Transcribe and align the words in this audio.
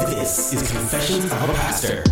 This 0.00 0.52
is 0.52 0.70
Confessions 0.70 1.24
of 1.26 1.50
a 1.50 1.54
Pastor. 1.54 2.02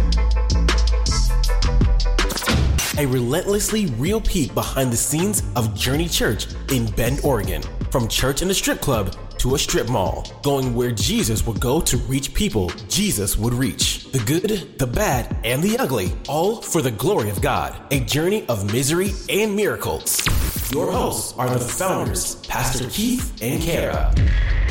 A 2.98 3.06
relentlessly 3.06 3.86
real 3.86 4.20
peek 4.20 4.54
behind 4.54 4.92
the 4.92 4.96
scenes 4.96 5.42
of 5.56 5.74
Journey 5.74 6.08
Church 6.08 6.46
in 6.70 6.86
Bend, 6.92 7.20
Oregon. 7.24 7.62
From 7.90 8.06
church 8.06 8.42
in 8.42 8.50
a 8.50 8.54
strip 8.54 8.80
club 8.80 9.16
to 9.38 9.54
a 9.54 9.58
strip 9.58 9.88
mall, 9.88 10.26
going 10.42 10.74
where 10.74 10.90
Jesus 10.90 11.46
would 11.46 11.60
go 11.60 11.80
to 11.80 11.96
reach 11.96 12.34
people 12.34 12.70
Jesus 12.88 13.36
would 13.38 13.54
reach. 13.54 14.10
The 14.12 14.18
good, 14.20 14.78
the 14.78 14.86
bad, 14.86 15.36
and 15.44 15.62
the 15.62 15.78
ugly, 15.78 16.12
all 16.28 16.60
for 16.60 16.82
the 16.82 16.90
glory 16.90 17.30
of 17.30 17.40
God. 17.40 17.80
A 17.92 18.00
journey 18.00 18.44
of 18.48 18.72
misery 18.72 19.12
and 19.28 19.54
miracles. 19.54 20.24
Your 20.72 20.90
hosts 20.90 21.34
are 21.38 21.48
the 21.48 21.60
founders, 21.60 22.36
Pastor 22.46 22.88
Keith 22.90 23.40
and 23.42 23.62
Kara. 23.62 24.12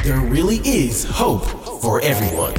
There 0.08 0.22
really 0.22 0.60
is 0.60 1.04
hope 1.04 1.44
for 1.82 2.00
everyone. 2.00 2.56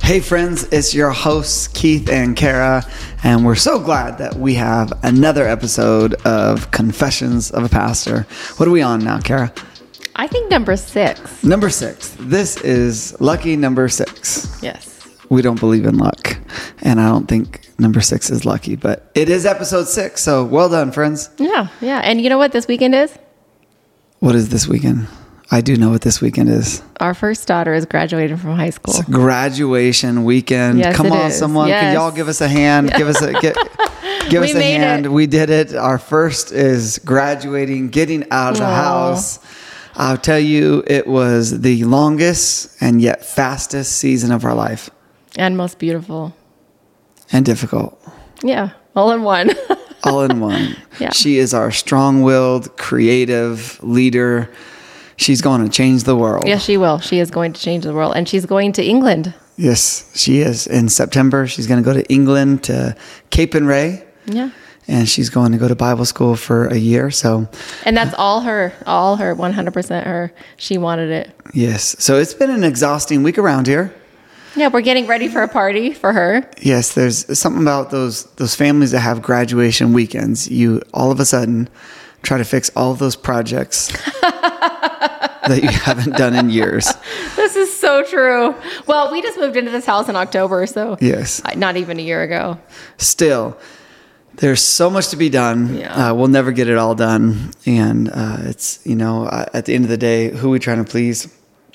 Hey, 0.00 0.20
friends, 0.20 0.64
it's 0.72 0.94
your 0.94 1.10
hosts, 1.10 1.68
Keith 1.68 2.08
and 2.08 2.34
Kara, 2.34 2.86
and 3.22 3.44
we're 3.44 3.54
so 3.54 3.78
glad 3.78 4.16
that 4.16 4.34
we 4.34 4.54
have 4.54 4.94
another 5.02 5.46
episode 5.46 6.14
of 6.24 6.70
Confessions 6.70 7.50
of 7.50 7.64
a 7.64 7.68
Pastor. 7.68 8.26
What 8.56 8.66
are 8.66 8.70
we 8.70 8.80
on 8.80 9.04
now, 9.04 9.20
Kara? 9.20 9.52
I 10.14 10.26
think 10.26 10.50
number 10.50 10.74
six. 10.78 11.44
Number 11.44 11.68
six. 11.68 12.16
This 12.18 12.56
is 12.62 13.14
lucky 13.20 13.54
number 13.54 13.86
six. 13.86 14.58
Yes. 14.62 15.06
We 15.28 15.42
don't 15.42 15.60
believe 15.60 15.84
in 15.84 15.98
luck, 15.98 16.38
and 16.80 16.98
I 16.98 17.10
don't 17.10 17.26
think 17.26 17.68
number 17.78 18.00
six 18.00 18.30
is 18.30 18.46
lucky, 18.46 18.74
but 18.74 19.10
it 19.14 19.28
is 19.28 19.44
episode 19.44 19.86
six, 19.86 20.22
so 20.22 20.46
well 20.46 20.70
done, 20.70 20.92
friends. 20.92 21.28
Yeah, 21.36 21.68
yeah. 21.82 21.98
And 21.98 22.22
you 22.22 22.30
know 22.30 22.38
what 22.38 22.52
this 22.52 22.66
weekend 22.66 22.94
is? 22.94 23.14
What 24.20 24.34
is 24.34 24.48
this 24.48 24.66
weekend? 24.66 25.08
I 25.50 25.60
do 25.60 25.76
know 25.76 25.90
what 25.90 26.00
this 26.02 26.20
weekend 26.20 26.48
is. 26.48 26.82
Our 26.98 27.14
first 27.14 27.46
daughter 27.46 27.72
is 27.72 27.86
graduating 27.86 28.36
from 28.38 28.56
high 28.56 28.70
school. 28.70 28.94
It's 28.96 29.08
graduation 29.08 30.24
weekend. 30.24 30.80
Yes, 30.80 30.96
Come 30.96 31.06
it 31.06 31.12
on, 31.12 31.26
is. 31.30 31.38
someone. 31.38 31.68
Yes. 31.68 31.82
Can 31.82 31.94
y'all 31.94 32.10
give 32.10 32.26
us 32.28 32.40
a 32.40 32.48
hand? 32.48 32.92
Give 32.96 33.06
us 33.06 33.22
a 33.22 33.32
get, 33.34 33.54
give 34.28 34.42
We 34.42 34.50
us 34.50 34.54
a 34.56 34.62
hand. 34.62 35.06
it. 35.06 35.10
We 35.10 35.26
did 35.28 35.48
it. 35.50 35.74
Our 35.74 35.98
first 35.98 36.50
is 36.50 36.98
graduating, 36.98 37.90
getting 37.90 38.24
out 38.32 38.54
of 38.54 38.58
the 38.58 38.66
house. 38.66 39.38
I'll 39.94 40.18
tell 40.18 40.38
you, 40.40 40.82
it 40.86 41.06
was 41.06 41.60
the 41.60 41.84
longest 41.84 42.76
and 42.82 43.00
yet 43.00 43.24
fastest 43.24 43.92
season 43.98 44.30
of 44.32 44.44
our 44.44 44.54
life, 44.54 44.90
and 45.38 45.56
most 45.56 45.78
beautiful. 45.78 46.34
and 47.32 47.46
difficult, 47.46 47.98
Yeah, 48.42 48.70
all 48.96 49.12
in 49.12 49.22
one. 49.22 49.52
all 50.04 50.22
in 50.22 50.40
one. 50.40 50.76
Yeah. 51.00 51.12
She 51.12 51.38
is 51.38 51.54
our 51.54 51.70
strong-willed, 51.70 52.76
creative 52.76 53.82
leader. 53.82 54.50
She's 55.16 55.40
going 55.40 55.62
to 55.64 55.70
change 55.70 56.04
the 56.04 56.14
world. 56.16 56.46
yes, 56.46 56.62
she 56.64 56.76
will. 56.76 56.98
She 57.00 57.18
is 57.20 57.30
going 57.30 57.52
to 57.54 57.60
change 57.60 57.84
the 57.84 57.94
world. 57.94 58.14
And 58.16 58.28
she's 58.28 58.44
going 58.46 58.72
to 58.72 58.84
England. 58.84 59.32
Yes, 59.56 60.10
she 60.14 60.40
is. 60.40 60.66
In 60.66 60.88
September, 60.90 61.46
she's 61.46 61.66
going 61.66 61.82
to 61.82 61.84
go 61.84 61.94
to 61.94 62.04
England 62.12 62.64
to 62.64 62.94
Capernwray. 63.30 64.04
Yeah. 64.26 64.50
and 64.88 65.08
she's 65.08 65.30
going 65.30 65.52
to 65.52 65.58
go 65.58 65.68
to 65.68 65.74
Bible 65.74 66.04
school 66.04 66.36
for 66.36 66.66
a 66.66 66.76
year. 66.76 67.10
So, 67.10 67.48
And 67.84 67.96
that's 67.96 68.14
all 68.14 68.40
her, 68.42 68.72
all 68.86 69.16
her, 69.16 69.34
100% 69.34 70.04
her. 70.04 70.32
She 70.56 70.78
wanted 70.78 71.10
it. 71.10 71.30
yes. 71.54 71.96
So 71.98 72.18
it's 72.18 72.34
been 72.34 72.50
an 72.50 72.62
exhausting 72.64 73.22
week 73.22 73.38
around 73.38 73.66
here. 73.66 73.94
Yeah, 74.56 74.68
we're 74.68 74.80
getting 74.80 75.06
ready 75.06 75.28
for 75.28 75.42
a 75.42 75.48
party 75.48 75.92
for 75.92 76.12
her. 76.12 76.48
Yes, 76.60 76.94
there's 76.94 77.38
something 77.38 77.60
about 77.62 77.90
those 77.90 78.24
those 78.36 78.54
families 78.54 78.90
that 78.92 79.00
have 79.00 79.20
graduation 79.20 79.92
weekends. 79.92 80.48
You 80.50 80.80
all 80.94 81.10
of 81.10 81.20
a 81.20 81.26
sudden 81.26 81.68
try 82.22 82.38
to 82.38 82.44
fix 82.44 82.70
all 82.76 82.92
of 82.92 82.98
those 82.98 83.16
projects 83.16 83.88
that 84.22 85.60
you 85.62 85.68
haven't 85.68 86.16
done 86.16 86.34
in 86.34 86.50
years. 86.50 86.88
This 87.36 87.56
is 87.56 87.76
so 87.78 88.02
true. 88.04 88.54
Well, 88.86 89.12
we 89.12 89.22
just 89.22 89.38
moved 89.38 89.56
into 89.56 89.70
this 89.70 89.86
house 89.86 90.08
in 90.08 90.16
October, 90.16 90.66
so 90.66 90.96
Yes. 91.00 91.42
Not 91.56 91.76
even 91.76 91.98
a 91.98 92.02
year 92.02 92.22
ago. 92.22 92.58
Still, 92.98 93.56
there's 94.34 94.62
so 94.62 94.90
much 94.90 95.08
to 95.08 95.16
be 95.16 95.28
done. 95.28 95.76
Yeah. 95.78 96.10
Uh, 96.10 96.14
we'll 96.14 96.28
never 96.28 96.52
get 96.52 96.68
it 96.68 96.76
all 96.76 96.94
done, 96.94 97.52
and 97.64 98.10
uh, 98.12 98.36
it's 98.40 98.80
you 98.84 98.96
know 98.96 99.24
uh, 99.24 99.46
at 99.54 99.64
the 99.66 99.74
end 99.74 99.84
of 99.84 99.90
the 99.90 99.96
day, 99.96 100.30
who 100.30 100.50
we 100.50 100.58
trying 100.58 100.84
to 100.84 100.90
please? 100.90 101.32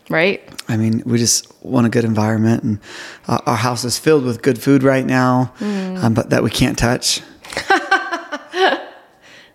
Right? 0.10 0.48
I 0.68 0.76
mean, 0.76 1.04
we 1.06 1.18
just 1.18 1.48
want 1.64 1.88
a 1.88 1.90
good 1.90 2.04
environment, 2.04 2.64
and 2.64 2.80
uh, 3.28 3.40
our 3.46 3.56
house 3.56 3.84
is 3.86 3.98
filled 3.98 4.26
with 4.26 4.42
good 4.42 4.60
food 4.62 4.84
right 4.84 5.06
now, 5.06 5.54
um, 5.62 6.14
but 6.14 6.30
that 6.32 6.44
we 6.44 6.50
can't 6.50 6.78
touch. 6.78 7.22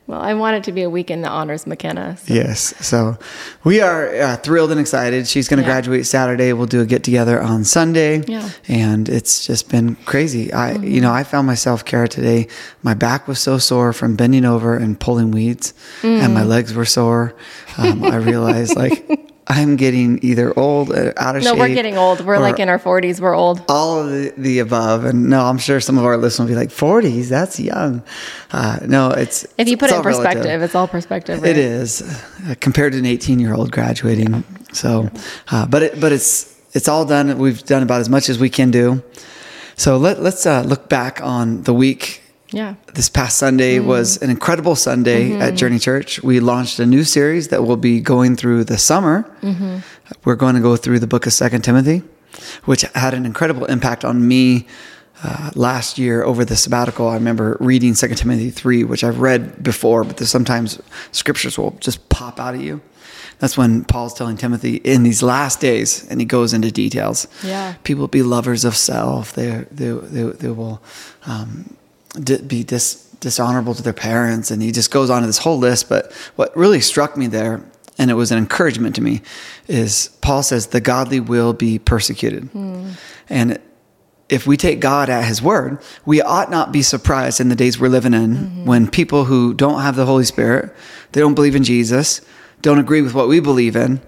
Well, 0.09 0.21
I 0.21 0.34
want 0.34 0.56
it 0.56 0.65
to 0.65 0.72
be 0.72 0.83
a 0.83 0.91
weekend 0.91 1.25
that 1.25 1.31
honors 1.31 1.67
McKenna. 1.67 2.17
so- 2.17 2.33
Yes, 2.33 2.75
so 2.87 3.19
we 3.65 3.81
are 3.81 4.15
uh, 4.15 4.37
thrilled 4.37 4.71
and 4.71 4.78
excited. 4.81 5.27
She's 5.27 5.49
going 5.49 5.59
to 5.59 5.62
Yeah. 5.62 5.72
graduate 5.72 6.06
Saturday. 6.06 6.53
We'll 6.53 6.67
do 6.67 6.81
a 6.81 6.87
get 6.87 7.03
together 7.03 7.43
on 7.43 7.65
Sunday. 7.65 8.22
Yeah. 8.28 8.49
and 8.69 9.09
it's 9.09 9.45
just 9.47 9.69
been 9.69 9.97
crazy. 10.05 10.53
I, 10.53 10.75
you 10.77 11.00
know, 11.00 11.12
I 11.12 11.25
found 11.25 11.47
myself, 11.49 11.84
Kara, 11.84 12.06
today. 12.06 12.47
My 12.84 12.95
back 12.95 13.27
was 13.27 13.41
so 13.41 13.59
sore 13.59 13.93
from 13.93 14.15
bending 14.15 14.45
over 14.45 14.77
and 14.77 14.99
pulling 14.99 15.33
weeds, 15.33 15.75
and 16.05 16.33
my 16.33 16.45
legs 16.45 16.72
were 16.72 16.84
sore. 16.84 17.34
Um, 17.77 18.05
I 18.05 18.16
realized 18.16 18.77
like. 18.77 19.22
I'm 19.49 19.77
getting 19.77 20.19
either 20.23 20.57
old, 20.59 20.91
or 20.91 21.15
out 21.17 21.37
of 21.37 21.45
No, 21.45 21.51
shape. 21.51 21.59
No, 21.59 21.65
we're 21.65 21.75
getting 21.75 21.97
old. 21.97 22.25
We're 22.25 22.39
like 22.39 22.59
in 22.59 22.69
our 22.69 22.81
40s. 22.81 23.21
We're 23.21 23.34
old. 23.34 23.65
all 23.69 24.01
of 24.01 24.11
the, 24.11 24.33
the 24.37 24.59
above. 24.59 25.05
And 25.05 25.31
no, 25.31 25.45
I'm 25.45 25.59
sure 25.59 25.79
some 25.79 25.99
of 25.99 26.05
our 26.05 26.17
listeners 26.17 26.49
will 26.49 26.57
be 26.57 26.61
like, 26.61 26.71
40s, 26.71 27.29
that's 27.29 27.61
young. 27.61 28.03
Uh, 28.51 28.81
no, 28.87 29.11
it's. 29.11 29.47
If 29.57 29.69
you 29.69 29.77
put 29.77 29.91
it 29.91 29.95
in 29.95 29.99
all 29.99 30.05
relative. 30.05 30.33
perspective, 30.33 30.62
it's 30.62 30.75
all 30.75 30.89
perspective. 30.89 31.43
Right? 31.43 31.51
It 31.53 31.59
is 31.59 32.03
uh, 32.49 32.55
compared 32.61 32.95
to 32.95 32.99
an 32.99 33.07
18 33.07 33.39
year 33.39 33.55
old 33.55 33.71
graduating. 33.71 34.43
So, 34.73 35.11
uh, 35.51 35.67
but 35.67 35.83
it, 35.83 36.01
but 36.01 36.13
it's 36.13 36.59
it's 36.73 36.89
all 36.89 37.05
done. 37.05 37.39
We've 37.39 37.63
done 37.65 37.83
about 37.83 38.01
as 38.01 38.09
much 38.09 38.28
as 38.28 38.39
we 38.39 38.51
can 38.51 38.71
do. 38.71 39.03
So 39.77 39.97
let 39.97 40.21
let's 40.21 40.45
uh, 40.45 40.63
look 40.63 40.89
back 40.89 41.21
on 41.23 41.63
the 41.63 41.73
week. 41.73 42.23
Yeah. 42.53 42.75
This 42.95 43.09
past 43.09 43.39
Sunday 43.39 43.81
was 43.81 44.23
an 44.23 44.31
incredible 44.31 44.77
Sunday 44.77 45.34
at 45.39 45.57
Journey 45.57 45.79
Church. 45.79 46.23
We 46.23 46.39
launched 46.41 46.79
a 46.79 46.87
new 46.87 47.03
series 47.05 47.49
that 47.49 47.65
will 47.65 47.77
be 47.77 48.01
going 48.01 48.37
through 48.37 48.65
the 48.65 48.79
summer. 48.79 49.25
We're 50.25 50.37
going 50.37 50.55
to 50.55 50.61
go 50.61 50.77
through 50.77 51.01
the 51.01 51.07
book 51.09 51.27
of 51.27 51.33
Second 51.33 51.62
Timothy, 51.62 52.03
which 52.65 52.83
had 52.95 53.15
an 53.15 53.27
incredible 53.27 53.65
impact 53.67 54.05
on 54.05 54.27
me 54.27 54.67
uh, 55.25 55.51
last 55.55 55.99
year 55.99 56.23
over 56.23 56.45
the 56.45 56.55
sabbatical. 56.57 57.09
I 57.09 57.15
remember 57.15 57.57
reading 57.59 57.95
Second 57.95 58.17
Timothy 58.19 58.51
three, 58.51 58.84
which 58.84 59.03
I've 59.03 59.19
read 59.21 59.63
before, 59.63 60.05
but 60.05 60.19
there's 60.19 60.31
sometimes 60.31 60.81
scriptures 61.11 61.59
will 61.59 61.73
just 61.81 62.09
pop 62.11 62.39
out 62.39 62.55
at 62.55 62.61
you. 62.61 62.81
That's 63.39 63.57
when 63.59 63.84
Paul's 63.84 64.15
telling 64.15 64.37
Timothy 64.37 64.77
in 64.77 65.03
these 65.03 65.23
last 65.23 65.61
days, 65.61 66.07
and 66.09 66.21
he 66.21 66.27
goes 66.27 66.53
into 66.55 66.71
details. 66.71 67.27
Yeah. 67.43 67.75
people 67.83 68.03
will 68.03 68.09
be 68.09 68.23
lovers 68.23 68.65
of 68.65 68.77
self. 68.77 69.33
They 69.33 69.65
they 69.71 69.91
they, 69.91 70.23
they 70.23 70.49
will 70.51 70.81
um, 71.27 71.77
be 72.49 72.65
dis- 72.65 73.04
dishonorable 73.21 73.75
to 73.75 73.82
their 73.82 73.93
parents, 73.93 74.50
and 74.50 74.62
he 74.62 74.72
just 74.72 74.91
goes 74.91 75.10
on 75.10 75.22
to 75.22 75.27
this 75.27 75.38
whole 75.38 75.59
list. 75.59 75.88
But 75.88 76.12
what 76.37 76.56
really 76.56 76.81
struck 76.81 77.16
me 77.16 77.27
there, 77.27 77.62
and 77.99 78.10
it 78.10 78.15
was 78.15 78.31
an 78.32 78.38
encouragement 78.38 78.94
to 78.97 79.03
me, 79.03 79.22
is 79.69 80.10
Paul 80.21 80.43
says 80.43 80.69
the 80.69 80.81
godly 80.81 81.21
will 81.21 81.53
be 81.53 81.78
persecuted, 81.78 82.44
hmm. 82.44 82.91
and 83.28 83.59
if 84.28 84.47
we 84.47 84.56
take 84.56 84.81
God 84.81 85.09
at 85.09 85.25
his 85.25 85.41
word, 85.41 85.78
we 86.04 86.21
ought 86.21 86.50
not 86.50 86.72
be 86.72 86.82
surprised 86.82 87.41
in 87.41 87.49
the 87.49 87.54
days 87.54 87.78
we're 87.78 87.88
living 87.88 88.12
in 88.12 88.37
mm-hmm. 88.37 88.65
when 88.65 88.91
people 88.91 89.25
who 89.25 89.54
don't 89.54 89.83
have 89.83 89.94
the 89.94 90.06
Holy 90.06 90.25
Spirit, 90.25 90.75
they 91.12 91.21
don't 91.21 91.34
believe 91.34 91.54
in 91.54 91.62
Jesus, 91.62 92.21
don't 92.60 92.78
agree 92.78 93.03
with 93.03 93.15
what 93.15 93.28
we 93.28 93.38
believe 93.38 93.77
in, 93.77 94.00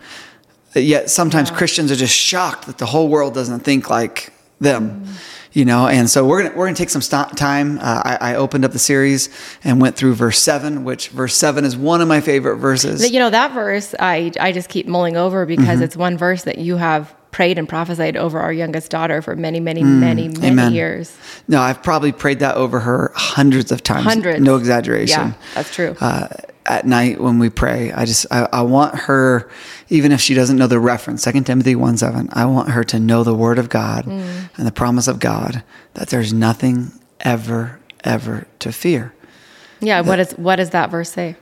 yet 0.75 1.11
sometimes 1.11 1.51
Christians 1.51 1.93
are 1.93 1.97
just 1.97 2.15
shocked 2.15 2.67
that 2.67 2.79
the 2.79 2.87
whole 2.87 3.09
world 3.09 3.35
doesn't 3.35 3.61
think 3.61 3.91
like 3.91 4.33
them. 4.61 4.91
Mm-hmm. 4.91 5.13
You 5.53 5.65
know, 5.65 5.87
and 5.89 6.11
so 6.11 6.27
we're 6.27 6.43
gonna 6.43 6.55
we're 6.57 6.67
gonna 6.67 6.77
take 6.77 6.91
some 6.91 7.01
time. 7.35 7.79
Uh, 7.79 8.03
I, 8.05 8.19
I 8.21 8.35
opened 8.35 8.65
up 8.67 8.73
the 8.73 8.79
series 8.79 9.31
and 9.65 9.81
went 9.81 9.97
through 9.97 10.15
verse 10.15 10.39
seven, 10.39 10.85
which 10.85 11.09
verse 11.09 11.35
seven 11.35 11.65
is 11.65 11.77
one 11.77 12.01
of 12.03 12.09
my 12.09 12.21
favorite 12.21 12.57
verses. 12.57 13.11
You 13.11 13.19
know, 13.19 13.31
that 13.31 13.53
verse 13.53 13.95
I, 13.99 14.31
I 14.39 14.53
just 14.53 14.69
keep 14.69 14.87
mulling 14.87 15.17
over 15.17 15.47
Mm-hmm. 15.47 15.61
because 15.63 15.81
it's 15.81 15.97
one 15.97 16.19
verse 16.19 16.45
that 16.45 16.59
you 16.59 16.77
have 16.77 17.15
prayed 17.31 17.59
and 17.59 17.69
prophesied 17.69 18.17
over 18.17 18.41
our 18.41 18.53
youngest 18.53 18.91
daughter 18.91 19.23
for 19.23 19.37
many, 19.37 19.61
many, 19.61 19.83
many, 19.85 20.29
many 20.29 20.35
Mm, 20.35 20.45
amen. 20.45 20.73
years. 20.75 21.17
No, 21.47 21.61
I've 21.61 21.83
probably 21.83 22.11
prayed 22.13 22.41
that 22.41 22.57
over 22.57 22.81
her 22.81 23.13
hundreds 23.15 23.71
of 23.73 23.83
times. 23.83 24.05
Hundreds. 24.05 24.41
no 24.41 24.57
exaggeration. 24.57 25.29
Yeah, 25.29 25.33
that's 25.55 25.75
true. 25.75 25.95
uh, 26.01 26.29
at 26.69 26.87
night 26.87 27.21
when 27.21 27.39
we 27.39 27.49
pray. 27.51 27.91
I 27.93 28.05
just 28.05 28.27
I, 28.31 28.49
I 28.53 28.63
want 28.63 28.95
her, 28.95 29.49
even 29.89 30.13
if 30.13 30.21
she 30.21 30.35
doesn't 30.35 30.57
know 30.57 30.67
the 30.67 30.79
reference, 30.79 31.23
Second 31.23 31.45
Timothy 31.45 31.75
one 31.75 31.97
seven. 31.97 32.29
I 32.33 32.45
want 32.47 32.71
her 32.71 32.85
to 32.85 32.99
know 33.01 33.25
the 33.25 33.35
Word 33.35 33.59
of 33.59 33.69
God 33.69 34.05
Mm. 34.05 34.51
and 34.57 34.67
the 34.67 34.73
promise 34.73 35.09
of 35.09 35.19
God 35.19 35.63
that 35.95 36.09
there's 36.11 36.33
nothing 36.33 36.93
ever 37.21 37.81
ever 38.05 38.47
to 38.61 38.71
fear. 38.73 39.13
Yeah. 39.81 40.03
What 40.03 40.19
is 40.21 40.33
what 40.33 40.57
does 40.57 40.71
that 40.71 40.91
verse 40.91 41.11
say? 41.11 41.37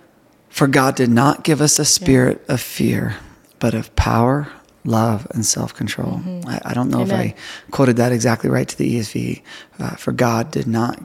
For 0.48 0.66
God 0.66 0.94
did 0.96 1.10
not 1.10 1.42
give 1.44 1.60
us 1.60 1.78
a 1.78 1.84
spirit 1.84 2.42
of 2.48 2.60
fear, 2.60 3.16
but 3.58 3.74
of 3.74 3.94
power, 3.96 4.48
love, 4.84 5.26
and 5.34 5.44
self 5.44 5.74
control. 5.74 6.20
I, 6.46 6.60
I 6.66 6.74
don't 6.74 6.88
know 6.88 6.98
Mm-hmm. 6.98 7.12
Amen. 7.12 7.26
if 7.26 7.34
I 7.66 7.70
quoted 7.72 7.96
that 7.96 8.12
exactly 8.12 8.48
right 8.48 8.66
to 8.68 8.76
the 8.78 8.98
ESV. 8.98 9.42
Uh, 9.78 9.90
for 9.96 10.12
God 10.12 10.50
did 10.50 10.66
not 10.66 10.98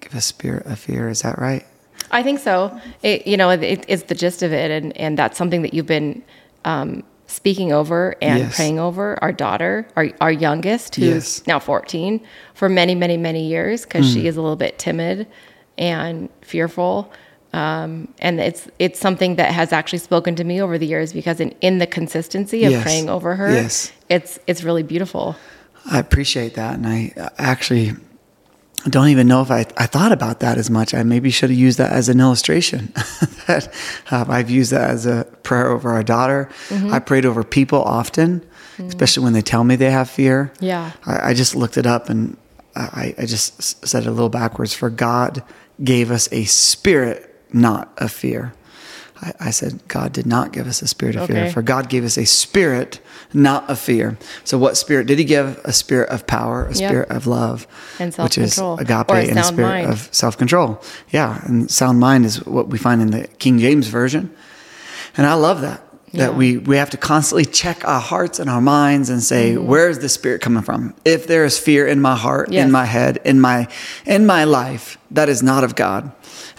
give 0.00 0.14
a 0.14 0.20
spirit 0.20 0.66
of 0.66 0.78
fear. 0.78 1.08
Is 1.08 1.22
that 1.22 1.38
right? 1.38 1.64
I 2.12 2.22
think 2.22 2.38
so. 2.40 2.78
It, 3.02 3.26
you 3.26 3.36
know, 3.36 3.50
it, 3.50 3.84
it's 3.88 4.04
the 4.04 4.14
gist 4.14 4.42
of 4.42 4.52
it, 4.52 4.70
and 4.70 4.96
and 4.96 5.18
that's 5.18 5.36
something 5.38 5.62
that 5.62 5.72
you've 5.74 5.86
been 5.86 6.22
um, 6.64 7.02
speaking 7.26 7.72
over 7.72 8.14
and 8.20 8.38
Yes. 8.38 8.56
praying 8.56 8.78
over 8.78 9.18
our 9.22 9.32
daughter, 9.32 9.86
our, 9.96 10.10
our 10.20 10.30
youngest, 10.32 10.94
who's 10.96 11.06
Yes. 11.06 11.46
Now 11.46 11.58
14, 11.58 12.20
for 12.54 12.68
many, 12.68 12.94
many, 12.94 13.16
many 13.16 13.46
years 13.46 13.84
because 13.84 14.06
she 14.10 14.26
is 14.26 14.36
a 14.36 14.42
little 14.42 14.56
bit 14.56 14.78
timid 14.78 15.26
and 15.78 16.28
fearful. 16.42 17.10
Um, 17.54 18.08
and 18.18 18.40
it's 18.40 18.68
it's 18.78 18.98
something 19.00 19.36
that 19.36 19.50
has 19.52 19.72
actually 19.72 19.98
spoken 19.98 20.34
to 20.36 20.44
me 20.44 20.60
over 20.62 20.78
the 20.78 20.86
years 20.86 21.12
because 21.12 21.40
in, 21.40 21.50
in 21.60 21.78
the 21.78 21.86
consistency 21.86 22.64
of 22.64 22.72
Yes. 22.72 22.82
praying 22.82 23.08
over 23.10 23.34
her, 23.36 23.48
it's 24.08 24.38
it's 24.46 24.62
really 24.62 24.82
beautiful. 24.82 25.34
I 25.90 25.98
appreciate 25.98 26.54
that, 26.54 26.74
and 26.76 26.86
I 26.86 27.12
uh, 27.16 27.28
actually 28.82 28.90
don't 28.90 29.08
even 29.08 29.28
know 29.28 29.42
if 29.42 29.50
I, 29.50 29.60
I 29.76 29.86
thought 29.86 30.12
about 30.12 30.40
that 30.40 30.58
as 30.58 30.68
much. 30.68 30.92
I 30.92 31.02
maybe 31.02 31.30
should 31.30 31.50
have 31.50 31.58
used 31.58 31.78
that 31.78 31.92
as 31.92 32.08
an 32.08 32.20
illustration. 32.20 32.92
that 33.46 33.72
um, 34.10 34.30
I've 34.30 34.50
used 34.50 34.72
that 34.72 34.90
as 34.90 35.06
a 35.06 35.24
prayer 35.42 35.68
over 35.68 35.90
our 35.90 36.02
daughter. 36.02 36.48
Mm-hmm. 36.68 36.92
I 36.92 36.98
prayed 36.98 37.24
over 37.24 37.44
people 37.44 37.82
often, 37.82 38.44
especially 38.78 39.24
when 39.24 39.32
they 39.32 39.42
tell 39.42 39.62
me 39.62 39.76
they 39.76 39.90
have 39.90 40.10
fear. 40.10 40.52
Yeah. 40.60 40.92
I, 41.06 41.30
I 41.30 41.34
just 41.34 41.54
looked 41.54 41.76
it 41.76 41.86
up 41.86 42.08
and 42.08 42.36
I, 42.74 43.14
I 43.18 43.26
just 43.26 43.86
said 43.86 44.02
it 44.02 44.08
a 44.08 44.12
little 44.12 44.28
backwards. 44.28 44.74
For 44.74 44.90
God 44.90 45.44
gave 45.82 46.10
us 46.10 46.28
a 46.32 46.44
spirit, 46.44 47.34
not 47.52 47.92
a 47.98 48.08
fear. 48.08 48.52
I, 49.22 49.32
I 49.40 49.50
said, 49.50 49.80
God 49.88 50.12
did 50.12 50.26
not 50.26 50.52
give 50.52 50.66
us 50.66 50.82
a 50.82 50.86
spirit 50.88 51.14
of 51.16 51.28
fear. 51.28 51.44
Okay. 51.44 51.52
For 51.52 51.62
God 51.62 51.88
gave 51.88 52.04
us 52.04 52.18
a 52.18 52.24
spirit, 52.26 53.00
not 53.32 53.70
a 53.70 53.76
fear. 53.76 54.18
So, 54.44 54.58
what 54.58 54.76
spirit 54.76 55.06
did 55.06 55.18
He 55.18 55.24
give? 55.24 55.60
A 55.64 55.72
spirit 55.72 56.08
of 56.10 56.26
power, 56.26 56.66
a 56.66 56.74
Yep. 56.74 56.88
spirit 56.90 57.10
of 57.10 57.26
love, 57.26 57.66
And 58.00 58.12
which 58.14 58.36
is 58.36 58.54
self-control. 58.54 59.00
agape, 59.00 59.10
a 59.28 59.30
and 59.30 59.38
a 59.38 59.44
spirit 59.44 59.68
mind. 59.68 59.90
of 59.90 60.08
self 60.12 60.36
control. 60.36 60.82
Yeah, 61.10 61.40
and 61.46 61.70
sound 61.70 62.00
mind 62.00 62.26
is 62.26 62.44
what 62.46 62.68
we 62.68 62.78
find 62.78 63.00
in 63.00 63.10
the 63.12 63.28
King 63.38 63.58
James 63.58 63.86
version, 63.86 64.30
and 65.16 65.26
I 65.26 65.34
love 65.34 65.60
that. 65.62 65.80
That 66.14 66.32
Yeah. 66.32 66.36
we 66.36 66.58
we 66.58 66.76
have 66.76 66.90
to 66.90 66.98
constantly 66.98 67.46
check 67.46 67.86
our 67.88 68.00
hearts 68.00 68.38
and 68.38 68.50
our 68.50 68.60
minds 68.60 69.08
and 69.08 69.22
say, 69.22 69.54
Mm-hmm. 69.54 69.66
where 69.66 69.88
is 69.88 70.00
the 70.00 70.10
spirit 70.10 70.42
coming 70.42 70.62
from? 70.62 70.92
If 71.06 71.26
there 71.26 71.46
is 71.46 71.58
fear 71.58 71.86
in 71.86 72.02
my 72.02 72.16
heart, 72.16 72.52
Yes. 72.52 72.64
in 72.66 72.70
my 72.70 72.84
head, 72.84 73.18
in 73.24 73.40
my 73.40 73.66
in 74.04 74.26
my 74.26 74.44
life, 74.44 74.98
that 75.10 75.28
is 75.30 75.42
not 75.42 75.64
of 75.64 75.74
God. 75.74 76.10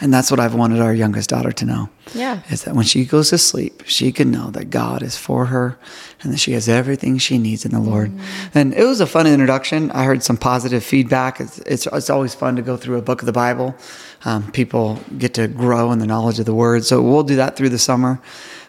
And 0.01 0.13
that's 0.13 0.31
what 0.31 0.39
I've 0.39 0.55
wanted 0.55 0.79
our 0.81 0.93
youngest 0.93 1.29
daughter 1.29 1.51
to 1.51 1.65
know. 1.65 1.89
Yeah. 2.13 2.41
Is 2.49 2.63
that 2.63 2.75
when 2.75 2.85
she 2.85 3.05
goes 3.05 3.29
to 3.29 3.37
sleep, 3.37 3.83
she 3.85 4.11
can 4.11 4.31
know 4.31 4.49
that 4.51 4.69
God 4.69 5.01
is 5.01 5.17
for 5.17 5.45
her 5.45 5.77
and 6.21 6.33
that 6.33 6.37
she 6.37 6.51
has 6.53 6.67
everything 6.67 7.17
she 7.17 7.37
needs 7.37 7.65
in 7.65 7.71
the 7.71 7.79
Lord. 7.79 8.11
Mm-hmm. 8.11 8.57
And 8.57 8.73
it 8.73 8.85
was 8.85 9.01
a 9.01 9.07
fun 9.07 9.27
introduction. 9.27 9.91
I 9.91 10.03
heard 10.03 10.23
some 10.23 10.37
positive 10.37 10.83
feedback. 10.83 11.39
It's, 11.39 11.59
it's, 11.59 11.87
it's 11.87 12.09
always 12.09 12.35
fun 12.35 12.55
to 12.55 12.61
go 12.61 12.77
through 12.77 12.97
a 12.97 13.01
book 13.01 13.21
of 13.21 13.25
the 13.25 13.33
Bible. 13.33 13.75
Um, 14.25 14.51
people 14.51 14.99
get 15.17 15.33
to 15.35 15.47
grow 15.47 15.91
in 15.91 15.99
the 15.99 16.07
knowledge 16.07 16.39
of 16.39 16.45
the 16.45 16.55
word. 16.55 16.85
So 16.85 17.01
we'll 17.01 17.23
do 17.23 17.35
that 17.37 17.55
through 17.55 17.69
the 17.69 17.79
summer. 17.79 18.21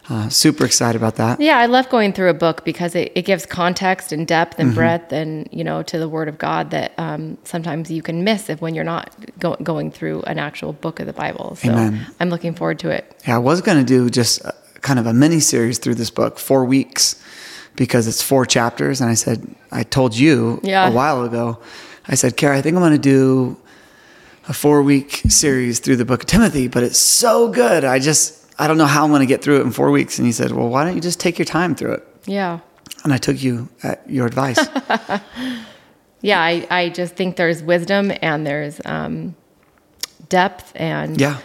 Uh, 0.08 0.28
super 0.28 0.66
excited 0.66 1.00
about 1.00 1.16
that. 1.16 1.40
Yeah, 1.40 1.56
I 1.58 1.64
love 1.66 1.88
going 1.88 2.12
through 2.12 2.28
a 2.28 2.34
book 2.34 2.62
because 2.64 2.94
it, 2.94 3.10
it 3.14 3.22
gives 3.22 3.46
context 3.46 4.12
and 4.12 4.26
depth 4.26 4.52
Mm-hmm. 4.58 4.60
and 4.66 4.74
breadth 4.74 5.12
and 5.12 5.48
you 5.50 5.64
know 5.64 5.82
to 5.84 5.98
the 5.98 6.08
Word 6.08 6.28
of 6.28 6.36
God 6.36 6.70
that 6.72 6.92
um, 6.98 7.38
sometimes 7.44 7.90
you 7.90 8.02
can 8.02 8.22
miss 8.22 8.50
if 8.50 8.60
when 8.60 8.74
you're 8.74 8.84
not 8.84 9.14
go- 9.38 9.56
going 9.62 9.90
through 9.90 10.22
an 10.22 10.38
actual 10.38 10.74
book 10.74 11.00
of 11.00 11.06
the 11.06 11.14
Bible. 11.14 11.56
So 11.56 11.70
Amen. 11.70 12.06
I'm 12.20 12.28
looking 12.28 12.54
forward 12.54 12.78
to 12.80 12.90
it. 12.90 13.18
Yeah, 13.26 13.36
I 13.36 13.38
was 13.38 13.62
going 13.62 13.78
to 13.78 13.84
do 13.84 14.10
just 14.10 14.44
a, 14.44 14.54
kind 14.82 14.98
of 14.98 15.06
a 15.06 15.14
mini 15.14 15.40
series 15.40 15.78
through 15.78 15.94
this 15.94 16.10
book, 16.10 16.38
four 16.38 16.66
weeks, 16.66 17.16
because 17.74 18.06
it's 18.06 18.20
four 18.22 18.44
chapters. 18.44 19.00
And 19.00 19.08
I 19.08 19.14
said, 19.14 19.54
I 19.72 19.84
told 19.84 20.14
you 20.14 20.60
Yeah. 20.62 20.86
a 20.88 20.92
while 20.92 21.22
ago, 21.24 21.58
I 22.06 22.14
said, 22.16 22.36
Kara, 22.36 22.58
I 22.58 22.60
think 22.60 22.76
I'm 22.76 22.82
going 22.82 22.92
to 22.92 22.98
do 22.98 23.56
a 24.46 24.52
four 24.52 24.82
week 24.82 25.22
series 25.30 25.78
through 25.80 25.96
the 25.96 26.04
book 26.04 26.20
of 26.24 26.26
Timothy, 26.26 26.68
but 26.68 26.82
it's 26.82 26.98
so 26.98 27.48
good. 27.50 27.82
I 27.84 27.98
just, 27.98 28.43
I 28.58 28.66
don't 28.68 28.78
know 28.78 28.86
how 28.86 29.04
I'm 29.04 29.10
going 29.10 29.20
to 29.20 29.26
get 29.26 29.42
through 29.42 29.58
it 29.60 29.62
in 29.62 29.72
four 29.72 29.90
weeks. 29.90 30.18
And 30.18 30.26
he 30.26 30.32
said, 30.32 30.52
Well, 30.52 30.68
why 30.68 30.84
don't 30.84 30.94
you 30.94 31.00
just 31.00 31.20
take 31.20 31.38
your 31.38 31.46
time 31.46 31.74
through 31.74 31.92
it? 31.94 32.08
Yeah. 32.26 32.60
And 33.02 33.12
I 33.12 33.18
took 33.18 33.42
you 33.42 33.68
at 33.82 34.08
your 34.08 34.26
advice. 34.26 34.58
Yeah, 36.24 36.40
I, 36.40 36.66
I 36.70 36.88
just 36.88 37.16
think 37.16 37.36
there's 37.36 37.62
wisdom 37.62 38.10
and 38.22 38.46
there's 38.46 38.80
um, 38.86 39.34
depth 40.30 40.72
and 40.74 41.20
yeah. 41.20 41.38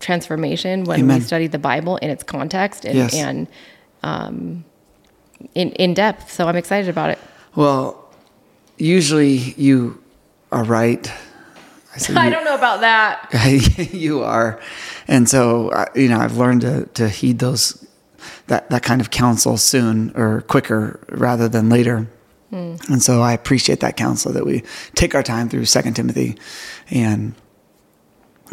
transformation 0.00 0.84
when 0.84 1.00
Amen. 1.00 1.18
we 1.18 1.22
study 1.22 1.48
the 1.48 1.58
Bible 1.58 1.98
in 1.98 2.08
its 2.08 2.22
context 2.22 2.86
and, 2.86 2.96
Yes. 2.96 3.14
and 3.14 3.46
um, 4.02 4.64
in, 5.54 5.72
in 5.72 5.92
depth. 5.92 6.32
So 6.32 6.48
I'm 6.48 6.56
excited 6.56 6.88
about 6.88 7.10
it. 7.10 7.18
Well, 7.56 8.02
usually 8.78 9.34
you 9.58 10.02
are 10.50 10.64
right. 10.64 11.12
I 12.00 12.00
said, 12.00 12.16
I 12.16 12.30
don't 12.30 12.44
know 12.44 12.54
about 12.54 12.80
that. 12.82 13.92
you 13.92 14.22
are. 14.22 14.60
And 15.08 15.28
so 15.28 15.70
uh, 15.70 15.86
you 15.96 16.08
know 16.08 16.18
i've 16.18 16.36
learned 16.36 16.60
to, 16.60 16.86
to 16.94 17.08
heed 17.08 17.40
those 17.40 17.84
that, 18.46 18.70
that 18.70 18.82
kind 18.82 19.00
of 19.00 19.10
counsel 19.10 19.56
soon 19.56 20.12
or 20.14 20.42
quicker 20.42 21.00
rather 21.08 21.48
than 21.48 21.68
later. 21.68 22.08
And 22.50 23.02
so 23.02 23.20
i 23.20 23.32
appreciate 23.32 23.80
that 23.80 23.96
counsel 23.96 24.32
that 24.32 24.46
we 24.46 24.62
take 24.94 25.14
our 25.14 25.22
time 25.22 25.48
through 25.48 25.64
second 25.64 25.94
timothy 25.94 26.38
and 26.88 27.34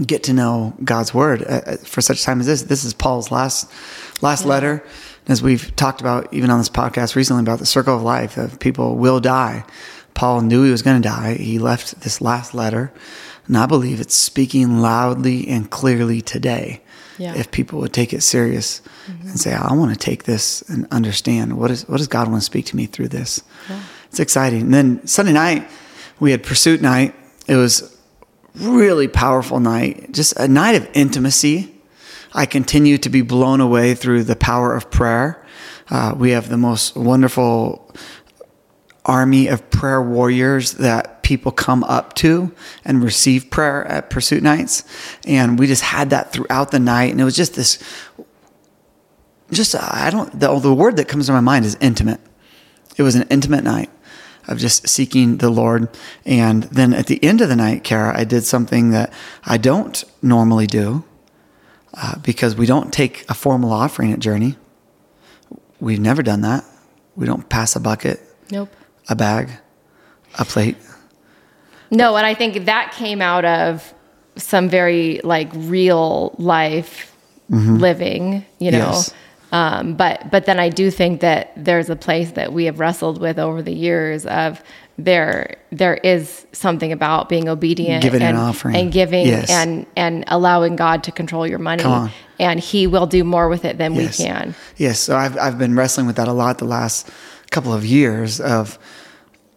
get 0.05 0.23
to 0.23 0.33
know 0.33 0.75
god's 0.83 1.13
word 1.13 1.41
uh, 1.43 1.61
uh, 1.65 1.77
for 1.77 2.01
such 2.01 2.23
time 2.23 2.39
as 2.39 2.47
this. 2.47 2.63
This 2.63 2.83
is 2.83 2.93
paul's 2.93 3.31
last 3.31 3.71
last 4.21 4.43
letter. 4.45 4.83
As 5.27 5.41
we've 5.41 5.75
talked 5.75 6.01
about 6.01 6.33
even 6.33 6.49
on 6.49 6.59
this 6.59 6.69
podcast 6.69 7.15
recently 7.15 7.41
about 7.41 7.59
the 7.59 7.65
circle 7.65 7.95
of 7.95 8.01
life 8.01 8.37
of 8.37 8.59
people 8.59 8.95
will 8.95 9.19
die. 9.19 9.65
Paul 10.13 10.41
knew 10.41 10.63
he 10.63 10.71
was 10.71 10.81
going 10.81 11.01
to 11.01 11.07
die. 11.07 11.35
He 11.35 11.59
left 11.59 12.01
this 12.01 12.21
last 12.21 12.53
letter 12.53 12.93
and 13.47 13.57
i 13.57 13.65
believe 13.65 13.99
it's 13.99 14.15
speaking 14.15 14.79
loudly 14.79 15.47
and 15.47 15.69
clearly 15.69 16.21
today. 16.21 16.81
Yeah. 17.17 17.33
if 17.35 17.49
people 17.49 17.79
would 17.79 17.93
take 17.93 18.11
it 18.11 18.23
serious 18.23 18.81
and 19.07 19.39
say 19.39 19.53
i 19.53 19.71
want 19.73 19.93
to 19.93 19.97
take 19.97 20.25
this 20.25 20.61
and 20.63 20.85
understand 20.91 21.57
what 21.57 21.71
is 21.71 21.87
what 21.87 21.97
does 21.97 22.09
god 22.09 22.27
want 22.27 22.41
to 22.41 22.45
speak 22.45 22.65
to 22.65 22.75
me 22.75 22.87
through 22.87 23.07
this? 23.07 23.41
It's 24.09 24.19
exciting. 24.19 24.61
And 24.61 24.73
then 24.73 25.07
sunday 25.07 25.31
night 25.31 25.69
we 26.19 26.31
had 26.31 26.43
pursuit 26.43 26.81
night. 26.81 27.13
It 27.47 27.55
was 27.55 27.95
really 28.55 29.07
powerful 29.07 29.59
night, 29.59 30.11
just 30.11 30.35
a 30.37 30.47
night 30.47 30.75
of 30.75 30.89
intimacy. 30.93 31.73
I 32.33 32.45
continue 32.45 32.97
to 32.99 33.09
be 33.09 33.21
blown 33.21 33.61
away 33.61 33.95
through 33.95 34.23
the 34.23 34.35
power 34.35 34.75
of 34.75 34.91
prayer. 34.91 35.45
Uh, 35.89 36.15
we 36.17 36.31
have 36.31 36.49
the 36.49 36.57
most 36.57 36.95
wonderful 36.95 37.93
army 39.05 39.47
of 39.47 39.69
prayer 39.69 40.01
warriors 40.01 40.73
that 40.73 41.14
people 41.25 41.51
come 41.51 41.83
up 41.85 42.13
to 42.13 42.53
and 42.85 43.03
receive 43.03 43.49
prayer 43.49 43.83
at 43.87 44.09
pursuit 44.11 44.43
nights. 44.43 44.83
And 45.25 45.57
we 45.59 45.65
just 45.65 45.81
had 45.81 46.11
that 46.11 46.31
throughout 46.31 46.69
the 46.71 46.79
night. 46.79 47.11
And 47.11 47.19
it 47.19 47.23
was 47.25 47.35
just 47.35 47.55
this, 47.55 47.79
just, 49.51 49.75
I 49.75 50.09
don't, 50.11 50.39
the, 50.39 50.57
the 50.59 50.73
word 50.73 50.97
that 50.97 51.07
comes 51.07 51.25
to 51.25 51.33
my 51.33 51.39
mind 51.41 51.65
is 51.65 51.75
intimate. 51.81 52.21
It 52.95 53.01
was 53.01 53.15
an 53.15 53.27
intimate 53.29 53.63
night 53.63 53.89
of 54.47 54.59
just 54.59 54.87
seeking 54.87 55.37
the 55.37 55.49
Lord. 55.49 55.89
And 56.25 56.63
then 56.65 56.93
at 56.93 57.07
the 57.07 57.21
end 57.23 57.41
of 57.41 57.49
the 57.49 57.55
night, 57.55 57.83
Kara, 57.83 58.17
I 58.17 58.23
did 58.23 58.43
something 58.45 58.91
that 58.91 59.11
I 59.43 59.57
don't 59.57 60.03
normally 60.21 60.67
do 60.67 61.03
uh, 61.95 62.19
because 62.19 62.55
we 62.55 62.67
don't 62.67 62.93
take 62.93 63.25
a 63.27 63.33
formal 63.33 63.73
offering 63.73 64.13
at 64.13 64.19
Journey. 64.19 64.57
We've 65.79 65.99
never 65.99 66.21
done 66.21 66.41
that. 66.41 66.63
We 67.15 67.25
don't 67.25 67.49
pass 67.49 67.75
a 67.75 67.79
bucket, 67.79 68.21
Nope. 68.51 68.69
a 69.09 69.15
bag, 69.15 69.49
a 70.37 70.45
plate. 70.45 70.77
No, 71.91 72.15
and 72.15 72.25
I 72.25 72.33
think 72.33 72.65
that 72.65 72.91
came 72.93 73.21
out 73.21 73.45
of 73.45 73.93
some 74.37 74.67
very 74.69 75.21
like 75.23 75.49
real 75.53 76.35
life 76.37 77.11
living, 77.49 78.45
you 78.59 78.71
know. 78.71 78.77
Yes. 78.91 79.13
Um, 79.51 79.93
but 79.95 80.29
but 80.31 80.45
then 80.45 80.59
I 80.59 80.69
do 80.69 80.89
think 80.91 81.21
that 81.21 81.53
there's 81.55 81.89
a 81.89 81.95
place 81.95 82.31
that 82.31 82.51
we 82.51 82.65
have 82.65 82.79
wrestled 82.79 83.21
with 83.21 83.37
over 83.39 83.61
the 83.61 83.71
years 83.73 84.25
of 84.25 84.61
there 84.97 85.57
there 85.71 85.95
is 85.95 86.45
something 86.51 86.91
about 86.91 87.29
being 87.29 87.47
obedient 87.47 88.01
Giving 88.01 88.21
an 88.21 88.29
and, 88.29 88.37
offering. 88.37 88.75
and 88.75 88.91
giving 88.91 89.27
Yes. 89.27 89.49
and 89.51 89.85
and 89.95 90.23
allowing 90.27 90.75
God 90.75 91.03
to 91.03 91.11
control 91.11 91.45
your 91.45 91.59
money 91.59 91.83
Come 91.83 91.91
on. 91.91 92.11
and 92.39 92.59
he 92.59 92.87
will 92.87 93.05
do 93.07 93.23
more 93.23 93.47
with 93.47 93.63
it 93.65 93.77
than 93.77 93.93
Yes. 93.93 94.19
we 94.19 94.25
can. 94.25 94.55
Yes. 94.77 94.99
So 94.99 95.15
I've, 95.15 95.37
I've 95.37 95.57
been 95.57 95.75
wrestling 95.75 96.07
with 96.07 96.15
that 96.15 96.27
a 96.27 96.33
lot 96.33 96.57
the 96.57 96.65
last 96.65 97.09
couple 97.51 97.71
of 97.73 97.85
years 97.85 98.41
of, 98.41 98.79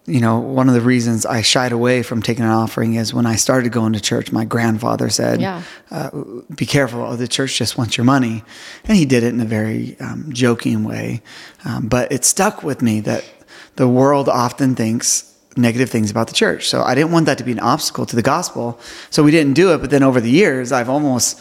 you 0.09 0.21
know, 0.21 0.39
one 0.39 0.69
of 0.69 0.75
the 0.75 0.81
reasons 0.81 1.27
I 1.27 1.43
shied 1.43 1.73
away 1.73 2.03
from 2.03 2.23
taking 2.23 2.45
an 2.45 2.51
offering 2.51 2.95
is 2.95 3.13
when 3.13 3.27
I 3.27 3.37
started 3.37 3.71
going 3.73 3.93
to 3.93 4.01
church, 4.01 4.33
my 4.33 4.45
grandfather 4.45 5.11
said, 5.11 5.41
Yeah. 5.41 5.63
uh, 5.91 6.11
be 6.55 6.67
careful. 6.67 7.03
Oh, 7.03 7.17
the 7.17 7.29
church 7.29 7.57
just 7.57 7.77
wants 7.77 7.97
your 7.97 8.05
money. 8.05 8.43
And 8.85 8.97
he 8.97 9.05
did 9.05 9.23
it 9.23 9.35
in 9.35 9.41
a 9.41 9.45
very 9.45 9.97
um, 10.01 10.31
joking 10.33 10.85
way. 10.85 11.23
Um, 11.65 11.89
but 11.89 12.11
it 12.11 12.25
stuck 12.25 12.63
with 12.63 12.81
me 12.83 13.01
that 13.01 13.25
the 13.77 13.87
world 13.89 14.29
often 14.29 14.75
thinks 14.75 15.25
negative 15.57 15.91
things 15.91 16.11
about 16.11 16.29
the 16.29 16.35
church. 16.35 16.69
So 16.69 16.83
I 16.83 16.95
didn't 16.95 17.13
want 17.13 17.27
that 17.27 17.39
to 17.39 17.45
be 17.45 17.53
an 17.53 17.61
obstacle 17.61 18.07
to 18.07 18.17
the 18.17 18.23
gospel. 18.23 18.81
So 19.11 19.23
we 19.23 19.31
didn't 19.31 19.55
do 19.55 19.75
it. 19.75 19.79
But 19.79 19.91
then 19.91 20.03
over 20.03 20.21
the 20.21 20.31
years, 20.31 20.73
I've 20.73 20.89
almost 20.89 21.41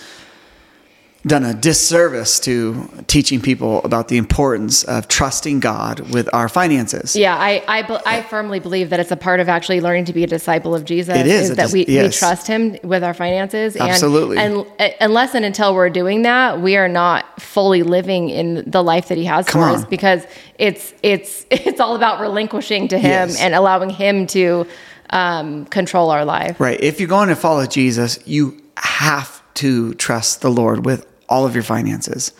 done 1.25 1.43
a 1.43 1.53
disservice 1.53 2.39
to 2.39 2.87
teaching 3.07 3.41
people 3.41 3.81
about 3.83 4.07
the 4.07 4.17
importance 4.17 4.83
of 4.83 5.07
trusting 5.07 5.59
God 5.59 5.99
with 6.13 6.29
our 6.33 6.47
finances. 6.47 7.15
Yeah, 7.15 7.35
I, 7.35 7.63
I, 7.67 8.01
I 8.05 8.21
firmly 8.21 8.59
believe 8.59 8.91
that 8.91 8.99
it's 8.99 9.11
a 9.11 9.17
part 9.17 9.39
of 9.39 9.49
actually 9.49 9.81
learning 9.81 10.05
to 10.05 10.13
be 10.13 10.23
a 10.23 10.27
disciple 10.27 10.73
of 10.73 10.85
Jesus. 10.85 11.17
It 11.17 11.27
is, 11.27 11.49
is 11.49 11.57
that 11.57 11.71
we, 11.71 11.85
we 11.87 12.09
trust 12.09 12.47
Him 12.47 12.77
with 12.83 13.03
our 13.03 13.13
finances. 13.13 13.75
And, 13.75 13.89
Absolutely. 13.89 14.37
And, 14.37 14.65
uh, 14.79 14.89
unless 15.01 15.35
and 15.35 15.43
until 15.43 15.73
we're 15.75 15.89
doing 15.89 16.21
that, 16.21 16.61
we 16.61 16.77
are 16.77 16.87
not 16.87 17.41
fully 17.41 17.83
living 17.83 18.29
in 18.29 18.69
the 18.69 18.83
life 18.83 19.09
that 19.09 19.17
He 19.17 19.25
has 19.25 19.47
Come 19.47 19.61
for 19.61 19.67
on. 19.67 19.75
us 19.75 19.85
because 19.85 20.23
it's 20.57 20.93
it's 21.03 21.45
it's 21.51 21.79
all 21.79 21.95
about 21.95 22.21
relinquishing 22.21 22.87
to 22.89 22.97
Him 22.97 23.29
Yes. 23.29 23.41
and 23.41 23.53
allowing 23.53 23.89
Him 23.89 24.27
to 24.27 24.65
um, 25.09 25.65
control 25.65 26.09
our 26.09 26.25
life. 26.25 26.59
Right. 26.59 26.79
If 26.79 26.99
you're 26.99 27.09
going 27.09 27.29
to 27.29 27.35
follow 27.35 27.65
Jesus, 27.65 28.19
you 28.25 28.61
have 28.77 29.36
to 29.57 29.93
trust 29.95 30.41
the 30.41 30.49
Lord 30.49 30.85
with 30.85 31.05
all 31.29 31.45
of 31.45 31.53
your 31.53 31.63
finances. 31.63 32.31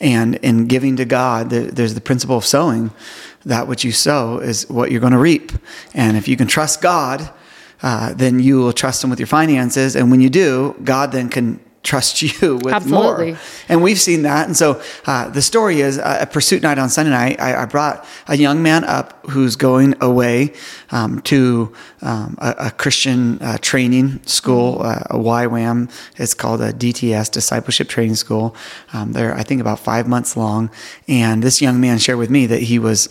And 0.00 0.36
in 0.36 0.66
giving 0.66 0.96
to 0.96 1.04
God, 1.04 1.50
there's 1.50 1.94
the 1.94 2.00
principle 2.00 2.36
of 2.36 2.44
sowing. 2.44 2.90
That 3.46 3.68
which 3.68 3.84
you 3.84 3.92
sow 3.92 4.38
is 4.38 4.68
what 4.68 4.90
you're 4.90 5.00
going 5.00 5.12
to 5.12 5.18
reap. 5.18 5.52
And 5.94 6.16
if 6.16 6.28
you 6.28 6.36
can 6.36 6.46
trust 6.46 6.80
God, 6.80 7.30
uh, 7.82 8.14
then 8.14 8.40
you 8.40 8.58
will 8.58 8.72
trust 8.72 9.04
Him 9.04 9.10
with 9.10 9.18
your 9.18 9.26
finances. 9.26 9.96
And 9.96 10.10
when 10.10 10.20
you 10.20 10.30
do, 10.30 10.74
God 10.84 11.12
then 11.12 11.28
can 11.28 11.60
trust 11.84 12.22
you 12.22 12.56
with 12.64 12.74
Absolutely. 12.74 13.32
more. 13.32 13.40
And 13.68 13.82
we've 13.82 14.00
seen 14.00 14.22
that. 14.22 14.46
And 14.46 14.56
so 14.56 14.82
uh, 15.06 15.28
the 15.28 15.42
story 15.42 15.80
is 15.80 15.98
uh, 15.98 16.18
at 16.22 16.32
Pursuit 16.32 16.62
Night 16.62 16.78
on 16.78 16.88
Sunday 16.88 17.10
night, 17.10 17.40
I, 17.40 17.62
I 17.62 17.66
brought 17.66 18.04
a 18.26 18.36
young 18.36 18.62
man 18.62 18.84
up 18.84 19.24
who's 19.30 19.54
going 19.54 19.94
away 20.00 20.52
um, 20.90 21.20
to 21.22 21.72
um, 22.02 22.36
a, 22.40 22.54
a 22.58 22.70
Christian 22.72 23.40
uh, 23.40 23.58
training 23.58 24.22
school, 24.26 24.82
uh, 24.82 25.04
a 25.10 25.16
YWAM. 25.16 25.90
It's 26.16 26.34
called 26.34 26.60
a 26.60 26.72
DTS, 26.72 27.30
Discipleship 27.30 27.88
Training 27.88 28.16
School. 28.16 28.56
Um, 28.92 29.12
they're, 29.12 29.34
I 29.34 29.42
think, 29.44 29.60
about 29.60 29.78
five 29.78 30.08
months 30.08 30.36
long. 30.36 30.70
And 31.06 31.42
this 31.42 31.62
young 31.62 31.80
man 31.80 31.98
shared 31.98 32.18
with 32.18 32.30
me 32.30 32.46
that 32.46 32.62
he 32.62 32.78
was 32.78 33.08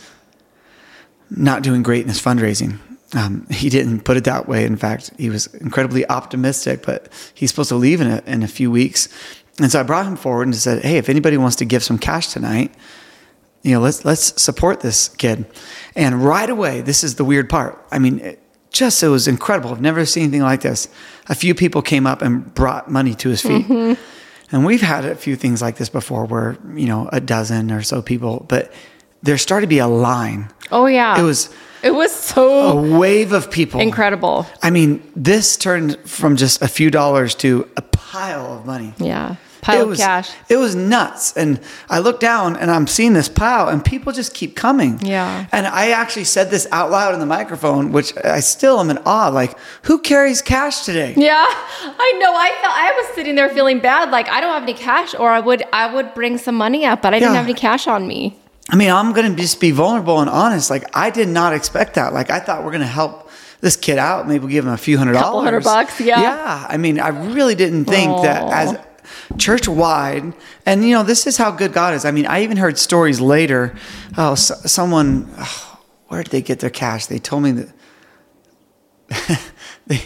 not 1.29 1.63
doing 1.63 1.83
great 1.83 2.01
in 2.01 2.09
his 2.09 2.21
fundraising. 2.21 2.79
Um, 3.15 3.45
he 3.49 3.69
didn't 3.69 4.01
put 4.01 4.17
it 4.17 4.23
that 4.23 4.47
way. 4.47 4.65
In 4.65 4.75
fact, 4.75 5.11
he 5.17 5.29
was 5.29 5.47
incredibly 5.55 6.07
optimistic, 6.09 6.83
but 6.83 7.09
he's 7.33 7.51
supposed 7.51 7.69
to 7.69 7.75
leave 7.75 8.01
in 8.01 8.07
a, 8.07 8.23
in 8.25 8.41
a 8.43 8.47
few 8.47 8.71
weeks. 8.71 9.07
And 9.59 9.71
so 9.71 9.79
I 9.79 9.83
brought 9.83 10.07
him 10.07 10.15
forward 10.15 10.47
and 10.47 10.55
said, 10.55 10.83
Hey, 10.83 10.97
if 10.97 11.09
anybody 11.09 11.37
wants 11.37 11.55
to 11.57 11.65
give 11.65 11.83
some 11.83 11.99
cash 11.99 12.27
tonight, 12.29 12.73
you 13.61 13.71
know, 13.73 13.79
let's, 13.79 14.03
let's 14.03 14.41
support 14.41 14.81
this 14.81 15.09
kid. 15.09 15.45
And 15.95 16.23
right 16.25 16.49
away, 16.49 16.81
this 16.81 17.03
is 17.03 17.15
the 17.15 17.23
weird 17.23 17.49
part. 17.49 17.85
I 17.91 17.99
mean, 17.99 18.19
it 18.19 18.41
just, 18.71 19.01
it 19.03 19.07
was 19.09 19.27
incredible. 19.27 19.69
I've 19.71 19.79
never 19.79 20.05
seen 20.05 20.23
anything 20.23 20.41
like 20.41 20.61
this. 20.61 20.87
A 21.27 21.35
few 21.35 21.53
people 21.53 21.81
came 21.83 22.07
up 22.07 22.21
and 22.23 22.51
brought 22.55 22.89
money 22.89 23.13
to 23.15 23.29
his 23.29 23.41
feet. 23.41 23.69
And 24.51 24.65
we've 24.65 24.81
had 24.81 25.05
a 25.05 25.15
few 25.15 25.35
things 25.35 25.61
like 25.61 25.77
this 25.77 25.89
before 25.89 26.25
where, 26.25 26.57
you 26.75 26.87
know, 26.87 27.09
a 27.13 27.21
dozen 27.21 27.71
or 27.71 27.81
so 27.83 28.01
people, 28.01 28.45
but 28.49 28.73
there 29.21 29.37
started 29.37 29.65
to 29.65 29.69
be 29.69 29.79
a 29.79 29.87
line. 29.87 30.51
Oh 30.71 30.85
yeah, 30.87 31.19
It 31.19 31.23
was 31.23 31.49
it 31.87 31.93
was 31.93 32.11
so 32.11 32.77
a 32.77 32.97
wave 32.97 33.31
of 33.33 33.51
people. 33.51 33.79
incredible. 33.81 34.45
I 34.61 34.69
mean, 34.69 35.01
this 35.15 35.57
turned 35.57 35.97
from 36.07 36.35
just 36.35 36.61
a 36.61 36.67
few 36.67 36.89
dollars 36.89 37.35
to 37.35 37.67
a 37.77 37.81
pile 37.81 38.53
of 38.57 38.65
money. 38.65 38.93
Yeah, 38.97 39.35
pile 39.61 39.89
it 39.89 39.93
of 39.93 39.97
cash. 39.97 40.31
It 40.49 40.57
was 40.57 40.75
nuts. 40.75 41.35
And 41.35 41.59
I 41.89 41.99
look 41.99 42.19
down 42.19 42.55
and 42.55 42.69
I'm 42.69 42.87
seeing 42.87 43.13
this 43.13 43.27
pile 43.29 43.69
and 43.69 43.83
people 43.83 44.13
just 44.13 44.33
keep 44.33 44.55
coming. 44.55 44.99
Yeah. 45.01 45.47
And 45.51 45.65
I 45.67 45.91
actually 45.91 46.25
said 46.25 46.51
this 46.51 46.67
out 46.71 46.91
loud 46.91 47.13
in 47.13 47.19
the 47.19 47.25
microphone, 47.25 47.91
which 47.91 48.13
I 48.23 48.39
still 48.41 48.79
am 48.79 48.89
in 48.89 48.99
awe. 49.05 49.29
Like, 49.29 49.57
who 49.83 49.99
carries 49.99 50.41
cash 50.41 50.85
today? 50.85 51.13
Yeah, 51.17 51.45
I 51.47 52.13
know. 52.19 52.33
I 52.35 52.49
felt 52.61 52.73
I 52.75 52.91
was 52.97 53.15
sitting 53.15 53.35
there 53.35 53.49
feeling 53.49 53.79
bad, 53.79 54.11
like 54.11 54.29
I 54.29 54.41
don't 54.41 54.53
have 54.53 54.63
any 54.63 54.73
cash, 54.73 55.15
or 55.15 55.29
I 55.29 55.39
would 55.39 55.63
I 55.73 55.93
would 55.93 56.13
bring 56.13 56.37
some 56.37 56.55
money 56.55 56.85
up, 56.85 57.01
but 57.01 57.13
I 57.13 57.19
didn't 57.19 57.35
have 57.35 57.45
any 57.45 57.53
cash 57.55 57.87
on 57.87 58.07
me. 58.07 58.37
I 58.69 58.75
mean, 58.75 58.89
I'm 58.89 59.11
going 59.13 59.35
to 59.35 59.41
just 59.41 59.59
be 59.59 59.71
vulnerable 59.71 60.19
and 60.19 60.29
honest. 60.29 60.69
Like, 60.69 60.85
I 60.95 61.09
did 61.09 61.27
not 61.27 61.53
expect 61.53 61.95
that. 61.95 62.13
Like, 62.13 62.29
I 62.31 62.39
thought 62.39 62.63
we're 62.63 62.71
going 62.71 62.81
to 62.81 62.87
help 62.87 63.29
this 63.59 63.75
kid 63.75 63.97
out. 63.97 64.27
Maybe 64.27 64.47
give 64.47 64.65
him 64.65 64.71
a 64.71 64.77
few 64.77 64.97
hundred 64.97 65.13
Couple 65.15 65.31
dollars. 65.31 65.45
hundred 65.45 65.63
bucks, 65.65 65.99
yeah. 65.99 66.21
Yeah. 66.21 66.65
I 66.69 66.77
mean, 66.77 66.99
I 66.99 67.09
really 67.09 67.55
didn't 67.55 67.85
think 67.85 68.21
that 68.23 68.41
as 68.51 68.77
church 69.37 69.67
wide, 69.67 70.33
and 70.65 70.83
you 70.83 70.93
know, 70.95 71.03
this 71.03 71.27
is 71.27 71.35
how 71.37 71.51
good 71.51 71.73
God 71.73 71.93
is. 71.93 72.05
I 72.05 72.11
mean, 72.11 72.25
I 72.25 72.43
even 72.43 72.55
heard 72.57 72.77
stories 72.77 73.19
later. 73.19 73.75
Oh, 74.17 74.31
s 74.33 74.51
someone, 74.71 75.29
oh, 75.37 75.79
where 76.07 76.23
did 76.23 76.31
they 76.31 76.41
get 76.41 76.59
their 76.59 76.69
cash? 76.69 77.07
They 77.07 77.19
told 77.19 77.43
me 77.43 77.51
that 77.51 77.69
they 79.87 80.01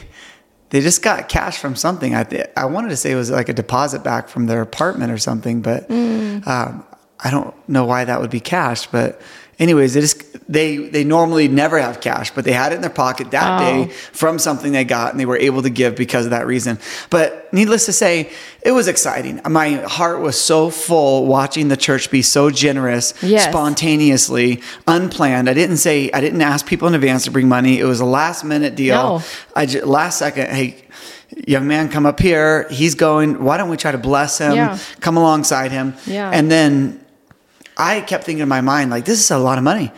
they 0.69 0.81
just 0.81 1.01
got 1.01 1.29
cash 1.29 1.57
from 1.59 1.75
something. 1.75 2.15
I 2.15 2.23
th- 2.23 2.47
I 2.57 2.65
wanted 2.65 2.89
to 2.89 2.97
say 2.97 3.11
it 3.11 3.15
was 3.15 3.29
like 3.31 3.49
a 3.49 3.53
deposit 3.53 4.03
back 4.03 4.29
from 4.29 4.47
their 4.47 4.61
apartment 4.61 5.11
or 5.11 5.17
something, 5.17 5.61
but 5.61 5.87
Mm. 5.89 6.45
um, 6.47 6.83
I 7.19 7.31
don't 7.31 7.53
know 7.67 7.86
why 7.86 8.05
that 8.05 8.21
would 8.21 8.29
be 8.31 8.39
cash. 8.39 8.88
But 8.88 9.19
anyways, 9.59 9.93
they 9.95 10.01
just 10.01 10.24
they 10.50 10.77
they 10.77 11.03
normally 11.03 11.47
never 11.47 11.79
have 11.79 12.00
cash, 12.00 12.31
but 12.31 12.45
they 12.45 12.53
had 12.53 12.71
it 12.71 12.75
in 12.75 12.81
their 12.81 12.89
pocket 12.91 13.31
that 13.31 13.59
Oh. 13.62 13.65
day 13.86 13.91
from 14.13 14.38
something 14.39 14.71
they 14.71 14.83
got, 14.86 15.12
and 15.12 15.19
they 15.19 15.25
were 15.25 15.38
able 15.38 15.62
to 15.63 15.69
give 15.69 15.95
because 15.95 16.25
of 16.25 16.31
that 16.31 16.45
reason. 16.47 16.77
But 17.09 17.51
needless 17.51 17.86
to 17.88 17.91
say, 17.93 18.29
it 18.62 18.71
was 18.71 18.88
exciting. 18.88 19.41
My 19.50 19.71
heart 19.86 20.21
was 20.21 20.39
so 20.39 20.69
full 20.69 21.25
watching 21.25 21.67
the 21.69 21.77
church 21.77 22.12
be 22.12 22.21
so 22.21 22.50
generous, 22.51 23.13
Yes. 23.21 23.50
spontaneously, 23.50 24.62
unplanned. 24.88 25.50
I 25.50 25.53
didn't 25.53 25.77
say 25.77 26.12
I 26.13 26.21
didn't 26.21 26.41
ask 26.41 26.65
people 26.65 26.88
in 26.88 26.93
advance 26.93 27.24
to 27.25 27.31
bring 27.31 27.47
money. 27.50 27.79
It 27.79 27.86
was 27.86 28.00
a 28.00 28.05
last 28.05 28.43
minute 28.43 28.75
deal. 28.75 28.95
No. 28.95 29.21
I 29.55 29.65
just, 29.65 29.86
last 29.86 30.19
second, 30.19 30.47
hey, 30.50 30.75
young 31.47 31.67
man, 31.67 31.89
come 31.89 32.05
up 32.05 32.19
here. 32.19 32.67
He's 32.69 32.95
going. 32.95 33.43
Why 33.43 33.57
don't 33.57 33.69
we 33.69 33.77
try 33.77 33.91
to 33.91 33.97
bless 33.97 34.38
him? 34.38 34.53
Yeah. 34.55 34.77
Come 35.01 35.17
alongside 35.17 35.71
him. 35.71 35.93
Yeah. 36.05 36.29
And 36.31 36.50
then 36.51 37.00
I 37.77 38.01
kept 38.01 38.24
thinking 38.24 38.41
in 38.41 38.50
my 38.50 38.62
mind, 38.62 38.89
like, 38.89 39.05
this 39.05 39.19
is 39.19 39.31
a 39.31 39.38
lot 39.38 39.57
of 39.57 39.63
money. 39.63 39.91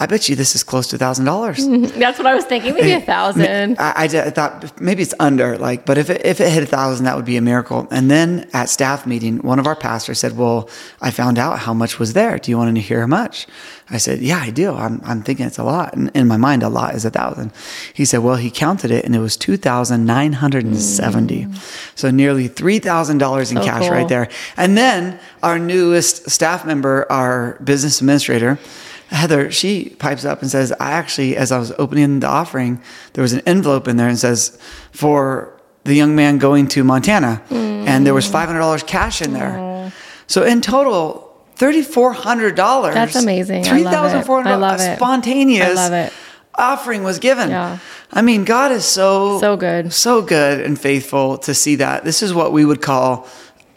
I 0.00 0.06
bet 0.06 0.28
you 0.28 0.36
this 0.36 0.54
is 0.54 0.62
close 0.62 0.86
to 0.88 0.96
a 0.96 0.98
thousand 0.98 1.24
dollars. 1.24 1.66
That's 1.68 2.18
what 2.18 2.26
I 2.28 2.34
was 2.34 2.44
thinking. 2.44 2.74
Maybe 2.74 2.92
a 2.92 3.00
thousand. 3.00 3.76
I, 3.80 3.92
I, 3.96 4.04
I 4.04 4.30
thought 4.30 4.80
maybe 4.80 5.02
it's 5.02 5.14
under, 5.18 5.58
like, 5.58 5.84
but 5.86 5.98
if 5.98 6.08
it, 6.08 6.24
if 6.24 6.40
it 6.40 6.52
hit 6.52 6.62
a 6.62 6.66
thousand, 6.66 7.06
that 7.06 7.16
would 7.16 7.24
be 7.24 7.36
a 7.36 7.40
miracle. 7.40 7.88
And 7.90 8.08
then 8.08 8.48
at 8.52 8.68
staff 8.68 9.06
meeting, 9.08 9.38
one 9.38 9.58
of 9.58 9.66
our 9.66 9.74
pastors 9.74 10.20
said, 10.20 10.36
"Well, 10.36 10.68
I 11.00 11.10
found 11.10 11.36
out 11.36 11.58
how 11.58 11.74
much 11.74 11.98
was 11.98 12.12
there. 12.12 12.38
Do 12.38 12.52
you 12.52 12.56
want 12.56 12.74
to 12.76 12.80
hear 12.80 13.00
how 13.00 13.06
much?" 13.08 13.48
I 13.90 13.96
said, 13.98 14.20
"Yeah, 14.20 14.38
I 14.38 14.50
do. 14.50 14.72
I'm, 14.72 15.00
I'm 15.04 15.22
thinking 15.22 15.46
it's 15.46 15.58
a 15.58 15.64
lot. 15.64 15.94
And 15.94 16.12
in 16.14 16.28
my 16.28 16.36
mind, 16.36 16.62
a 16.62 16.68
lot 16.68 16.94
is 16.94 17.04
a 17.04 17.10
thousand. 17.10 17.50
He 17.92 18.04
said, 18.04 18.18
"Well, 18.18 18.36
he 18.36 18.52
counted 18.52 18.92
it, 18.92 19.04
and 19.04 19.16
it 19.16 19.20
was 19.20 19.36
two 19.36 19.56
thousand 19.56 20.06
nine 20.06 20.34
hundred 20.34 20.64
and 20.64 20.76
seventy. 20.76 21.46
Mm. 21.46 21.98
So 21.98 22.12
nearly 22.12 22.46
three 22.46 22.78
thousand 22.78 23.18
dollars 23.18 23.50
in 23.50 23.56
So 23.56 23.64
cash 23.64 23.82
cool. 23.82 23.90
right 23.90 24.08
there. 24.08 24.28
And 24.56 24.78
then 24.78 25.18
our 25.42 25.58
newest 25.58 26.30
staff 26.30 26.64
member, 26.64 27.04
our 27.10 27.58
business 27.64 28.00
administrator." 28.00 28.60
Heather, 29.08 29.50
she 29.50 29.90
pipes 29.98 30.24
up 30.24 30.42
and 30.42 30.50
says, 30.50 30.72
I 30.72 30.92
actually, 30.92 31.36
as 31.36 31.50
I 31.50 31.58
was 31.58 31.72
opening 31.78 32.20
the 32.20 32.26
offering, 32.26 32.80
there 33.14 33.22
was 33.22 33.32
an 33.32 33.40
envelope 33.46 33.88
in 33.88 33.96
there 33.96 34.08
and 34.08 34.18
says, 34.18 34.58
for 34.92 35.58
the 35.84 35.94
young 35.94 36.14
man 36.14 36.38
going 36.38 36.68
to 36.68 36.84
Montana. 36.84 37.42
And 37.50 38.06
there 38.06 38.14
was 38.14 38.28
mm. 38.28 38.46
$500 38.46 38.86
cash 38.86 39.22
in 39.22 39.32
there. 39.32 39.92
So 40.26 40.44
in 40.44 40.60
total, 40.60 41.34
$3,400. 41.56 42.94
That's 42.94 43.16
amazing. 43.16 43.66
I 43.66 43.78
love 43.80 44.14
it. 44.14 44.26
$3,400 44.26 44.46
I 44.46 44.54
love 44.56 44.80
it. 44.80 44.96
spontaneous 44.96 45.68
I 45.68 45.72
love 45.72 45.92
it. 45.92 46.12
offering 46.54 47.02
was 47.02 47.18
given. 47.18 47.48
Yeah. 47.48 47.78
I 48.12 48.22
mean, 48.22 48.44
God 48.44 48.72
is 48.72 48.84
so 48.84 49.40
So 49.40 49.56
good. 49.56 49.92
so 49.92 50.22
good 50.22 50.60
and 50.60 50.78
faithful 50.78 51.38
to 51.38 51.54
see 51.54 51.76
that. 51.76 52.04
This 52.04 52.22
is 52.22 52.32
what 52.34 52.52
we 52.52 52.64
would 52.64 52.82
call 52.82 53.26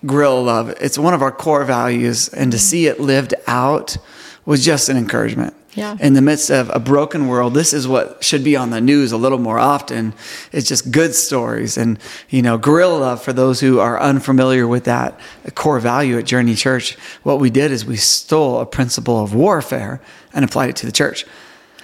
guerrilla 0.05 0.39
love. 0.41 0.69
It's 0.81 0.97
one 0.97 1.13
of 1.13 1.21
our 1.21 1.31
core 1.31 1.63
values, 1.63 2.27
and 2.29 2.51
to 2.51 2.57
mm. 2.57 2.61
see 2.61 2.87
it 2.87 2.99
lived 2.99 3.33
out 3.47 3.97
was 4.45 4.63
just 4.65 4.89
an 4.89 4.97
encouragement. 4.97 5.53
Yeah. 5.73 5.95
In 6.01 6.15
the 6.15 6.21
midst 6.21 6.49
of 6.49 6.69
a 6.73 6.79
broken 6.79 7.27
world, 7.27 7.53
this 7.53 7.71
is 7.71 7.87
what 7.87 8.21
should 8.21 8.43
be 8.43 8.57
on 8.57 8.71
the 8.71 8.81
news 8.81 9.13
a 9.13 9.17
little 9.17 9.37
more 9.37 9.57
often. 9.57 10.13
It's 10.51 10.67
just 10.67 10.91
good 10.91 11.15
stories 11.15 11.77
and, 11.77 11.97
you 12.29 12.41
know, 12.41 12.57
guerrilla 12.57 12.97
love 12.97 13.23
for 13.23 13.31
those 13.31 13.61
who 13.61 13.79
are 13.79 13.97
unfamiliar 13.97 14.67
with 14.67 14.83
that 14.83 15.17
core 15.55 15.79
value 15.79 16.17
at 16.17 16.25
Journey 16.25 16.55
Church. 16.55 16.95
What 17.23 17.39
we 17.39 17.49
did 17.49 17.71
is 17.71 17.85
we 17.85 17.95
stole 17.95 18.59
a 18.59 18.65
principle 18.65 19.23
of 19.23 19.33
warfare 19.33 20.01
and 20.33 20.43
applied 20.43 20.71
it 20.71 20.75
to 20.77 20.85
the 20.85 20.91
church. 20.91 21.25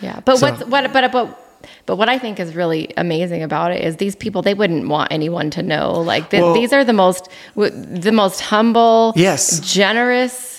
Yeah, 0.02 0.20
but 0.26 0.38
So- 0.38 0.52
what's 0.52 0.66
what 0.66 0.92
but 0.92 1.10
but 1.14 1.44
but 1.86 1.96
what 1.96 2.10
I 2.10 2.20
think 2.20 2.42
is 2.42 2.56
really 2.56 2.94
amazing 2.98 3.42
about 3.42 3.72
it 3.72 3.84
is 3.86 3.96
these 3.96 4.16
people 4.18 4.42
they 4.42 4.54
wouldn't 4.54 4.90
want 4.90 5.14
anyone 5.14 5.50
to 5.52 5.64
know. 5.64 5.94
Like 6.02 6.30
th- 6.30 6.42
Well- 6.44 6.54
these 6.54 6.74
are 6.74 6.84
the 6.84 6.92
most 6.94 7.30
the 7.56 8.12
most 8.14 8.42
humble, 8.42 9.14
Yes. 9.16 9.62
generous 9.62 10.57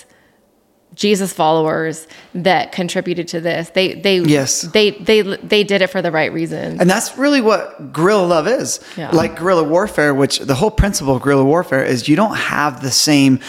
Jesus 0.99 1.31
followers 1.31 2.07
that 2.35 2.73
contributed 2.73 3.29
to 3.29 3.39
this. 3.39 3.69
They 3.69 3.93
they 3.93 4.19
Yes. 4.19 4.63
they 4.63 4.91
they 4.91 5.21
they 5.21 5.63
did 5.63 5.81
it 5.81 5.87
for 5.87 6.01
the 6.01 6.11
right 6.11 6.31
reason. 6.31 6.79
And 6.79 6.89
that's 6.89 7.17
really 7.17 7.39
what 7.39 7.93
guerrilla 7.93 8.25
love 8.27 8.47
is. 8.47 8.81
Yeah. 8.97 9.09
Like 9.11 9.37
guerrilla 9.37 9.63
warfare, 9.63 10.13
which 10.13 10.39
the 10.39 10.55
whole 10.55 10.71
principle 10.71 11.15
of 11.15 11.21
guerrilla 11.21 11.45
warfare 11.45 11.85
is 11.85 12.09
you 12.09 12.17
don't 12.17 12.35
have 12.35 12.81
the 12.81 12.91
same 12.91 13.39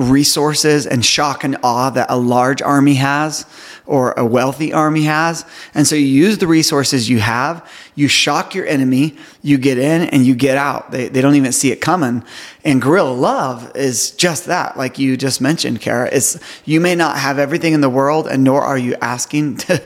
resources 0.00 0.86
and 0.86 1.04
shock 1.04 1.44
and 1.44 1.56
awe 1.62 1.90
that 1.90 2.06
a 2.10 2.16
large 2.16 2.62
army 2.62 2.94
has 2.94 3.46
or 3.86 4.12
a 4.12 4.24
wealthy 4.24 4.72
army 4.72 5.02
has. 5.02 5.44
And 5.74 5.86
so 5.86 5.96
you 5.96 6.06
use 6.06 6.38
the 6.38 6.46
resources 6.46 7.08
you 7.08 7.18
have, 7.18 7.68
you 7.94 8.08
shock 8.08 8.54
your 8.54 8.66
enemy, 8.66 9.16
you 9.42 9.58
get 9.58 9.78
in 9.78 10.02
and 10.02 10.24
you 10.24 10.34
get 10.34 10.56
out. 10.56 10.90
They, 10.90 11.08
they 11.08 11.20
don't 11.20 11.34
even 11.34 11.52
see 11.52 11.72
it 11.72 11.80
coming. 11.80 12.22
And 12.64 12.80
guerrilla 12.80 13.12
love 13.12 13.72
is 13.74 14.12
just 14.12 14.46
that, 14.46 14.76
like 14.76 14.98
you 14.98 15.16
just 15.16 15.40
mentioned, 15.40 15.80
Kara. 15.80 16.08
It's 16.12 16.38
you 16.64 16.80
may 16.80 16.94
not 16.94 17.18
have 17.18 17.38
everything 17.38 17.72
in 17.72 17.80
the 17.80 17.90
world, 17.90 18.28
and 18.28 18.44
nor 18.44 18.62
are 18.62 18.78
you 18.78 18.94
asking 19.00 19.56
to, 19.58 19.82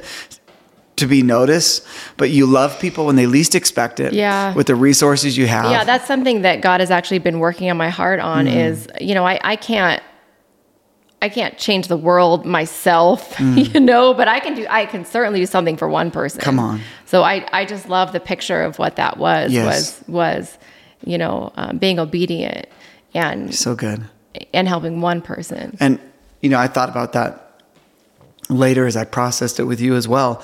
to 0.96 1.06
be 1.06 1.22
noticed, 1.22 1.84
but 2.16 2.30
you 2.30 2.46
love 2.46 2.78
people 2.78 3.06
when 3.06 3.16
they 3.16 3.26
least 3.26 3.54
expect 3.54 3.98
it. 4.00 4.12
Yeah. 4.12 4.54
With 4.54 4.66
the 4.68 4.76
resources 4.76 5.36
you 5.36 5.46
have. 5.46 5.70
Yeah, 5.70 5.84
that's 5.84 6.06
something 6.06 6.42
that 6.42 6.60
God 6.60 6.80
has 6.80 6.90
actually 6.90 7.18
been 7.18 7.40
working 7.40 7.68
on 7.70 7.76
my 7.76 7.88
heart 7.90 8.20
on 8.20 8.46
Mm. 8.46 8.56
is, 8.70 8.88
you 9.00 9.14
know, 9.14 9.26
I, 9.26 9.40
I 9.42 9.56
can't 9.56 10.02
I 11.22 11.30
can't 11.30 11.56
change 11.56 11.88
the 11.88 11.96
world 11.96 12.44
myself, 12.44 13.34
Mm. 13.38 13.72
you 13.74 13.80
know, 13.80 14.14
but 14.14 14.28
I 14.28 14.40
can 14.40 14.54
do 14.54 14.66
I 14.70 14.86
can 14.86 15.04
certainly 15.04 15.40
do 15.40 15.46
something 15.46 15.76
for 15.76 15.88
one 15.88 16.10
person. 16.10 16.40
Come 16.40 16.58
on. 16.60 16.80
So 17.06 17.22
I 17.22 17.44
I 17.52 17.64
just 17.64 17.88
love 17.88 18.12
the 18.12 18.20
picture 18.20 18.62
of 18.62 18.78
what 18.78 18.96
that 18.96 19.16
was 19.16 19.50
Yes. 19.52 19.64
was 19.66 20.04
was, 20.08 20.58
you 21.04 21.18
know, 21.18 21.52
um, 21.56 21.78
being 21.78 21.98
obedient 21.98 22.66
and 23.14 23.54
so 23.54 23.74
good. 23.74 24.04
and 24.52 24.68
helping 24.68 25.00
one 25.00 25.20
person. 25.22 25.76
And, 25.80 25.98
you 26.40 26.50
know, 26.50 26.58
I 26.58 26.66
thought 26.68 26.88
about 26.88 27.12
that 27.14 27.40
later 28.48 28.86
as 28.86 28.96
I 28.96 29.04
processed 29.04 29.58
it 29.58 29.64
with 29.64 29.80
you 29.80 29.94
as 29.96 30.06
well. 30.06 30.42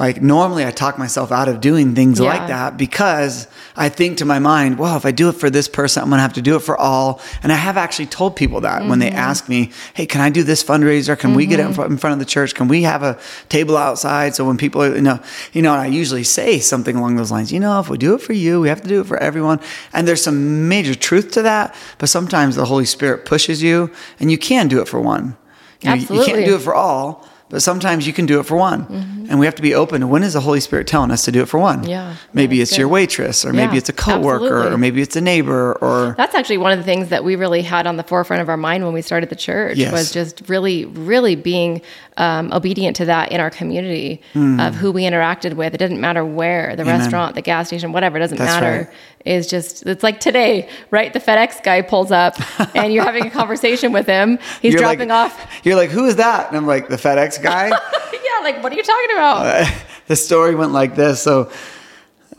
Like, 0.00 0.22
normally 0.22 0.64
I 0.64 0.70
talk 0.70 0.98
myself 0.98 1.30
out 1.30 1.46
of 1.46 1.60
doing 1.60 1.94
things 1.94 2.18
Yeah. 2.18 2.28
like 2.30 2.48
that 2.48 2.78
because 2.78 3.46
I 3.76 3.90
think 3.90 4.16
to 4.18 4.24
my 4.24 4.38
mind, 4.38 4.78
well, 4.78 4.96
if 4.96 5.04
I 5.04 5.10
do 5.10 5.28
it 5.28 5.34
for 5.36 5.50
this 5.50 5.68
person, 5.68 6.02
I'm 6.02 6.08
going 6.08 6.16
to 6.18 6.22
have 6.22 6.32
to 6.32 6.42
do 6.42 6.56
it 6.56 6.60
for 6.62 6.74
all. 6.76 7.20
And 7.42 7.52
I 7.52 7.56
have 7.56 7.76
actually 7.76 8.06
told 8.06 8.34
people 8.34 8.62
that 8.62 8.80
when 8.80 8.92
Mm-hmm. 8.98 9.00
they 9.00 9.10
ask 9.10 9.46
me, 9.50 9.70
hey, 9.92 10.06
can 10.06 10.22
I 10.22 10.30
do 10.30 10.42
this 10.42 10.64
fundraiser? 10.64 11.18
Can 11.18 11.34
we 11.34 11.44
get 11.44 11.60
it 11.60 11.66
in 11.66 11.74
front, 11.98 12.12
of 12.14 12.18
the 12.18 12.24
church? 12.24 12.54
Can 12.54 12.66
we 12.66 12.82
have 12.84 13.02
a 13.02 13.18
table 13.50 13.76
outside? 13.76 14.34
So 14.34 14.46
when 14.46 14.56
people 14.56 14.82
are, 14.82 14.94
you 14.96 15.02
know, 15.02 15.20
you 15.52 15.60
know, 15.60 15.72
and 15.72 15.82
I 15.82 15.86
usually 15.86 16.24
say 16.24 16.60
something 16.60 16.96
along 16.96 17.16
those 17.16 17.30
lines, 17.30 17.52
you 17.52 17.60
know, 17.60 17.78
if 17.78 17.90
we 17.90 17.98
do 17.98 18.14
it 18.14 18.22
for 18.22 18.32
you, 18.32 18.58
we 18.62 18.70
have 18.70 18.80
to 18.80 18.88
do 18.88 19.02
it 19.02 19.06
for 19.06 19.18
everyone. 19.18 19.60
And 19.92 20.08
there's 20.08 20.22
some 20.22 20.66
major 20.66 20.94
truth 20.94 21.32
to 21.32 21.42
that. 21.42 21.74
But 21.98 22.08
sometimes 22.08 22.56
the 22.56 22.64
Holy 22.64 22.86
Spirit 22.86 23.26
pushes 23.26 23.62
you 23.62 23.90
and 24.18 24.30
you 24.30 24.38
can 24.38 24.66
do 24.68 24.80
it 24.80 24.88
for 24.88 24.98
one. 24.98 25.36
You, 25.82 25.90
know, 25.90 25.94
you 25.96 26.24
can't 26.24 26.46
do 26.46 26.54
it 26.56 26.62
for 26.62 26.74
all, 26.74 27.26
but 27.50 27.60
sometimes 27.62 28.06
you 28.06 28.12
can 28.14 28.24
do 28.26 28.40
it 28.40 28.44
for 28.46 28.56
one. 28.56 28.86
And 29.30 29.38
we 29.38 29.46
have 29.46 29.54
to 29.56 29.62
be 29.62 29.74
open 29.76 30.00
to 30.00 30.08
when 30.08 30.24
is 30.24 30.32
the 30.32 30.40
Holy 30.40 30.58
Spirit 30.58 30.88
telling 30.88 31.12
us 31.12 31.24
to 31.26 31.30
do 31.30 31.40
it 31.42 31.46
for 31.46 31.58
one? 31.60 31.80
Mm-hmm. 31.82 31.88
Yeah, 31.90 32.16
Maybe 32.32 32.60
it's 32.60 32.76
your 32.76 32.88
waitress, 32.88 33.44
or 33.44 33.52
maybe 33.52 33.72
Yeah, 33.74 33.78
it's 33.78 33.88
a 33.88 33.92
coworker, 33.92 34.44
absolutely. 34.46 34.72
or 34.72 34.78
maybe 34.78 35.02
it's 35.02 35.14
a 35.14 35.20
neighbor, 35.20 35.74
or 35.80 36.14
That's 36.16 36.34
actually 36.34 36.58
one 36.58 36.72
of 36.72 36.78
the 36.78 36.84
things 36.84 37.10
that 37.10 37.22
we 37.22 37.36
really 37.36 37.62
had 37.62 37.86
on 37.86 37.96
the 37.96 38.02
forefront 38.02 38.42
of 38.42 38.48
our 38.48 38.56
mind 38.56 38.82
when 38.84 38.92
we 38.92 39.02
started 39.02 39.28
the 39.28 39.36
church 39.36 39.76
Yes. 39.76 39.92
was 39.92 40.10
just 40.10 40.48
really, 40.48 40.84
really 40.86 41.36
being 41.36 41.80
um, 42.16 42.52
obedient 42.52 42.96
to 42.96 43.04
that 43.04 43.30
in 43.30 43.40
our 43.40 43.50
community 43.50 44.20
of 44.34 44.74
who 44.74 44.90
we 44.90 45.02
interacted 45.04 45.54
with. 45.54 45.74
It 45.74 45.78
didn't 45.78 46.00
matter 46.00 46.24
where, 46.24 46.74
the 46.74 46.82
Hmm. 46.82 46.88
Amen. 46.88 47.00
restaurant, 47.00 47.34
the 47.36 47.42
gas 47.42 47.68
station, 47.68 47.92
whatever, 47.92 48.16
it 48.16 48.20
doesn't 48.20 48.38
That's 48.38 48.60
matter. 48.60 48.78
right. 48.78 48.88
Is 49.26 49.46
just, 49.46 49.86
it's 49.86 50.02
like 50.02 50.18
today, 50.18 50.68
right? 50.90 51.12
The 51.12 51.20
FedEx 51.20 51.62
guy 51.62 51.82
pulls 51.82 52.10
up 52.10 52.36
and 52.74 52.90
you're 52.92 53.04
having 53.04 53.26
a 53.26 53.30
conversation 53.30 53.92
with 53.92 54.06
him. 54.06 54.38
He's 54.62 54.72
you're 54.72 54.80
dropping 54.80 55.10
like, 55.10 55.30
off. 55.30 55.60
You're 55.62 55.76
like, 55.76 55.90
who 55.90 56.06
is 56.06 56.16
that? 56.16 56.48
And 56.48 56.56
I'm 56.56 56.66
like, 56.66 56.88
the 56.88 56.96
FedEx 56.96 57.42
guy. 57.42 57.68
yeah, 58.12 58.42
like, 58.42 58.62
what 58.62 58.72
are 58.72 58.76
you 58.76 58.82
talking 58.82 59.10
about? 59.12 59.70
the 60.06 60.16
story 60.16 60.54
went 60.54 60.72
like 60.72 60.94
this. 60.94 61.22
So 61.22 61.50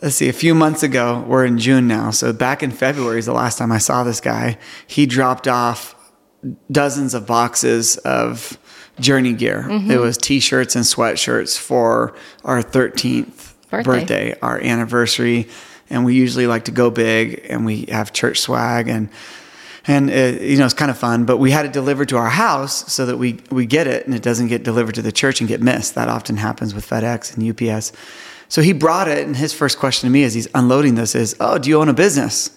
let's 0.02 0.16
see, 0.16 0.28
a 0.28 0.34
few 0.34 0.56
months 0.56 0.82
ago, 0.82 1.24
we're 1.28 1.46
in 1.46 1.60
June 1.60 1.88
now. 1.88 2.10
So 2.10 2.34
back 2.34 2.64
in 2.64 2.72
February 2.72 3.20
is 3.20 3.28
the 3.28 3.34
last 3.34 3.58
time 3.58 3.72
I 3.72 3.78
saw 3.78 4.04
this 4.04 4.20
guy. 4.20 4.58
He 4.88 5.06
dropped 5.06 5.48
off 5.48 5.96
dozens 6.72 7.14
of 7.14 7.28
boxes 7.28 7.98
of 7.98 8.58
journey 9.00 9.34
gear. 9.34 9.66
Mm-hmm. 9.68 9.92
It 9.92 10.00
was 10.00 10.18
t-shirts 10.18 10.76
and 10.76 10.84
sweatshirts 10.84 11.58
for 11.58 12.16
our 12.44 12.64
13th 12.64 13.54
Birthday. 13.70 13.84
birthday, 13.84 14.40
our 14.42 14.60
anniversary. 14.60 15.48
And 15.92 16.06
we 16.06 16.16
usually 16.16 16.48
like 16.48 16.66
to 16.66 16.72
go 16.72 16.90
big 16.90 17.46
and 17.50 17.66
we 17.66 17.86
have 17.90 18.14
church 18.14 18.40
swag 18.40 18.88
and 18.88 19.10
and 19.88 20.10
it, 20.10 20.42
you 20.42 20.58
know 20.58 20.66
it's 20.66 20.74
kind 20.74 20.92
of 20.92 20.98
fun 20.98 21.26
but 21.26 21.38
we 21.38 21.52
had 21.52 21.66
it 21.66 21.74
delivered 21.74 22.10
to 22.10 22.18
our 22.18 22.30
house 22.30 22.92
so 22.92 23.06
that 23.06 23.18
we 23.18 23.40
we 23.50 23.66
get 23.66 23.88
it 23.88 24.06
and 24.06 24.16
it 24.16 24.22
doesn't 24.22 24.48
get 24.48 24.64
delivered 24.64 24.96
to 24.96 25.02
the 25.02 25.12
church 25.12 25.42
and 25.42 25.48
get 25.48 25.62
missed. 25.62 25.96
That 25.96 26.08
often 26.08 26.38
happens 26.38 26.74
with 26.74 26.88
fedex 26.88 27.36
and 27.36 27.62
ups 27.62 27.92
so 28.48 28.62
he 28.62 28.74
brought 28.74 29.08
it 29.08 29.26
and 29.26 29.36
his 29.36 29.54
first 29.54 29.80
question 29.80 30.08
to 30.08 30.12
me 30.12 30.24
as 30.24 30.34
he's 30.34 30.48
unloading 30.54 30.96
this 30.96 31.16
is 31.16 31.36
oh 31.40 31.58
do 31.58 31.70
you 31.70 31.80
own 31.82 31.90
a 31.90 31.94
business? 31.94 32.52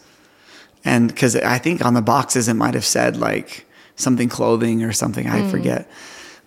And 0.84 1.08
because 1.08 1.34
i 1.36 1.58
think 1.58 1.84
on 1.84 1.94
the 1.94 2.02
boxes 2.02 2.48
it 2.48 2.54
might 2.54 2.74
have 2.74 2.84
said 2.84 3.16
like 3.16 3.66
something 3.96 4.28
clothing 4.28 4.82
or 4.82 4.92
something 4.92 5.26
i 5.26 5.40
mm. 5.40 5.50
forget. 5.50 5.88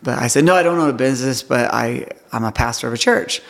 But 0.04 0.20
i 0.20 0.28
said 0.28 0.44
no 0.44 0.54
i 0.54 0.64
don't 0.64 0.78
own 0.78 0.90
a 0.90 0.94
business 0.94 1.42
but 1.42 1.74
i 1.74 2.08
i'm 2.32 2.44
a 2.44 2.52
pastor 2.52 2.88
of 2.88 2.94
a 2.94 2.98
church 2.98 3.42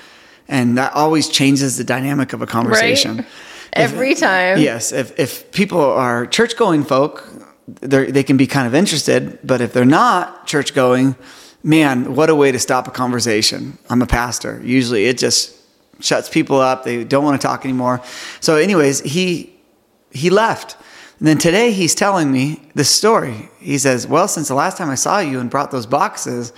and 0.48 0.78
that 0.78 0.94
always 0.94 1.30
changes 1.30 1.78
the 1.78 1.84
dynamic 1.84 2.34
of 2.34 2.42
a 2.42 2.48
conversation 2.48 3.26
Every 3.74 4.16
time. 4.16 4.60
Yes, 4.60 4.92
if 4.92 5.18
if 5.20 5.52
people 5.52 5.82
are 5.82 6.26
church 6.26 6.58
going 6.58 6.84
folk, 6.84 7.28
they 7.68 8.12
they 8.12 8.24
can 8.24 8.38
be 8.38 8.48
kind 8.48 8.68
of 8.68 8.74
interested, 8.74 9.40
but 9.44 9.62
if 9.62 9.74
they're 9.74 9.86
not 9.86 10.48
church 10.48 10.74
going, 10.74 11.16
man, 11.64 12.16
what 12.16 12.30
a 12.30 12.36
way 12.36 12.52
to 12.52 12.60
stop 12.60 12.88
a 12.88 12.92
conversation. 12.92 13.78
I'm 13.90 14.02
a 14.02 14.08
pastor. 14.08 14.62
Usually 14.64 15.06
it 15.06 15.18
just 15.18 15.56
shuts 16.00 16.30
people 16.30 16.60
up. 16.60 16.84
They 16.84 17.04
don't 17.04 17.24
want 17.24 17.40
to 17.40 17.48
talk 17.48 17.66
anymore. 17.66 18.02
So 18.40 18.56
anyways, 18.56 19.02
he 19.02 19.54
he 20.12 20.30
left. 20.30 20.76
And 21.20 21.28
then 21.28 21.40
today 21.40 21.72
he's 21.72 21.96
telling 21.96 22.32
me 22.32 22.62
this 22.76 22.90
story. 22.90 23.50
He 23.60 23.78
says, 23.78 24.08
"Well, 24.08 24.28
since 24.28 24.48
the 24.48 24.56
last 24.56 24.78
time 24.78 24.90
I 24.90 24.96
saw 24.96 25.20
you 25.20 25.40
and 25.40 25.50
brought 25.50 25.72
those 25.72 25.88
boxes, 25.88 26.54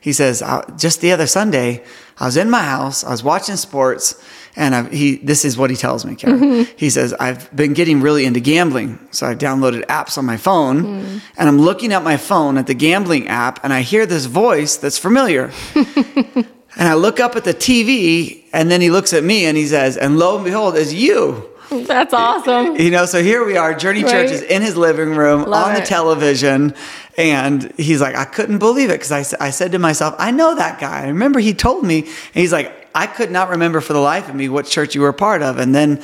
he 0.00 0.12
says, 0.12 0.42
just 0.76 1.00
the 1.00 1.12
other 1.12 1.26
Sunday, 1.26 1.84
I 2.18 2.26
was 2.26 2.36
in 2.36 2.50
my 2.50 2.62
house, 2.62 3.04
I 3.04 3.10
was 3.10 3.22
watching 3.22 3.56
sports, 3.56 4.22
and 4.56 4.74
I, 4.74 4.88
he, 4.88 5.16
this 5.16 5.44
is 5.44 5.56
what 5.56 5.70
he 5.70 5.76
tells 5.76 6.04
me, 6.04 6.16
Karen. 6.16 6.40
Mm-hmm. 6.40 6.76
He 6.76 6.90
says, 6.90 7.12
I've 7.14 7.54
been 7.54 7.72
getting 7.72 8.00
really 8.00 8.24
into 8.24 8.40
gambling. 8.40 8.98
So 9.10 9.26
I 9.26 9.34
downloaded 9.34 9.86
apps 9.86 10.18
on 10.18 10.24
my 10.24 10.36
phone, 10.36 10.82
mm. 10.82 11.20
and 11.36 11.48
I'm 11.48 11.60
looking 11.60 11.92
at 11.92 12.02
my 12.02 12.16
phone 12.16 12.58
at 12.58 12.66
the 12.66 12.74
gambling 12.74 13.28
app, 13.28 13.62
and 13.62 13.72
I 13.72 13.82
hear 13.82 14.06
this 14.06 14.26
voice 14.26 14.76
that's 14.76 14.98
familiar. 14.98 15.52
and 15.74 16.46
I 16.76 16.94
look 16.94 17.20
up 17.20 17.36
at 17.36 17.44
the 17.44 17.54
TV, 17.54 18.44
and 18.52 18.70
then 18.70 18.80
he 18.80 18.90
looks 18.90 19.12
at 19.12 19.22
me 19.22 19.44
and 19.44 19.56
he 19.56 19.66
says, 19.66 19.96
and 19.96 20.18
lo 20.18 20.36
and 20.36 20.44
behold, 20.44 20.76
it's 20.76 20.92
you. 20.92 21.48
That's 21.86 22.12
awesome. 22.12 22.76
You 22.76 22.90
know, 22.90 23.06
so 23.06 23.22
here 23.22 23.44
we 23.44 23.56
are. 23.56 23.74
Journey 23.74 24.02
Church 24.02 24.30
is 24.30 24.42
in 24.42 24.60
his 24.60 24.76
living 24.76 25.10
room 25.10 25.44
Love 25.44 25.68
on 25.68 25.74
the 25.74 25.82
it. 25.82 25.86
television. 25.86 26.74
And 27.16 27.72
he's 27.76 28.00
like, 28.00 28.16
I 28.16 28.24
couldn't 28.24 28.58
believe 28.58 28.90
it 28.90 29.00
because 29.00 29.12
I, 29.12 29.46
I 29.46 29.50
said 29.50 29.70
to 29.72 29.78
myself, 29.78 30.16
I 30.18 30.32
know 30.32 30.56
that 30.56 30.80
guy. 30.80 31.04
I 31.04 31.08
remember 31.08 31.38
he 31.38 31.54
told 31.54 31.84
me. 31.84 32.00
And 32.00 32.08
he's 32.34 32.52
like, 32.52 32.88
I 32.92 33.06
could 33.06 33.30
not 33.30 33.50
remember 33.50 33.80
for 33.80 33.92
the 33.92 34.00
life 34.00 34.28
of 34.28 34.34
me 34.34 34.48
what 34.48 34.66
church 34.66 34.96
you 34.96 35.00
were 35.02 35.10
a 35.10 35.14
part 35.14 35.42
of. 35.42 35.58
And 35.58 35.72
then 35.72 36.02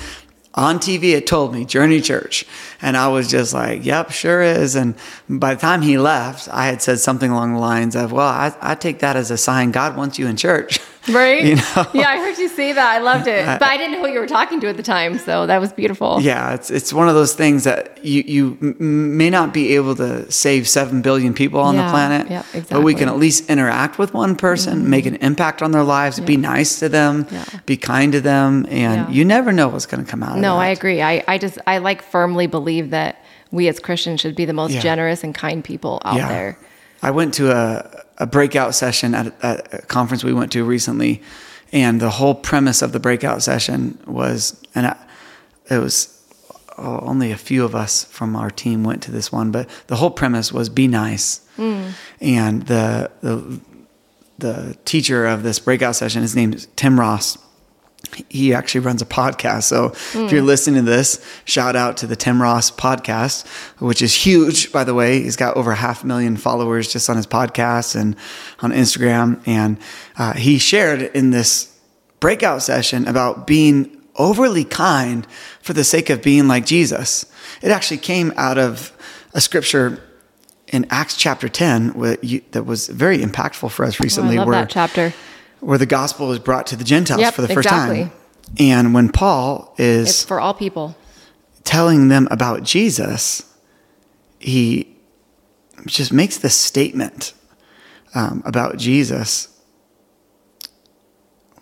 on 0.55 0.79
TV, 0.79 1.15
it 1.15 1.27
told 1.27 1.53
me 1.53 1.65
Journey 1.65 2.01
Church. 2.01 2.45
And 2.81 2.97
I 2.97 3.09
was 3.09 3.29
just 3.29 3.53
like, 3.53 3.85
yep, 3.85 4.13
sure 4.13 4.43
is. 4.43 4.77
And 4.77 4.95
by 5.29 5.55
the 5.55 5.61
time 5.61 5.83
he 5.83 5.99
left, 5.99 6.49
I 6.53 6.67
had 6.67 6.81
said 6.81 7.01
something 7.01 7.31
along 7.31 7.55
the 7.55 7.61
lines 7.61 7.97
of, 7.97 8.13
well, 8.13 8.29
I, 8.29 8.55
I 8.61 8.77
take 8.77 9.01
that 9.01 9.17
as 9.17 9.33
a 9.33 9.37
sign 9.37 9.73
God 9.73 9.97
wants 9.97 10.17
you 10.19 10.29
in 10.29 10.37
church. 10.37 10.79
Right? 11.09 11.45
You 11.45 11.57
know? 11.57 11.87
Yeah, 11.95 12.09
I 12.11 12.17
heard 12.19 12.37
you 12.39 12.49
say 12.49 12.73
that. 12.73 12.87
I 12.97 12.99
loved 12.99 13.27
it. 13.29 13.45
But 13.47 13.63
I 13.63 13.77
didn't 13.77 13.93
know 13.93 14.07
who 14.07 14.13
you 14.13 14.19
were 14.21 14.27
talking 14.27 14.61
to 14.61 14.69
at 14.69 14.77
the 14.77 14.83
time. 14.83 15.19
So 15.19 15.47
that 15.47 15.61
was 15.61 15.73
beautiful. 15.73 16.21
Yeah, 16.21 16.55
it's 16.55 16.71
it's 16.71 16.93
one 16.93 17.09
of 17.09 17.15
those 17.15 17.35
things 17.35 17.65
that 17.65 18.05
you 18.05 18.23
you 18.27 18.75
may 18.81 19.31
not 19.31 19.55
be 19.55 19.75
able 19.77 19.95
to 19.97 20.31
save 20.31 20.69
seven 20.69 21.03
billion 21.03 21.33
people 21.35 21.61
on 21.61 21.75
Yeah, 21.75 21.85
the 21.87 21.91
planet, 21.91 22.31
yeah, 22.31 22.43
but 22.71 22.83
we. 22.83 22.93
Mm-hmm. 22.93 22.99
can 23.01 23.09
at 23.09 23.19
least 23.19 23.51
interact 23.51 23.99
with 23.99 24.15
one 24.15 24.37
person, 24.37 24.89
make 24.89 25.05
an 25.07 25.17
impact 25.17 25.61
on 25.63 25.71
their 25.73 25.85
lives, 25.85 26.19
be 26.21 26.37
nice 26.39 26.79
to 26.81 26.89
them, 26.89 27.27
Yeah. 27.31 27.45
be 27.67 27.77
kind 27.77 28.13
to 28.13 28.21
them, 28.23 28.65
and 28.71 29.09
Yeah. 29.09 29.11
you 29.11 29.25
never 29.25 29.53
know 29.53 29.69
what's 29.69 29.85
going 29.87 30.03
to 30.05 30.11
come 30.11 30.23
out. 30.23 30.37
of 30.37 30.43
No. 30.43 30.57
I 30.57 30.69
agree. 30.69 31.03
I, 31.03 31.23
I 31.29 31.37
just, 31.39 31.59
I 31.67 31.77
like 31.79 32.01
firmly 32.03 32.47
believe 32.47 32.91
that 32.91 33.23
we 33.51 33.69
as 33.69 33.79
Christians 33.79 34.21
should 34.23 34.35
be 34.35 34.47
the 34.47 34.55
most 34.55 34.73
Yeah. 34.73 34.81
generous 34.81 35.23
and 35.25 35.35
kind 35.35 35.63
people 35.63 36.01
out 36.07 36.17
there. 36.17 36.59
I 37.03 37.11
went 37.11 37.35
to 37.35 37.51
a, 37.53 38.03
a 38.19 38.27
breakout 38.27 38.75
session 38.75 39.15
at, 39.15 39.45
at 39.45 39.75
a 39.75 39.83
conference 39.87 40.25
we 40.25 40.33
went 40.33 40.53
to 40.53 40.65
recently, 40.65 41.23
and 41.73 42.01
the 42.01 42.11
whole 42.11 42.35
premise 42.35 42.83
of 42.83 42.93
the 42.93 43.01
breakout 43.01 43.43
session 43.43 43.99
was, 44.07 44.61
and 44.75 44.87
I, 44.87 44.97
it 45.71 45.79
was 45.79 46.23
oh, 46.79 47.01
only 47.01 47.33
a 47.33 47.37
few 47.37 47.65
of 47.65 47.75
us 47.75 48.05
from 48.05 48.37
our 48.37 48.51
team 48.51 48.85
went 48.85 49.03
to 49.05 49.11
this 49.11 49.33
one, 49.33 49.51
but 49.51 49.69
the 49.89 49.97
whole 49.97 50.11
premise 50.11 50.53
was 50.53 50.69
be 50.69 50.89
nice. 50.89 51.41
Hmm. 51.57 51.89
And 52.21 52.67
the, 52.67 53.11
the 53.23 53.61
the 54.39 54.77
teacher 54.85 55.27
of 55.27 55.43
this 55.43 55.59
breakout 55.59 55.97
session, 55.97 56.21
his 56.21 56.37
name 56.37 56.53
is 56.53 56.69
Tim 56.77 57.01
Ross 57.01 57.39
he 58.29 58.55
actually 58.55 58.81
runs 58.81 59.03
a 59.03 59.07
podcast. 59.07 59.65
So 59.65 59.93
if 60.15 60.33
you're 60.33 60.43
listening 60.43 60.85
to 60.85 60.91
this, 60.91 61.25
shout 61.45 61.77
out 61.77 61.97
to 61.99 62.07
the 62.07 62.17
Tim 62.17 62.41
Ross 62.41 62.71
podcast, 62.71 63.47
which 63.81 64.03
is 64.03 64.15
huge, 64.15 64.73
by 64.73 64.85
the 64.85 64.95
way. 64.95 65.23
He's 65.23 65.37
got 65.37 65.57
over 65.57 65.75
half 65.75 66.05
a 66.05 66.07
million 66.07 66.37
followers 66.37 66.93
just 66.93 67.09
on 67.11 67.17
his 67.17 67.27
podcast 67.27 67.95
and 67.99 68.17
on 68.61 68.73
Instagram. 68.73 69.41
And 69.47 69.79
uh, 70.17 70.35
he 70.35 70.59
shared 70.59 71.03
in 71.03 71.31
this 71.31 71.79
breakout 72.21 72.63
session 72.63 73.07
about 73.07 73.47
being 73.47 73.93
overly 74.17 74.65
kind 74.65 75.27
for 75.61 75.73
the 75.73 75.85
sake 75.85 76.09
of 76.11 76.23
being 76.23 76.49
like 76.49 76.65
Jesus. 76.65 77.27
It 77.63 77.71
actually 77.71 77.99
came 77.99 78.33
out 78.37 78.59
of 78.59 78.93
a 79.35 79.41
scripture 79.41 80.03
in 80.69 80.87
Acts 80.91 81.17
chapter 81.17 81.49
10 81.49 81.91
that 82.53 82.65
was 82.65 82.89
very 82.89 83.19
impactful 83.19 83.71
for 83.71 83.85
us 83.85 83.95
Oh, 83.95 84.03
I 84.03 84.05
recently 84.05 84.37
love 84.39 84.47
where, 84.49 84.61
that 84.61 84.71
chapter. 84.71 85.13
Where 85.67 85.79
the 85.79 85.87
gospel 85.87 86.31
is 86.31 86.39
brought 86.39 86.65
to 86.69 86.77
the 86.77 86.85
Gentiles 86.85 87.21
Yep, 87.21 87.35
for 87.35 87.43
the 87.43 87.49
first 87.49 87.67
exactly. 87.67 88.03
time. 88.05 88.13
And 88.57 88.95
when 88.95 89.11
Paul 89.11 89.75
is 89.79 90.09
It's 90.11 90.23
for 90.25 90.39
all 90.41 90.55
people. 90.55 90.97
telling 91.65 92.07
them 92.07 92.29
about 92.31 92.63
Jesus, 92.63 93.43
he 94.39 94.97
just 95.85 96.13
makes 96.13 96.39
this 96.39 96.55
statement 96.55 97.35
um, 98.15 98.43
about 98.47 98.77
Jesus. 98.77 99.49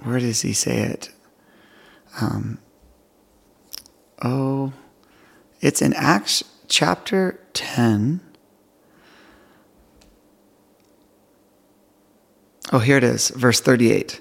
Where 0.03 0.19
does 0.21 0.43
he 0.43 0.53
say 0.53 0.81
it? 0.81 1.09
Um, 2.21 2.59
oh, 4.23 4.75
it's 5.63 5.81
in 5.81 5.95
Acts 5.95 6.45
chapter 6.69 7.41
10. 7.55 8.21
Oh, 12.73 12.79
here 12.79 12.97
it 12.97 13.05
is, 13.05 13.29
verse 13.31 13.61
38. 13.61 14.21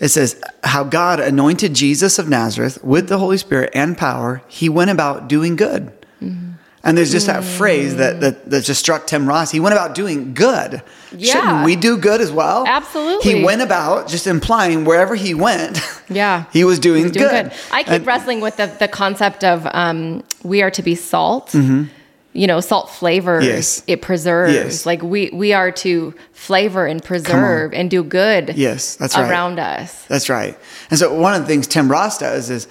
It 0.00 0.08
says, 0.08 0.40
How 0.62 0.84
God 0.84 1.20
anointed 1.20 1.74
Jesus 1.74 2.18
of 2.18 2.28
Nazareth 2.28 2.82
with 2.84 3.08
the 3.08 3.18
Holy 3.18 3.38
Spirit 3.38 3.70
and 3.74 3.96
power, 3.96 4.42
he 4.48 4.68
went 4.68 4.90
about 4.90 5.28
doing 5.28 5.56
good. 5.56 5.92
Mm-hmm. 6.22 6.52
And 6.84 6.96
there's 6.96 7.10
just 7.10 7.26
that 7.26 7.42
mm. 7.42 7.56
phrase 7.56 7.96
that, 7.96 8.20
that, 8.20 8.48
that 8.50 8.64
just 8.64 8.80
struck 8.80 9.06
Tim 9.06 9.28
Ross. 9.28 9.50
He 9.50 9.58
went 9.58 9.74
about 9.74 9.94
doing 9.96 10.32
good. 10.32 10.80
Yeah. 11.10 11.32
Shouldn't 11.32 11.64
we 11.64 11.74
do 11.74 11.98
good 11.98 12.20
as 12.20 12.30
well? 12.30 12.64
Absolutely. 12.66 13.34
He 13.34 13.44
went 13.44 13.62
about, 13.62 14.08
just 14.08 14.26
implying 14.28 14.84
wherever 14.84 15.16
he 15.16 15.34
went, 15.34 15.80
Yeah. 16.08 16.44
he 16.52 16.64
was 16.64 16.78
doing, 16.78 17.02
He's 17.02 17.12
doing 17.12 17.28
good. 17.28 17.50
good. 17.50 17.58
I 17.72 17.82
keep 17.82 17.92
And- 17.92 18.06
wrestling 18.06 18.40
with 18.40 18.56
the, 18.56 18.66
the 18.78 18.88
concept 18.88 19.42
of 19.42 19.66
um, 19.72 20.22
we 20.44 20.62
are 20.62 20.70
to 20.70 20.82
be 20.82 20.94
salt. 20.94 21.48
Mm-hmm. 21.50 21.92
You 22.38 22.46
know, 22.46 22.60
salt 22.60 22.88
flavors. 22.90 23.44
Yes. 23.44 23.82
It 23.86 24.00
preserves. 24.00 24.54
Yes. 24.54 24.86
Like 24.86 25.02
we 25.02 25.30
we 25.32 25.52
are 25.52 25.72
to 25.84 26.14
flavor 26.32 26.86
and 26.86 27.02
preserve 27.02 27.74
and 27.74 27.90
do 27.90 28.04
good. 28.04 28.54
Yes, 28.56 28.94
that's 28.96 29.16
right. 29.16 29.28
around 29.30 29.58
us. 29.58 30.04
That's 30.06 30.28
right. 30.28 30.56
And 30.90 30.98
so 30.98 31.12
one 31.20 31.34
of 31.34 31.40
the 31.42 31.48
things 31.48 31.66
Tim 31.66 31.90
Ross 31.90 32.18
does 32.18 32.48
is 32.48 32.68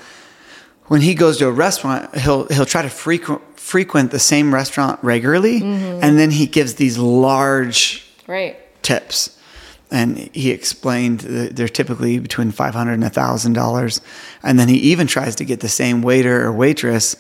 when 0.86 1.02
he 1.02 1.14
goes 1.14 1.38
to 1.40 1.48
a 1.48 1.52
restaurant, 1.52 2.16
he'll 2.16 2.46
he'll 2.48 2.66
try 2.66 2.82
to 2.82 2.90
frequent 2.90 3.42
frequent 3.60 4.12
the 4.12 4.20
same 4.20 4.54
restaurant 4.54 5.00
regularly, 5.04 5.60
Mm-hmm. 5.60 6.00
and 6.04 6.18
then 6.18 6.32
he 6.32 6.48
gives 6.48 6.76
these 6.76 6.98
large 6.98 8.06
Right. 8.26 8.56
tips. 8.84 9.38
And 9.92 10.18
he 10.34 10.52
explained 10.52 11.22
that 11.22 11.56
they're 11.56 11.70
typically 11.70 12.20
between 12.20 12.52
500 12.52 12.94
and 12.94 13.04
$1000 13.04 14.02
and 14.44 14.60
then 14.60 14.68
he 14.68 14.76
even 14.92 15.08
tries 15.08 15.36
to 15.38 15.46
get 15.46 15.60
the 15.62 15.70
same 15.70 16.02
waiter 16.02 16.46
or 16.46 16.52
waitress 16.52 17.16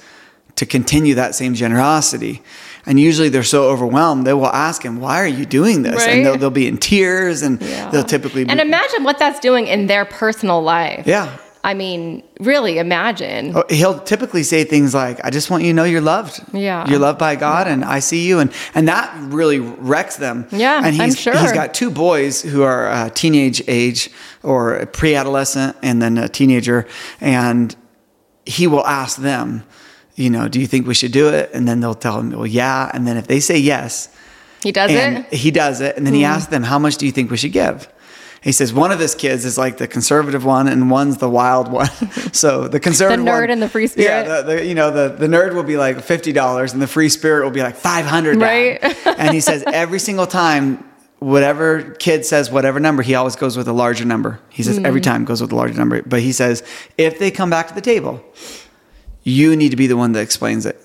to 0.58 0.66
continue 0.66 1.16
that 1.16 1.34
same 1.36 1.54
generosity. 1.56 2.42
And 2.86 3.00
usually 3.00 3.30
they're 3.30 3.44
so 3.44 3.64
overwhelmed, 3.70 4.26
they 4.28 4.34
will 4.34 4.46
ask 4.48 4.82
him, 4.84 5.00
"Why 5.02 5.20
are 5.22 5.28
you 5.28 5.46
doing 5.46 5.84
this?" 5.84 5.96
Right. 5.96 6.10
And 6.10 6.26
they'll, 6.26 6.38
they'll 6.38 6.50
be 6.50 6.68
in 6.68 6.78
tears, 6.78 7.42
and 7.42 7.62
Yeah. 7.62 7.90
they'll 7.92 8.04
typically 8.04 8.44
be, 8.46 8.50
And 8.52 8.60
imagine 8.60 9.04
what 9.04 9.18
that's 9.20 9.40
doing 9.40 9.68
in 9.68 9.88
their 9.88 10.06
personal 10.06 10.62
life. 10.62 11.04
yeah. 11.06 11.30
I 11.64 11.74
mean, 11.74 12.24
really 12.40 12.78
imagine. 12.78 13.52
Oh, 13.54 13.64
He'll 13.70 14.00
typically 14.00 14.44
say 14.44 14.64
things 14.64 14.94
like, 14.94 15.20
"I 15.26 15.30
just 15.32 15.50
want 15.50 15.64
you 15.64 15.72
to 15.72 15.76
know 15.76 15.84
you're 15.84 16.00
loved. 16.16 16.40
Yeah. 16.54 16.88
you're 16.90 17.00
loved 17.00 17.20
by 17.20 17.36
God, 17.36 17.68
and 17.68 17.84
I 17.84 18.00
see 18.00 18.26
you." 18.26 18.40
And 18.40 18.52
and 18.74 18.88
that 18.88 19.14
really 19.40 19.60
wrecks 19.60 20.16
them. 20.16 20.46
Yeah, 20.52 20.78
and 20.86 20.94
he's 20.96 21.02
I'm 21.02 21.14
sure. 21.16 21.38
he's 21.38 21.52
got 21.52 21.74
two 21.74 21.90
boys 21.92 22.42
who 22.42 22.64
are 22.64 22.88
uh, 22.88 23.10
teenage 23.10 23.62
age 23.68 24.10
or 24.44 24.86
pre-adolescent, 24.94 25.76
and 25.84 26.02
then 26.02 26.18
a 26.18 26.30
teenager, 26.30 26.88
and 27.20 27.76
he 28.46 28.66
will 28.66 28.86
ask 28.88 29.18
them, 29.18 29.64
you 30.18 30.30
know, 30.30 30.50
"Do 30.50 30.60
you 30.60 30.68
think 30.68 30.86
we 30.86 30.94
should 30.94 31.14
do 31.14 31.30
it?" 31.30 31.50
And 31.54 31.66
then 31.68 31.80
they'll 31.80 31.96
tell 31.96 32.20
him, 32.20 32.32
"Well, 32.32 32.46
yeah." 32.46 32.92
And 32.94 33.08
then 33.08 33.16
if 33.16 33.28
they 33.28 33.40
say 33.40 33.58
yes, 33.58 34.10
He 34.64 34.72
does 34.74 34.92
it. 34.92 35.14
Hmm. 35.26 35.36
he 35.36 35.50
does 35.52 35.80
it, 35.80 35.96
and 35.96 36.06
then 36.06 36.14
he 36.14 36.26
asks 36.26 36.50
them, 36.52 36.64
"How 36.64 36.78
much 36.80 36.98
do 36.98 37.06
you 37.06 37.12
think 37.14 37.32
we 37.32 37.38
should 37.38 37.54
give?" 37.54 37.88
He 38.42 38.52
says 38.52 38.72
one 38.72 38.92
of 38.92 39.00
his 39.00 39.16
kids 39.16 39.46
is 39.46 39.58
like 39.58 39.78
the 39.78 39.88
conservative 39.88 40.46
one, 40.46 40.68
and 40.68 40.92
one's 40.92 41.18
the 41.18 41.30
wild 41.30 41.72
one. 41.72 41.90
so 42.34 42.68
the 42.68 42.80
conservative, 42.80 43.26
the 43.26 43.32
nerd 43.32 43.42
one- 43.42 43.50
and 43.50 43.62
the 43.62 43.70
free 43.70 43.88
spirit. 43.88 44.08
Yeah, 44.08 44.24
the, 44.42 44.44
the, 44.44 44.66
you 44.66 44.76
know 44.76 44.90
the 44.92 45.10
the 45.16 45.28
nerd 45.28 45.54
will 45.54 45.64
be 45.64 45.78
like 45.78 46.02
fifty 46.02 46.32
dollars, 46.34 46.74
and 46.74 46.82
the 46.82 46.88
free 46.88 47.10
spirit 47.10 47.44
will 47.44 47.52
be 47.52 47.62
like 47.64 47.76
five 47.76 48.06
hundred. 48.06 48.38
Right. 48.42 48.78
and 49.20 49.34
he 49.34 49.40
says 49.42 49.64
every 49.68 50.00
single 50.00 50.28
time, 50.28 50.84
whatever 51.20 51.82
kid 52.00 52.26
says 52.26 52.50
whatever 52.52 52.80
number, 52.80 53.02
he 53.04 53.16
always 53.16 53.36
goes 53.36 53.58
with 53.58 53.68
a 53.68 53.74
larger 53.74 54.06
number. 54.06 54.40
He 54.50 54.64
says 54.64 54.78
Hmm. 54.78 54.86
every 54.86 55.02
time 55.02 55.26
goes 55.26 55.42
with 55.42 55.52
a 55.52 55.56
larger 55.56 55.74
number, 55.78 56.02
but 56.04 56.22
he 56.22 56.32
says 56.32 56.64
if 56.98 57.18
they 57.20 57.32
come 57.32 57.50
back 57.50 57.68
to 57.70 57.74
the 57.74 57.82
table, 57.82 58.24
you 59.28 59.56
need 59.56 59.70
to 59.72 59.76
be 59.78 59.88
the 59.88 59.98
one 59.98 60.14
that 60.14 60.22
explains 60.22 60.66
it. 60.66 60.80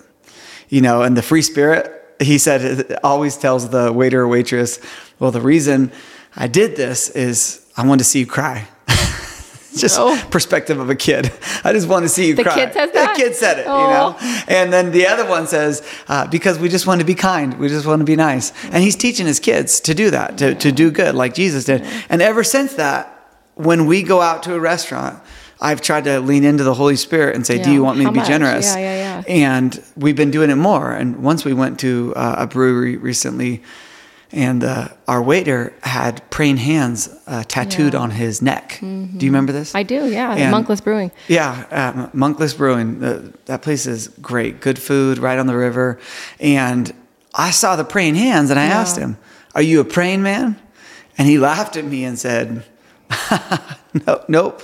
You 0.68 0.80
know, 0.80 1.02
and 1.02 1.16
the 1.16 1.22
free 1.22 1.42
spirit, 1.42 2.16
he 2.20 2.38
said, 2.38 2.98
always 3.04 3.36
tells 3.36 3.68
the 3.70 3.92
waiter 3.92 4.22
or 4.22 4.28
waitress, 4.28 4.80
well, 5.18 5.30
the 5.30 5.40
reason 5.40 5.92
I 6.34 6.48
did 6.48 6.74
this 6.76 7.08
is 7.10 7.64
I 7.76 7.86
wanted 7.86 7.98
to 8.00 8.04
see 8.04 8.20
you 8.20 8.26
cry. 8.26 8.66
just 9.76 9.96
Oh. 9.98 10.20
perspective 10.30 10.80
of 10.80 10.90
a 10.90 10.94
kid. 10.94 11.30
I 11.62 11.72
just 11.72 11.88
want 11.88 12.04
to 12.04 12.08
see 12.08 12.26
you 12.28 12.34
The 12.34 12.42
cry. 12.44 12.54
kid 12.54 12.72
says 12.72 12.90
that? 12.92 13.16
The 13.16 13.22
kid 13.22 13.34
said 13.36 13.58
it, 13.60 13.66
Oh. 13.68 13.78
you 13.82 13.90
know? 13.94 14.44
And 14.48 14.72
then 14.72 14.90
the 14.92 15.06
other 15.06 15.26
one 15.28 15.46
says, 15.46 15.82
uh, 16.08 16.26
because 16.26 16.58
we 16.58 16.68
just 16.68 16.86
want 16.86 17.00
to 17.00 17.06
be 17.06 17.14
kind. 17.14 17.58
We 17.58 17.68
just 17.68 17.86
want 17.86 18.00
to 18.00 18.04
be 18.04 18.16
nice. 18.16 18.52
And 18.72 18.82
he's 18.82 18.96
teaching 18.96 19.26
his 19.26 19.38
kids 19.40 19.80
to 19.80 19.94
do 19.94 20.10
that, 20.10 20.38
to, 20.38 20.54
to 20.56 20.72
do 20.72 20.90
good 20.90 21.14
like 21.14 21.34
Jesus 21.34 21.64
did. 21.64 21.82
And 22.08 22.20
ever 22.22 22.42
since 22.44 22.74
that, 22.74 23.08
when 23.54 23.86
we 23.86 24.02
go 24.02 24.20
out 24.20 24.42
to 24.44 24.54
a 24.54 24.60
restaurant, 24.60 25.22
I've 25.62 25.80
tried 25.80 26.04
to 26.04 26.18
lean 26.20 26.44
into 26.44 26.64
the 26.64 26.74
Holy 26.74 26.96
Spirit 26.96 27.36
and 27.36 27.46
say, 27.46 27.62
Do 27.62 27.70
you 27.72 27.82
want 27.84 27.96
me 27.98 28.04
How 28.04 28.10
to 28.10 28.14
be 28.14 28.18
much? 28.20 28.28
generous? 28.28 28.66
Yeah, 28.74 28.78
yeah, 28.80 29.22
yeah. 29.26 29.48
And 29.50 29.82
we've 29.96 30.16
been 30.16 30.30
doing 30.32 30.50
it 30.50 30.56
more. 30.56 30.92
And 30.92 31.22
once 31.22 31.44
we 31.44 31.52
went 31.54 31.78
to 31.80 32.12
uh, 32.16 32.34
a 32.38 32.46
brewery 32.46 32.96
recently, 32.96 33.62
and 34.34 34.64
uh, 34.64 34.88
our 35.06 35.22
waiter 35.22 35.72
had 35.82 36.22
praying 36.30 36.56
hands 36.56 37.08
uh, 37.26 37.44
tattooed 37.46 37.92
Yeah. 37.92 38.00
Mm-hmm. 38.00 38.02
on 38.02 38.10
his 38.12 38.42
neck. 38.42 38.78
Do 38.80 38.86
you 39.26 39.30
remember 39.30 39.52
this? 39.52 39.74
I 39.74 39.82
do, 39.84 40.10
yeah. 40.10 40.34
And- 40.34 40.52
Monkless 40.54 40.80
Brewing. 40.82 41.10
Yeah, 41.28 41.50
um, 41.70 42.10
Monkless 42.18 42.56
Brewing. 42.56 42.98
That 43.44 43.60
place 43.62 43.86
is 43.86 44.08
great. 44.22 44.60
Good 44.60 44.78
food, 44.78 45.18
right 45.18 45.38
on 45.38 45.46
the 45.46 45.56
river. 45.56 45.98
And 46.40 46.92
I 47.34 47.50
saw 47.50 47.76
the 47.76 47.84
praying 47.84 48.14
hands, 48.16 48.50
and 48.50 48.58
I 48.58 48.66
Yeah. 48.68 48.80
asked 48.80 48.96
him, 48.98 49.16
"Are 49.54 49.62
you 49.62 49.80
a 49.80 49.84
praying 49.84 50.22
man?" 50.22 50.56
And 51.18 51.28
he 51.28 51.38
laughed 51.38 51.76
at 51.76 51.84
me 51.84 52.04
and 52.04 52.18
said, 52.18 52.64
"No, 54.06 54.24
nope." 54.28 54.62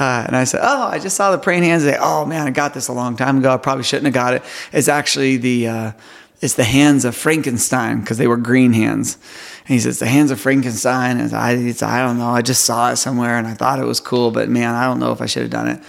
Uh, 0.00 0.24
and 0.26 0.34
I 0.34 0.44
said, 0.44 0.60
"Oh, 0.62 0.88
I 0.88 0.98
just 0.98 1.16
saw 1.16 1.30
the 1.30 1.38
praying 1.38 1.62
hands." 1.62 1.84
They, 1.84 1.96
oh 1.96 2.24
man, 2.24 2.46
I 2.46 2.50
got 2.50 2.74
this 2.74 2.88
a 2.88 2.92
long 2.92 3.16
time 3.16 3.38
ago. 3.38 3.52
I 3.52 3.58
probably 3.58 3.84
shouldn't 3.84 4.06
have 4.06 4.14
got 4.14 4.34
it. 4.34 4.42
It's 4.72 4.88
actually 4.88 5.36
the 5.36 5.68
uh, 5.68 5.92
it's 6.40 6.54
the 6.54 6.64
hands 6.64 7.04
of 7.04 7.14
Frankenstein 7.14 8.00
because 8.00 8.16
they 8.16 8.26
were 8.26 8.38
green 8.38 8.72
hands. 8.72 9.18
And 9.60 9.74
he 9.74 9.78
says 9.78 9.98
the 9.98 10.06
hands 10.06 10.30
of 10.30 10.40
Frankenstein. 10.40 11.20
And 11.20 11.34
I, 11.34 11.50
I 11.52 12.02
don't 12.02 12.18
know. 12.18 12.30
I 12.30 12.42
just 12.42 12.64
saw 12.64 12.90
it 12.90 12.96
somewhere 12.96 13.36
and 13.36 13.46
I 13.46 13.54
thought 13.54 13.78
it 13.78 13.84
was 13.84 14.00
cool, 14.00 14.30
but 14.30 14.48
man, 14.48 14.74
I 14.74 14.84
don't 14.84 14.98
know 14.98 15.12
if 15.12 15.20
I 15.20 15.26
should 15.26 15.42
have 15.42 15.50
done 15.50 15.68
it. 15.68 15.82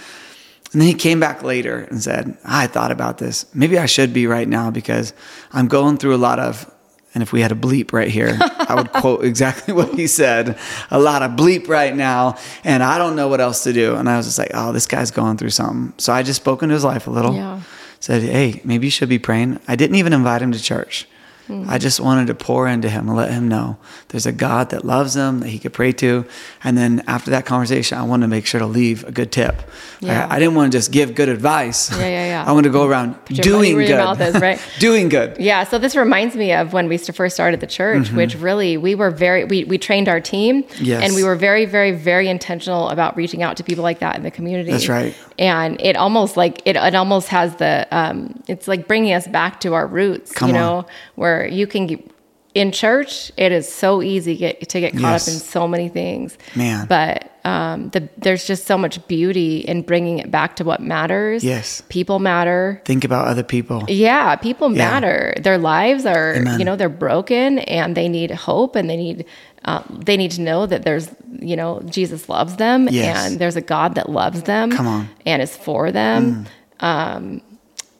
And 0.72 0.80
then 0.80 0.88
he 0.88 0.94
came 0.94 1.20
back 1.20 1.42
later 1.42 1.86
and 1.90 2.02
said, 2.02 2.36
I 2.44 2.66
thought 2.66 2.92
about 2.92 3.18
this. 3.18 3.46
Maybe 3.54 3.78
I 3.78 3.86
should 3.86 4.12
be 4.14 4.26
right 4.26 4.48
now 4.48 4.70
because 4.70 5.12
I'm 5.52 5.68
going 5.68 5.98
through 5.98 6.14
a 6.14 6.16
lot 6.16 6.38
of, 6.38 6.70
and 7.14 7.22
if 7.22 7.32
we 7.32 7.40
had 7.42 7.52
a 7.52 7.54
bleep 7.54 7.92
right 7.92 8.08
here, 8.08 8.38
I 8.40 8.74
would 8.74 8.92
quote 8.92 9.24
exactly 9.24 9.74
what 9.74 9.94
he 9.94 10.06
said 10.06 10.58
a 10.90 10.98
lot 10.98 11.22
of 11.22 11.32
bleep 11.32 11.68
right 11.68 11.94
now. 11.94 12.36
And 12.64 12.82
I 12.82 12.98
don't 12.98 13.16
know 13.16 13.28
what 13.28 13.40
else 13.40 13.64
to 13.64 13.72
do. 13.72 13.96
And 13.96 14.08
I 14.08 14.16
was 14.16 14.26
just 14.26 14.38
like, 14.38 14.50
oh, 14.54 14.72
this 14.72 14.86
guy's 14.86 15.10
going 15.10 15.36
through 15.36 15.50
something. 15.50 15.92
So 15.98 16.12
I 16.12 16.22
just 16.22 16.40
spoke 16.40 16.62
into 16.62 16.74
his 16.74 16.84
life 16.84 17.06
a 17.06 17.10
little. 17.10 17.34
Yeah. 17.34 17.60
Said, 18.00 18.22
hey, 18.22 18.60
maybe 18.64 18.86
you 18.86 18.90
should 18.90 19.08
be 19.08 19.18
praying. 19.18 19.60
I 19.68 19.76
didn't 19.76 19.96
even 19.96 20.12
invite 20.12 20.42
him 20.42 20.52
to 20.52 20.60
church. 20.60 21.06
I 21.50 21.78
just 21.78 22.00
wanted 22.00 22.28
to 22.28 22.34
pour 22.34 22.66
into 22.66 22.88
him 22.88 23.08
and 23.08 23.16
let 23.16 23.30
him 23.30 23.48
know 23.48 23.76
there's 24.08 24.24
a 24.26 24.32
God 24.32 24.70
that 24.70 24.84
loves 24.84 25.14
him 25.16 25.40
that 25.40 25.48
he 25.48 25.58
could 25.58 25.72
pray 25.72 25.92
to. 25.92 26.24
And 26.64 26.78
then 26.78 27.02
after 27.06 27.30
that 27.32 27.44
conversation, 27.44 27.98
I 27.98 28.02
wanted 28.04 28.24
to 28.24 28.28
make 28.28 28.46
sure 28.46 28.60
to 28.60 28.66
leave 28.66 29.04
a 29.04 29.12
good 29.12 29.30
tip. 29.32 29.60
Yeah. 30.00 30.26
I, 30.30 30.36
I 30.36 30.38
didn't 30.38 30.54
want 30.54 30.72
to 30.72 30.78
just 30.78 30.90
give 30.92 31.14
good 31.14 31.28
advice. 31.28 31.90
Yeah, 31.90 31.98
yeah, 31.98 32.26
yeah. 32.26 32.44
I 32.48 32.52
want 32.52 32.64
to 32.64 32.70
go 32.70 32.86
around 32.86 33.16
doing 33.26 33.76
good. 33.76 34.20
is, 34.20 34.40
right? 34.40 34.60
doing 34.78 35.08
good. 35.10 35.36
Yeah, 35.38 35.64
so 35.64 35.78
this 35.78 35.94
reminds 35.96 36.36
me 36.36 36.52
of 36.52 36.72
when 36.72 36.88
we 36.88 36.96
first 36.98 37.34
started 37.34 37.60
the 37.60 37.66
church, 37.66 37.82
Mm-hmm. 37.92 38.16
which 38.16 38.34
really 38.36 38.76
we 38.76 38.94
were 38.94 39.10
very 39.10 39.44
we, 39.44 39.64
we 39.64 39.76
trained 39.78 40.08
our 40.08 40.20
team, 40.20 40.64
Yes. 40.80 41.02
and 41.04 41.14
we 41.14 41.22
were 41.24 41.36
very 41.36 41.66
very 41.66 41.92
very 41.92 42.28
intentional 42.28 42.88
about 42.88 43.16
reaching 43.16 43.42
out 43.42 43.56
to 43.58 43.64
people 43.64 43.82
like 43.82 43.98
that 43.98 44.16
in 44.16 44.22
the 44.22 44.30
community. 44.30 44.70
That's 44.70 44.88
right. 44.88 45.14
And 45.38 45.80
it 45.80 45.96
almost 45.96 46.36
like 46.36 46.62
it 46.64 46.76
it 46.76 46.94
almost 46.94 47.28
has 47.28 47.56
the 47.56 47.86
um, 47.90 48.42
it's 48.48 48.66
like 48.68 48.86
bringing 48.88 49.12
us 49.12 49.26
back 49.26 49.60
to 49.60 49.74
our 49.74 49.86
roots, 49.86 50.32
Come 50.32 50.50
you 50.50 50.56
on. 50.56 50.60
know, 50.60 50.86
where 51.32 51.46
you 51.46 51.66
can 51.66 51.86
get, 51.86 52.10
in 52.54 52.70
church 52.70 53.32
it 53.38 53.50
is 53.50 53.66
so 53.72 54.02
easy 54.02 54.36
get, 54.36 54.68
to 54.68 54.78
get 54.80 54.92
caught 54.92 55.00
Yes. 55.00 55.26
up 55.28 55.32
in 55.34 55.40
so 55.40 55.66
many 55.66 55.88
things, 55.88 56.36
Man. 56.54 56.86
But 56.86 57.30
um, 57.44 57.88
the, 57.90 58.08
there's 58.18 58.46
just 58.46 58.66
so 58.66 58.76
much 58.76 59.04
beauty 59.08 59.60
in 59.60 59.80
bringing 59.82 60.18
it 60.18 60.30
back 60.30 60.56
to 60.56 60.64
what 60.64 60.80
matters. 60.80 61.42
Yes. 61.42 61.82
people 61.88 62.18
matter. 62.18 62.82
Think 62.84 63.04
about 63.04 63.26
other 63.26 63.42
people. 63.42 63.84
Yeah, 63.88 64.36
people 64.36 64.70
Yeah. 64.70 64.90
matter. 64.90 65.34
Their 65.40 65.56
lives 65.58 66.04
are, 66.04 66.34
Amen. 66.36 66.58
you 66.58 66.64
know, 66.66 66.76
they're 66.76 66.90
broken 66.90 67.58
and 67.60 67.96
they 67.96 68.08
need 68.08 68.30
hope 68.30 68.76
and 68.76 68.88
they 68.90 68.96
need, 68.98 69.24
uh, 69.64 69.82
they 69.90 70.16
need 70.18 70.32
to 70.32 70.42
know 70.42 70.66
that 70.66 70.82
there's, 70.84 71.08
you 71.40 71.56
know, 71.56 71.80
Jesus 71.86 72.28
loves 72.28 72.56
them 72.56 72.86
Yes. 72.90 73.30
and 73.30 73.38
there's 73.40 73.56
a 73.56 73.62
God 73.62 73.94
that 73.94 74.10
loves 74.10 74.42
them. 74.42 74.70
Come 74.70 74.86
on. 74.86 75.04
Mm. 75.04 75.08
and 75.26 75.42
is 75.42 75.56
for 75.56 75.90
them. 75.90 76.46
Um, 76.80 77.40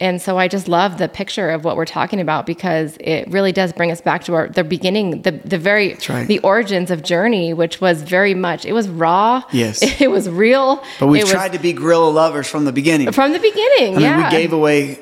and 0.02 0.20
so 0.20 0.36
I 0.36 0.48
just 0.48 0.66
love 0.66 0.98
the 0.98 1.08
picture 1.08 1.50
of 1.50 1.64
what 1.64 1.76
we're 1.76 1.84
talking 1.84 2.20
about 2.20 2.44
because 2.44 2.96
it 2.98 3.30
really 3.30 3.52
does 3.52 3.72
bring 3.72 3.92
us 3.92 4.00
back 4.00 4.24
to 4.24 4.34
our 4.34 4.48
the 4.48 4.64
beginning, 4.64 5.22
the 5.22 5.30
the 5.30 5.58
very 5.58 5.96
right. 6.08 6.26
the 6.26 6.40
origins 6.40 6.90
of 6.90 7.04
Journey, 7.04 7.54
which 7.54 7.80
was 7.80 8.02
very 8.02 8.34
much 8.34 8.64
it 8.64 8.72
was 8.72 8.88
raw. 8.88 9.44
Yes. 9.52 9.80
it 10.00 10.10
was 10.10 10.28
real. 10.28 10.82
But 10.98 11.06
we've 11.06 11.20
it 11.20 11.24
was 11.24 11.32
tried 11.32 11.52
to 11.52 11.60
be 11.60 11.72
guerrilla 11.72 12.10
lovers 12.10 12.48
from 12.48 12.64
the 12.64 12.72
beginning. 12.72 13.12
from 13.12 13.32
the 13.32 13.38
beginning. 13.38 13.92
I 13.94 13.98
mean, 13.98 14.00
yeah, 14.00 14.24
we 14.24 14.36
gave 14.36 14.52
away 14.52 14.98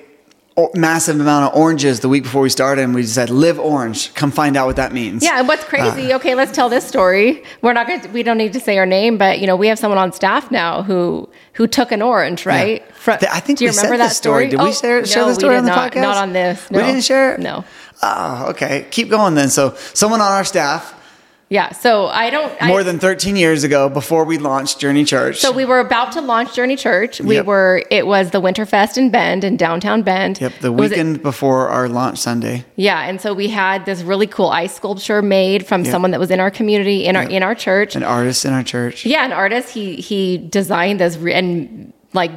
massive 0.74 1.18
amount 1.20 1.46
of 1.52 1.58
oranges 1.58 2.00
the 2.00 2.08
week 2.08 2.22
before 2.24 2.42
we 2.42 2.50
started, 2.50 2.82
and 2.82 2.94
we 2.94 3.02
said, 3.04 3.30
"Live 3.30 3.58
orange. 3.58 4.12
Come 4.14 4.30
find 4.30 4.56
out 4.56 4.66
what 4.66 4.76
that 4.76 4.92
means." 4.92 5.22
Yeah, 5.22 5.38
and 5.38 5.48
what's 5.48 5.64
Uh, 5.64 5.68
crazy? 5.68 6.12
okay, 6.14 6.34
let's 6.34 6.52
tell 6.52 6.68
this 6.68 6.84
story. 6.86 7.42
We're 7.62 7.72
not 7.72 7.86
going. 7.86 8.00
to 8.02 8.08
We 8.08 8.22
don't 8.22 8.36
need 8.38 8.52
to 8.52 8.60
say 8.60 8.76
her 8.76 8.86
name, 8.86 9.16
but 9.16 9.38
you 9.38 9.46
know, 9.46 9.56
we 9.56 9.68
have 9.68 9.78
someone 9.78 9.98
on 9.98 10.12
staff 10.12 10.50
now 10.50 10.82
who 10.82 11.28
who 11.54 11.66
took 11.66 11.92
an 11.92 12.02
orange, 12.02 12.44
right? 12.46 12.82
Fro- 12.94 13.16
Th- 13.16 13.30
I 13.32 13.40
think 13.40 13.58
do 13.58 13.64
you 13.64 13.70
we 13.70 13.76
remember 13.76 13.96
said 13.98 14.06
that 14.08 14.12
story. 14.14 14.48
Did 14.48 14.60
we 14.60 14.66
Oh, 14.68 14.72
share, 14.72 15.04
share 15.06 15.22
no, 15.22 15.28
the 15.28 15.32
we 15.32 15.34
story 15.40 15.54
did 15.54 15.58
on 15.60 15.64
the 15.64 15.70
not, 15.70 15.92
podcast? 15.92 16.02
Not 16.02 16.16
on 16.16 16.32
this. 16.32 16.60
We 16.70 16.78
didn't 16.78 17.02
share 17.04 17.34
it. 17.34 17.40
No. 17.40 17.64
Oh, 18.02 18.46
okay. 18.50 18.86
Keep 18.90 19.08
going 19.10 19.34
then. 19.34 19.48
So, 19.50 19.74
someone 19.94 20.20
on 20.20 20.32
our 20.32 20.44
staff 20.44 20.94
Yeah. 21.50 21.72
So 21.72 22.06
I 22.06 22.30
don't. 22.30 22.52
I, 22.62 22.68
more 22.68 22.84
than 22.84 23.00
13 23.00 23.34
years 23.34 23.64
ago, 23.64 23.88
before 23.88 24.24
we 24.24 24.38
launched 24.38 24.78
Journey 24.78 25.04
Church. 25.04 25.40
So 25.40 25.50
we 25.50 25.64
were 25.64 25.80
about 25.80 26.12
to 26.12 26.20
launch 26.20 26.54
Journey 26.54 26.76
Church. 26.76 27.20
We 27.20 27.34
Yep. 27.34 27.46
were. 27.46 27.82
It 27.90 28.06
was 28.06 28.30
the 28.30 28.40
Winterfest 28.40 28.96
in 28.96 29.10
Bend 29.10 29.42
in 29.42 29.56
downtown 29.56 30.02
Bend. 30.02 30.40
Yep, 30.40 30.52
the 30.60 30.68
It 30.68 30.80
weekend 30.80 31.22
before 31.22 31.68
our 31.68 31.88
launch 31.88 32.18
Sunday. 32.18 32.64
yeah, 32.76 33.00
and 33.08 33.20
so 33.20 33.34
we 33.34 33.48
had 33.48 33.84
this 33.84 34.02
really 34.02 34.28
cool 34.28 34.48
ice 34.48 34.74
sculpture 34.76 35.22
made 35.22 35.66
from 35.66 35.82
Yep. 35.82 35.90
someone 35.90 36.12
that 36.12 36.20
was 36.20 36.30
in 36.30 36.38
our 36.38 36.50
community 36.52 37.04
in 37.04 37.16
our 37.16 37.24
in 37.24 37.42
our 37.42 37.56
church. 37.56 37.96
An 37.96 38.04
artist 38.04 38.44
in 38.44 38.52
our 38.52 38.62
church. 38.62 39.04
Yeah, 39.04 39.24
an 39.24 39.32
artist. 39.32 39.70
He 39.70 39.96
he 39.96 40.38
designed 40.38 41.00
this 41.00 41.16
re- 41.16 41.34
and 41.34 41.92
like 42.14 42.30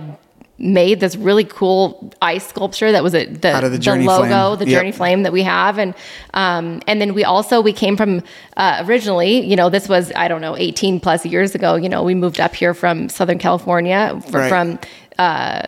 made 0.59 0.99
this 0.99 1.15
really 1.15 1.43
cool 1.43 2.13
ice 2.21 2.47
sculpture 2.47 2.91
that 2.91 3.03
was 3.03 3.15
a, 3.15 3.25
the, 3.25 3.69
the 3.69 3.79
the 3.79 3.97
logo, 4.05 4.55
flame. 4.55 4.59
the 4.59 4.71
Yep. 4.71 4.79
Journey 4.79 4.91
flame 4.91 5.23
that 5.23 5.33
we 5.33 5.41
have, 5.43 5.77
and 5.79 5.93
um, 6.35 6.81
and 6.87 7.01
then 7.01 7.13
we 7.15 7.23
also 7.23 7.59
we 7.59 7.73
came 7.73 7.97
from 7.97 8.21
uh, 8.55 8.83
originally, 8.87 9.39
you 9.45 9.55
know, 9.55 9.69
this 9.69 9.89
was 9.89 10.11
I 10.15 10.27
don't 10.27 10.41
know, 10.41 10.55
eighteen 10.57 10.99
plus 10.99 11.25
years 11.25 11.55
ago. 11.55 11.75
You 11.75 11.89
know, 11.89 12.03
we 12.03 12.13
moved 12.15 12.39
up 12.39 12.53
here 12.55 12.73
from 12.73 13.09
Southern 13.09 13.39
California 13.39 14.19
Right. 14.29 14.49
from. 14.49 14.79
Uh, 15.19 15.61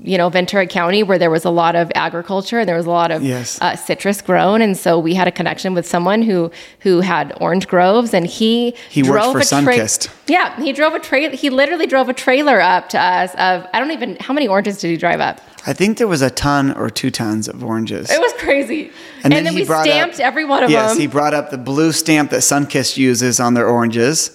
you 0.00 0.16
know 0.18 0.28
Ventura 0.28 0.66
County, 0.66 1.02
where 1.02 1.18
there 1.18 1.30
was 1.30 1.44
a 1.44 1.50
lot 1.50 1.74
of 1.76 1.90
agriculture 1.94 2.60
and 2.60 2.68
there 2.68 2.76
was 2.76 2.86
a 2.86 2.90
lot 2.90 3.10
of 3.10 3.22
Yes. 3.22 3.60
uh, 3.60 3.76
citrus 3.76 4.22
grown, 4.22 4.62
and 4.62 4.76
so 4.76 4.98
we 4.98 5.14
had 5.14 5.28
a 5.28 5.30
connection 5.32 5.74
with 5.74 5.86
someone 5.86 6.22
who 6.22 6.50
who 6.80 7.00
had 7.00 7.32
orange 7.40 7.66
groves, 7.68 8.14
and 8.14 8.26
he 8.26 8.74
He 8.90 9.02
worked 9.02 9.12
drove 9.22 9.32
for 9.32 9.38
a 9.40 9.44
tra- 9.44 9.74
Sunkist. 9.74 10.08
yeah, 10.26 10.58
he 10.60 10.72
drove 10.72 10.94
a 10.94 11.00
trailer. 11.00 11.34
He 11.36 11.50
literally 11.50 11.86
drove 11.86 12.08
a 12.08 12.12
trailer 12.14 12.60
up 12.60 12.88
to 12.90 12.98
us. 13.00 13.32
Of 13.34 13.66
I 13.74 13.78
don't 13.80 13.90
even 13.90 14.16
how 14.20 14.32
many 14.32 14.48
oranges 14.48 14.78
did 14.78 14.88
he 14.90 14.96
drive 14.96 15.20
up? 15.20 15.40
I 15.66 15.72
think 15.72 15.98
there 15.98 16.06
was 16.08 16.22
a 16.22 16.30
ton 16.30 16.72
or 16.76 16.88
two 16.90 17.10
tons 17.10 17.48
of 17.48 17.62
oranges. 17.64 18.08
It 18.10 18.20
was 18.20 18.32
crazy. 18.38 18.90
And 19.24 19.24
And, 19.24 19.32
then 19.32 19.44
then, 19.44 19.52
he 19.54 19.58
we 19.60 19.64
stamped 19.64 20.14
up- 20.14 20.20
every 20.20 20.44
one 20.44 20.62
of 20.62 20.70
yes, 20.70 20.90
them. 20.92 20.96
Yes, 20.96 21.00
he 21.00 21.06
brought 21.08 21.34
up 21.34 21.50
the 21.50 21.58
blue 21.58 21.90
stamp 21.90 22.30
that 22.30 22.40
Sunkist 22.42 22.96
uses 22.96 23.40
on 23.40 23.54
their 23.54 23.66
oranges, 23.68 24.30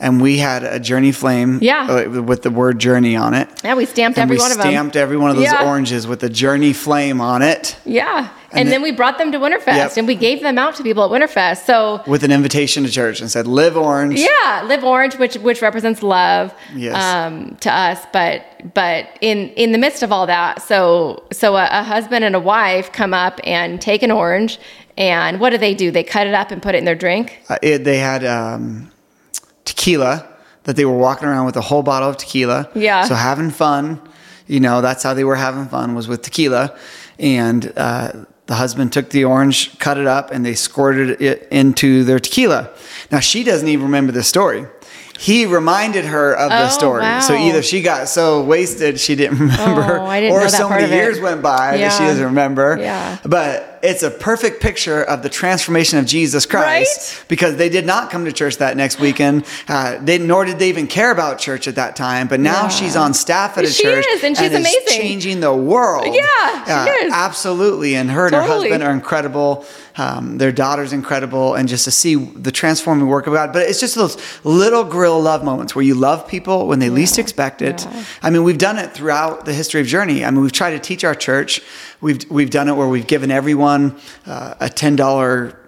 and 0.00 0.20
we 0.20 0.38
had 0.38 0.64
a 0.64 0.78
Journey 0.80 1.12
flame, 1.12 1.58
Yeah. 1.62 1.86
uh, 2.16 2.22
with 2.22 2.42
the 2.42 2.50
word 2.50 2.78
Journey 2.78 3.16
on 3.16 3.34
it. 3.34 3.48
yeah, 3.64 3.74
we 3.74 3.86
stamped 3.86 4.18
every 4.18 4.36
we 4.36 4.40
one 4.40 4.50
of 4.50 4.58
them. 4.58 4.66
stamped 4.66 4.96
every 4.96 5.16
one 5.16 5.30
of 5.30 5.36
those 5.36 5.44
Yeah. 5.46 5.64
oranges 5.68 6.06
with 6.06 6.20
the 6.20 6.28
Journey 6.28 6.72
flame 6.72 7.20
on 7.20 7.42
it, 7.42 7.76
Yeah, 7.84 8.18
and, 8.18 8.28
And 8.52 8.58
then 8.68 8.70
then- 8.74 8.82
we 8.82 8.90
brought 8.92 9.18
them 9.18 9.30
to 9.32 9.38
Winterfest, 9.38 9.76
Yep. 9.76 9.96
and 9.98 10.06
we 10.06 10.14
gave 10.14 10.40
them 10.42 10.58
out 10.58 10.74
to 10.76 10.82
people 10.82 11.04
at 11.04 11.10
Winterfest. 11.10 11.64
So 11.66 12.00
with 12.06 12.22
an 12.24 12.32
invitation 12.32 12.84
to 12.84 12.90
church, 12.90 13.20
and 13.20 13.30
said, 13.30 13.46
"Live 13.46 13.76
orange." 13.76 14.18
Yeah, 14.20 14.62
live 14.66 14.84
orange, 14.84 15.14
which 15.16 15.34
which 15.36 15.60
represents 15.62 16.02
love 16.02 16.52
Yes. 16.74 16.94
um, 16.96 17.56
to 17.60 17.72
us. 17.72 17.98
But 18.12 18.42
but 18.74 19.06
in 19.20 19.50
in 19.56 19.72
the 19.72 19.78
midst 19.78 20.02
of 20.02 20.10
all 20.12 20.26
that, 20.26 20.62
so 20.62 21.22
so 21.32 21.56
a, 21.56 21.68
a 21.70 21.82
husband 21.82 22.24
and 22.24 22.34
a 22.34 22.40
wife 22.40 22.92
come 22.92 23.12
up 23.14 23.40
and 23.44 23.80
take 23.80 24.02
an 24.02 24.10
orange, 24.10 24.58
and 24.96 25.40
what 25.40 25.50
do 25.50 25.58
they 25.58 25.74
do? 25.74 25.90
They 25.90 26.02
cut 26.04 26.26
it 26.26 26.34
up 26.34 26.50
and 26.50 26.60
put 26.62 26.74
it 26.74 26.78
in 26.78 26.84
their 26.84 26.94
drink. 26.94 27.38
Uh, 27.48 27.56
it, 27.62 27.84
they 27.84 27.98
had 27.98 28.24
um, 28.24 28.90
tequila 29.64 30.26
that 30.64 30.76
they 30.76 30.84
were 30.84 30.96
walking 30.96 31.28
around 31.28 31.46
with 31.46 31.56
a 31.56 31.60
whole 31.60 31.82
bottle 31.82 32.08
of 32.08 32.16
tequila. 32.16 32.68
Yeah. 32.74 33.04
So 33.04 33.14
having 33.14 33.50
fun, 33.50 34.00
you 34.46 34.60
know, 34.60 34.80
that's 34.80 35.02
how 35.02 35.14
they 35.14 35.24
were 35.24 35.36
having 35.36 35.66
fun 35.66 35.94
was 35.94 36.08
with 36.08 36.22
tequila, 36.22 36.76
and 37.18 37.72
uh, 37.76 38.12
the 38.46 38.54
husband 38.54 38.92
took 38.92 39.10
the 39.10 39.24
orange, 39.24 39.78
cut 39.78 39.98
it 39.98 40.06
up, 40.06 40.30
and 40.30 40.44
they 40.44 40.54
squirted 40.54 41.20
it 41.22 41.48
into 41.50 42.04
their 42.04 42.18
tequila. 42.18 42.70
Now 43.10 43.20
she 43.20 43.42
doesn't 43.44 43.68
even 43.68 43.84
remember 43.86 44.12
the 44.12 44.22
story. 44.22 44.66
He 45.18 45.46
reminded 45.46 46.04
her 46.06 46.34
of 46.34 46.50
the 46.50 46.66
Oh, 46.66 46.68
story. 46.68 47.20
So 47.20 47.34
either 47.34 47.62
she 47.62 47.82
got 47.82 48.08
so 48.08 48.42
wasted 48.44 48.98
she 48.98 49.14
didn't 49.14 49.38
remember, 49.48 50.00
Oh, 50.00 50.10
didn't 50.12 50.32
or 50.32 50.48
so 50.48 50.68
many 50.68 50.92
years 50.92 51.20
went 51.20 51.40
by 51.40 51.76
that 51.76 51.92
she 51.92 52.00
doesn't 52.04 52.24
remember. 52.24 52.76
Yeah. 52.80 53.18
But 53.24 53.73
it's 53.84 54.02
a 54.02 54.10
perfect 54.10 54.60
picture 54.62 55.02
of 55.04 55.22
the 55.22 55.28
transformation 55.28 55.98
of 55.98 56.06
Jesus 56.06 56.46
Christ 56.46 57.18
Right? 57.20 57.24
because 57.28 57.56
they 57.56 57.68
did 57.68 57.84
not 57.86 58.10
come 58.10 58.24
to 58.24 58.32
church 58.32 58.56
that 58.58 58.76
next 58.76 58.98
weekend. 58.98 59.44
Uh, 59.68 59.98
they, 60.02 60.18
nor 60.18 60.44
did 60.44 60.58
they 60.58 60.70
even 60.70 60.86
care 60.86 61.10
about 61.10 61.38
church 61.38 61.68
at 61.68 61.74
that 61.76 61.94
time. 61.94 62.26
But 62.26 62.40
now 62.40 62.62
Yeah. 62.62 62.68
she's 62.68 62.96
on 62.96 63.12
staff 63.14 63.58
at 63.58 63.64
a 63.64 63.68
She 63.70 63.82
church 63.82 64.06
is, 64.08 64.24
and 64.24 64.36
she's 64.36 64.50
is 64.50 64.58
amazing. 64.58 64.82
changing 64.88 65.40
the 65.40 65.52
world. 65.54 66.06
Yeah, 66.14 66.64
she 66.64 66.70
Uh, 66.72 67.06
is. 67.06 67.12
absolutely. 67.12 67.94
And 67.94 68.10
her 68.10 68.26
and 68.26 68.34
her 68.34 68.42
husband 68.42 68.82
are 68.82 68.90
incredible. 68.92 69.66
Um, 69.96 70.38
their 70.38 70.50
daughter's 70.50 70.92
incredible, 70.92 71.54
and 71.54 71.68
just 71.68 71.84
to 71.84 71.92
see 71.92 72.16
the 72.16 72.50
transforming 72.50 73.06
work 73.06 73.28
of 73.28 73.32
God. 73.34 73.52
But 73.52 73.68
it's 73.68 73.78
just 73.78 73.94
those 73.94 74.16
little 74.42 74.82
guerrilla 74.82 75.18
love 75.20 75.44
moments 75.44 75.76
where 75.76 75.84
you 75.84 75.94
love 75.94 76.26
people 76.26 76.66
when 76.66 76.80
they 76.80 76.90
least 76.90 77.16
expect 77.16 77.62
it. 77.62 77.86
Yeah. 77.88 78.02
I 78.20 78.30
mean, 78.30 78.42
we've 78.42 78.58
done 78.58 78.76
it 78.76 78.92
throughout 78.92 79.44
the 79.44 79.52
history 79.52 79.80
of 79.80 79.86
Journey. 79.86 80.24
I 80.24 80.30
mean, 80.32 80.40
we've 80.42 80.50
tried 80.50 80.72
to 80.72 80.80
teach 80.80 81.04
our 81.04 81.14
church. 81.14 81.60
We've 82.00 82.20
we've 82.30 82.50
done 82.50 82.68
it 82.68 82.74
where 82.76 82.88
we've 82.88 83.06
given 83.06 83.30
everyone 83.30 83.96
uh, 84.26 84.54
a 84.60 84.68
ten 84.68 84.96
dollar 84.96 85.58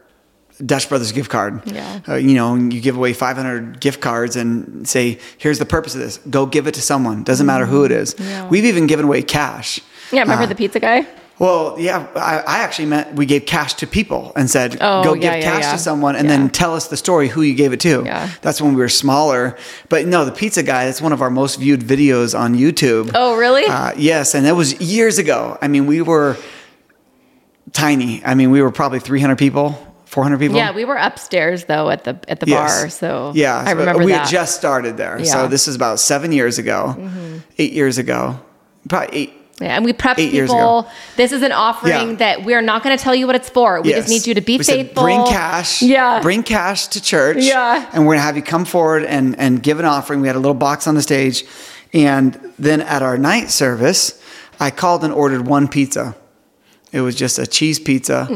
Dutch 0.65 0.89
Brothers 0.89 1.13
gift 1.13 1.29
card. 1.31 1.61
Yeah. 1.67 2.01
Uh, 2.09 2.15
you 2.15 2.35
know, 2.35 2.55
you 2.55 2.81
give 2.81 2.97
away 2.97 3.13
500 3.13 3.79
gift 3.79 4.01
cards 4.01 4.37
and 4.37 4.89
say, 4.89 5.19
"Here's 5.39 5.59
the 5.59 5.67
purpose 5.67 5.95
of 5.95 6.01
this. 6.01 6.17
Go 6.31 6.47
give 6.47 6.67
it 6.67 6.73
to 6.75 6.81
someone. 6.83 7.25
Doesn't 7.25 7.47
matter 7.47 7.67
who 7.67 7.85
it 7.85 7.93
is." 7.93 8.15
Mm-hmm. 8.15 8.25
Yeah. 8.31 8.49
We've 8.49 8.65
even 8.65 8.87
given 8.87 9.05
away 9.05 9.23
cash. 9.23 9.81
Yeah, 10.13 10.21
remember 10.23 10.45
Uh, 10.45 10.47
the 10.47 10.55
pizza 10.55 10.81
guy? 10.81 11.07
Well, 11.39 11.77
yeah, 11.79 12.07
I, 12.17 12.39
I 12.39 12.59
actually 12.61 12.87
meant 12.87 13.15
we 13.15 13.27
gave 13.27 13.45
cash 13.45 13.75
to 13.75 13.87
people 13.87 14.33
and 14.37 14.49
said, 14.49 14.79
Oh, 14.81 15.05
"Go 15.05 15.13
yeah, 15.13 15.21
give 15.21 15.33
yeah, 15.45 15.51
cash 15.53 15.63
yeah. 15.65 15.73
to 15.73 15.79
someone, 15.79 16.17
and 16.17 16.31
then 16.31 16.49
tell 16.49 16.75
us 16.75 16.89
the 16.89 16.97
story 16.97 17.29
who 17.29 17.43
you 17.43 17.55
gave 17.55 17.75
it 17.75 17.81
to." 17.81 18.03
Yeah. 18.07 18.31
That's 18.41 18.61
when 18.63 18.73
we 18.75 18.81
were 18.81 18.89
smaller. 18.89 19.55
But 19.91 20.07
no, 20.07 20.25
the 20.25 20.33
pizza 20.33 20.63
guy. 20.63 20.87
That's 20.87 21.03
one 21.03 21.13
of 21.13 21.21
our 21.21 21.29
most 21.31 21.61
viewed 21.61 21.81
videos 21.81 22.39
on 22.39 22.55
YouTube. 22.55 23.11
Oh, 23.15 23.37
really? 23.37 23.65
Uh, 23.67 23.93
yes, 23.99 24.35
and 24.35 24.47
that 24.47 24.57
was 24.57 24.81
years 24.81 25.19
ago. 25.19 25.59
I 25.61 25.69
mean, 25.69 25.87
we 25.87 26.01
were 26.01 26.39
tiny. 27.73 28.25
I 28.25 28.35
mean, 28.35 28.51
we 28.51 28.63
were 28.63 28.71
probably 28.71 29.01
300 29.01 29.37
people, 29.37 29.73
400 30.07 30.39
people. 30.39 30.57
yeah, 30.57 30.73
we 30.73 30.85
were 30.87 30.97
upstairs 30.97 31.65
though 31.67 31.91
at 31.91 32.05
the 32.05 32.19
at 32.29 32.41
the 32.41 32.47
Yes. 32.47 32.81
bar. 32.81 32.89
So 32.91 33.33
yeah, 33.35 33.57
I 33.59 33.73
remember 33.73 34.05
we 34.05 34.13
that. 34.13 34.23
had 34.23 34.29
just 34.31 34.57
started 34.57 34.97
there. 34.97 35.23
So 35.25 35.49
this 35.49 35.69
is 35.69 35.77
about 35.77 36.01
seven 36.01 36.33
years 36.33 36.59
ago, 36.59 36.97
eight 37.59 37.73
years 37.73 37.99
ago, 37.99 38.41
probably 38.89 39.17
eight. 39.19 39.33
Yeah, 39.61 39.75
and 39.77 39.85
we 39.87 39.93
years 40.19 40.51
people. 40.51 40.87
This 41.17 41.33
is 41.33 41.43
an 41.43 41.53
offering 41.53 42.11
Yeah. 42.11 42.17
that 42.17 42.45
we're 42.45 42.61
not 42.61 42.83
going 42.83 42.97
to 42.97 43.03
tell 43.03 43.15
you 43.15 43.27
what 43.27 43.37
it's 43.37 43.49
for. 43.49 43.81
We 43.81 43.89
Yes. 43.91 44.01
just 44.01 44.09
need 44.11 44.27
you 44.27 44.35
to 44.35 44.43
be 44.43 44.59
We 44.59 44.65
said, 44.65 44.89
faithful. 44.89 45.03
bring 45.05 45.25
cash. 45.27 45.81
Yeah. 45.81 46.21
Bring 46.21 46.43
cash 46.43 46.89
to 46.89 47.01
church. 47.01 47.39
Yeah. 47.41 47.87
And 47.95 48.07
we're 48.07 48.15
gonna 48.15 48.27
have 48.27 48.37
you 48.37 48.43
come 48.43 48.65
forward 48.67 49.05
and 49.05 49.35
and 49.39 49.63
give 49.63 49.79
an 49.81 49.87
offering. 49.87 50.21
We 50.21 50.27
had 50.27 50.37
a 50.37 50.41
little 50.41 50.55
box 50.69 50.87
on 50.87 50.95
the 50.95 51.03
stage, 51.03 51.45
and 51.95 52.39
then 52.59 52.83
at 52.83 53.03
our 53.03 53.17
night 53.17 53.51
service, 53.51 54.13
I 54.61 54.71
called 54.71 55.05
and 55.05 55.13
ordered 55.13 55.47
one 55.47 55.69
pizza. 55.69 56.15
It 56.93 57.01
was 57.01 57.15
just 57.15 57.39
a 57.39 57.47
cheese 57.47 57.79
pizza, 57.79 58.29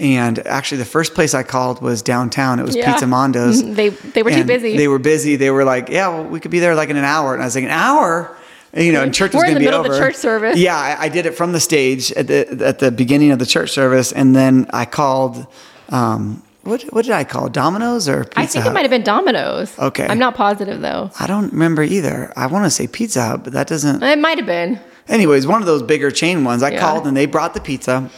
and 0.00 0.38
actually 0.46 0.78
the 0.78 0.84
first 0.96 1.14
place 1.14 1.34
I 1.34 1.42
called 1.42 1.82
was 1.82 2.02
downtown. 2.02 2.58
It 2.58 2.64
was 2.66 2.74
Mm-hmm. 2.74 2.80
Yeah. 2.88 2.92
Pizza 2.92 3.06
Mondo's. 3.06 3.62
They 3.80 3.88
they 3.90 4.22
were 4.22 4.30
too 4.30 4.44
busy. 4.44 4.76
They 4.76 4.88
were 4.88 4.98
busy. 5.00 5.36
They 5.36 5.50
were 5.50 5.64
like, 5.64 5.88
"Yeah, 5.88 6.08
well, 6.08 6.24
we 6.24 6.38
could 6.40 6.50
be 6.52 6.60
there 6.60 6.74
like 6.76 6.88
in 6.90 6.96
an 6.96 7.04
hour." 7.04 7.34
And 7.34 7.42
I 7.42 7.46
was 7.46 7.54
like, 7.56 7.64
"An 7.64 7.70
hour?" 7.70 8.30
You 8.74 8.92
know, 8.92 9.02
and 9.02 9.12
church 9.14 9.34
was 9.34 9.42
going 9.42 9.54
to 9.54 9.60
the 9.60 9.70
be 9.70 9.74
over. 9.74 9.88
the 9.90 9.98
church 9.98 10.14
service. 10.16 10.56
Yeah, 10.58 10.76
I, 10.76 11.04
I 11.04 11.08
did 11.10 11.26
it 11.26 11.32
from 11.34 11.52
the 11.52 11.60
stage 11.60 12.10
at 12.12 12.26
the 12.26 12.64
at 12.64 12.78
the 12.78 12.90
beginning 12.90 13.30
of 13.30 13.38
the 13.38 13.44
church 13.46 13.70
service, 13.70 14.12
and 14.12 14.34
then 14.34 14.66
I 14.72 14.84
called. 14.86 15.46
Um, 15.90 16.42
what 16.62 16.82
what 16.94 17.04
did 17.04 17.12
I 17.12 17.24
call? 17.24 17.48
Domino's 17.48 18.08
or 18.08 18.24
Pizza 18.24 18.40
I 18.40 18.46
think 18.46 18.62
Hut? 18.64 18.70
it 18.70 18.74
might 18.74 18.82
have 18.82 18.90
been 18.90 19.02
Domino's. 19.02 19.76
Okay. 19.78 20.06
I'm 20.06 20.18
not 20.20 20.36
positive 20.36 20.80
though. 20.80 21.10
I 21.18 21.26
don't 21.26 21.52
remember 21.52 21.82
either. 21.82 22.32
I 22.36 22.46
want 22.46 22.64
to 22.66 22.70
say 22.70 22.86
Pizza 22.86 23.20
Hut, 23.22 23.44
but 23.44 23.52
that 23.54 23.66
doesn't. 23.66 24.00
It 24.02 24.18
might 24.20 24.38
have 24.38 24.46
been. 24.46 24.78
Anyways, 25.08 25.44
one 25.46 25.60
of 25.60 25.66
those 25.66 25.82
bigger 25.82 26.12
chain 26.12 26.44
ones. 26.44 26.62
I 26.62 26.70
Yeah. 26.70 26.80
called 26.80 27.06
and 27.06 27.16
they 27.16 27.26
brought 27.26 27.54
the 27.54 27.60
pizza. 27.60 28.08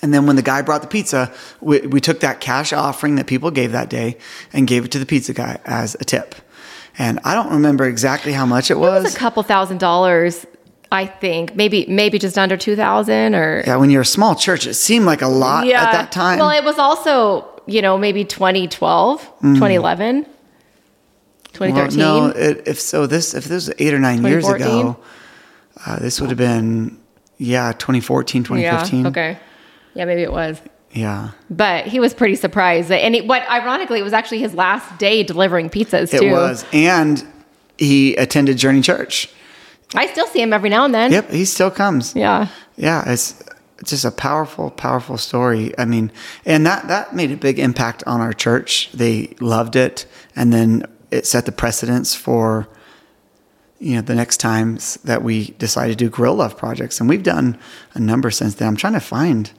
And 0.00 0.12
then 0.14 0.26
when 0.26 0.36
the 0.36 0.42
guy 0.42 0.62
brought 0.62 0.80
the 0.82 0.88
pizza, 0.88 1.30
we, 1.60 1.80
we 1.80 2.00
took 2.00 2.20
that 2.20 2.40
cash 2.40 2.72
offering 2.72 3.16
that 3.16 3.26
people 3.26 3.50
gave 3.50 3.72
that 3.72 3.90
day 3.90 4.16
and 4.52 4.66
gave 4.66 4.86
it 4.86 4.90
to 4.92 4.98
the 4.98 5.06
pizza 5.06 5.32
guy 5.34 5.58
as 5.66 5.94
a 6.00 6.04
tip. 6.04 6.34
And 6.98 7.18
I 7.24 7.34
don't 7.34 7.50
remember 7.50 7.86
exactly 7.86 8.32
how 8.32 8.46
much 8.46 8.70
it 8.70 8.74
It 8.74 8.78
was. 8.78 9.04
was 9.04 9.14
a 9.14 9.18
couple 9.18 9.42
thousand 9.42 9.78
dollars, 9.78 10.46
I 10.92 11.06
think. 11.06 11.56
Maybe 11.56 11.86
maybe 11.88 12.18
just 12.18 12.38
under 12.38 12.56
two 12.56 12.76
thousand 12.76 13.34
or 13.34 13.62
yeah, 13.66 13.76
when 13.76 13.90
you're 13.90 14.02
a 14.02 14.06
small 14.06 14.34
church, 14.34 14.66
it 14.66 14.74
seemed 14.74 15.04
like 15.04 15.22
a 15.22 15.28
lot 15.28 15.66
at 15.66 15.92
that 15.92 16.12
time. 16.12 16.38
Well, 16.38 16.50
it 16.50 16.64
was 16.64 16.78
also, 16.78 17.48
you 17.66 17.82
know, 17.82 17.98
maybe 17.98 18.24
2012, 18.24 19.20
2011, 19.42 20.24
2013. 21.52 21.98
Mm. 21.98 21.98
Well, 21.98 22.28
no, 22.28 22.28
it, 22.28 22.62
if 22.66 22.80
so, 22.80 23.06
this 23.06 23.34
if 23.34 23.44
this 23.44 23.66
was 23.68 23.74
eight 23.78 23.92
or 23.92 23.98
nine 23.98 24.22
years 24.24 24.48
ago, 24.48 24.96
uh, 25.86 25.98
this 25.98 26.20
would 26.20 26.30
have 26.30 26.38
been 26.38 26.98
yeah, 27.38 27.72
2014, 27.72 28.44
2015. 28.44 29.00
Yeah. 29.02 29.08
Okay. 29.08 29.38
Yeah, 29.94 30.04
maybe 30.04 30.22
it 30.22 30.32
was. 30.32 30.60
Yeah. 30.94 31.30
But 31.50 31.86
he 31.86 32.00
was 32.00 32.14
pretty 32.14 32.36
surprised. 32.36 32.90
And 32.90 33.14
it, 33.14 33.26
what 33.26 33.48
ironically, 33.50 33.98
it 33.98 34.04
was 34.04 34.12
actually 34.12 34.38
his 34.38 34.54
last 34.54 34.98
day 34.98 35.22
delivering 35.22 35.68
pizzas 35.68 36.14
It 36.14 36.30
was. 36.30 36.64
And 36.72 37.26
he 37.76 38.14
attended 38.16 38.56
Journey 38.56 38.80
Church. 38.80 39.28
I 39.94 40.06
still 40.06 40.26
see 40.26 40.40
him 40.40 40.52
every 40.52 40.70
now 40.70 40.84
and 40.84 40.94
then. 40.94 41.12
Yep, 41.12 41.30
he 41.30 41.44
still 41.44 41.70
comes. 41.70 42.14
Yeah. 42.14 42.48
Yeah, 42.76 43.04
it's 43.06 43.42
it's 43.78 43.90
just 43.90 44.04
a 44.04 44.10
powerful, 44.10 44.70
powerful 44.70 45.18
story. 45.18 45.76
I 45.78 45.84
mean, 45.84 46.10
and 46.44 46.64
that 46.66 46.88
that 46.88 47.14
made 47.14 47.30
a 47.30 47.36
big 47.36 47.58
impact 47.58 48.02
on 48.06 48.20
our 48.20 48.32
church. 48.32 48.90
They 48.92 49.34
loved 49.40 49.76
it, 49.76 50.06
and 50.34 50.52
then 50.52 50.86
it 51.10 51.26
set 51.26 51.46
the 51.46 51.52
precedence 51.52 52.14
for 52.14 52.68
you 53.84 53.96
know 53.96 54.00
the 54.00 54.14
next 54.14 54.38
times 54.38 54.94
that 55.04 55.22
we 55.22 55.48
decide 55.58 55.88
to 55.88 55.94
do 55.94 56.08
Guerrilla 56.08 56.36
Love 56.36 56.56
projects, 56.56 57.00
and 57.00 57.08
we've 57.08 57.22
done 57.22 57.58
a 57.92 58.00
number 58.00 58.30
since 58.30 58.54
then. 58.54 58.68
I'm 58.68 58.76
trying 58.76 58.94
to 58.94 59.00
find. 59.00 59.50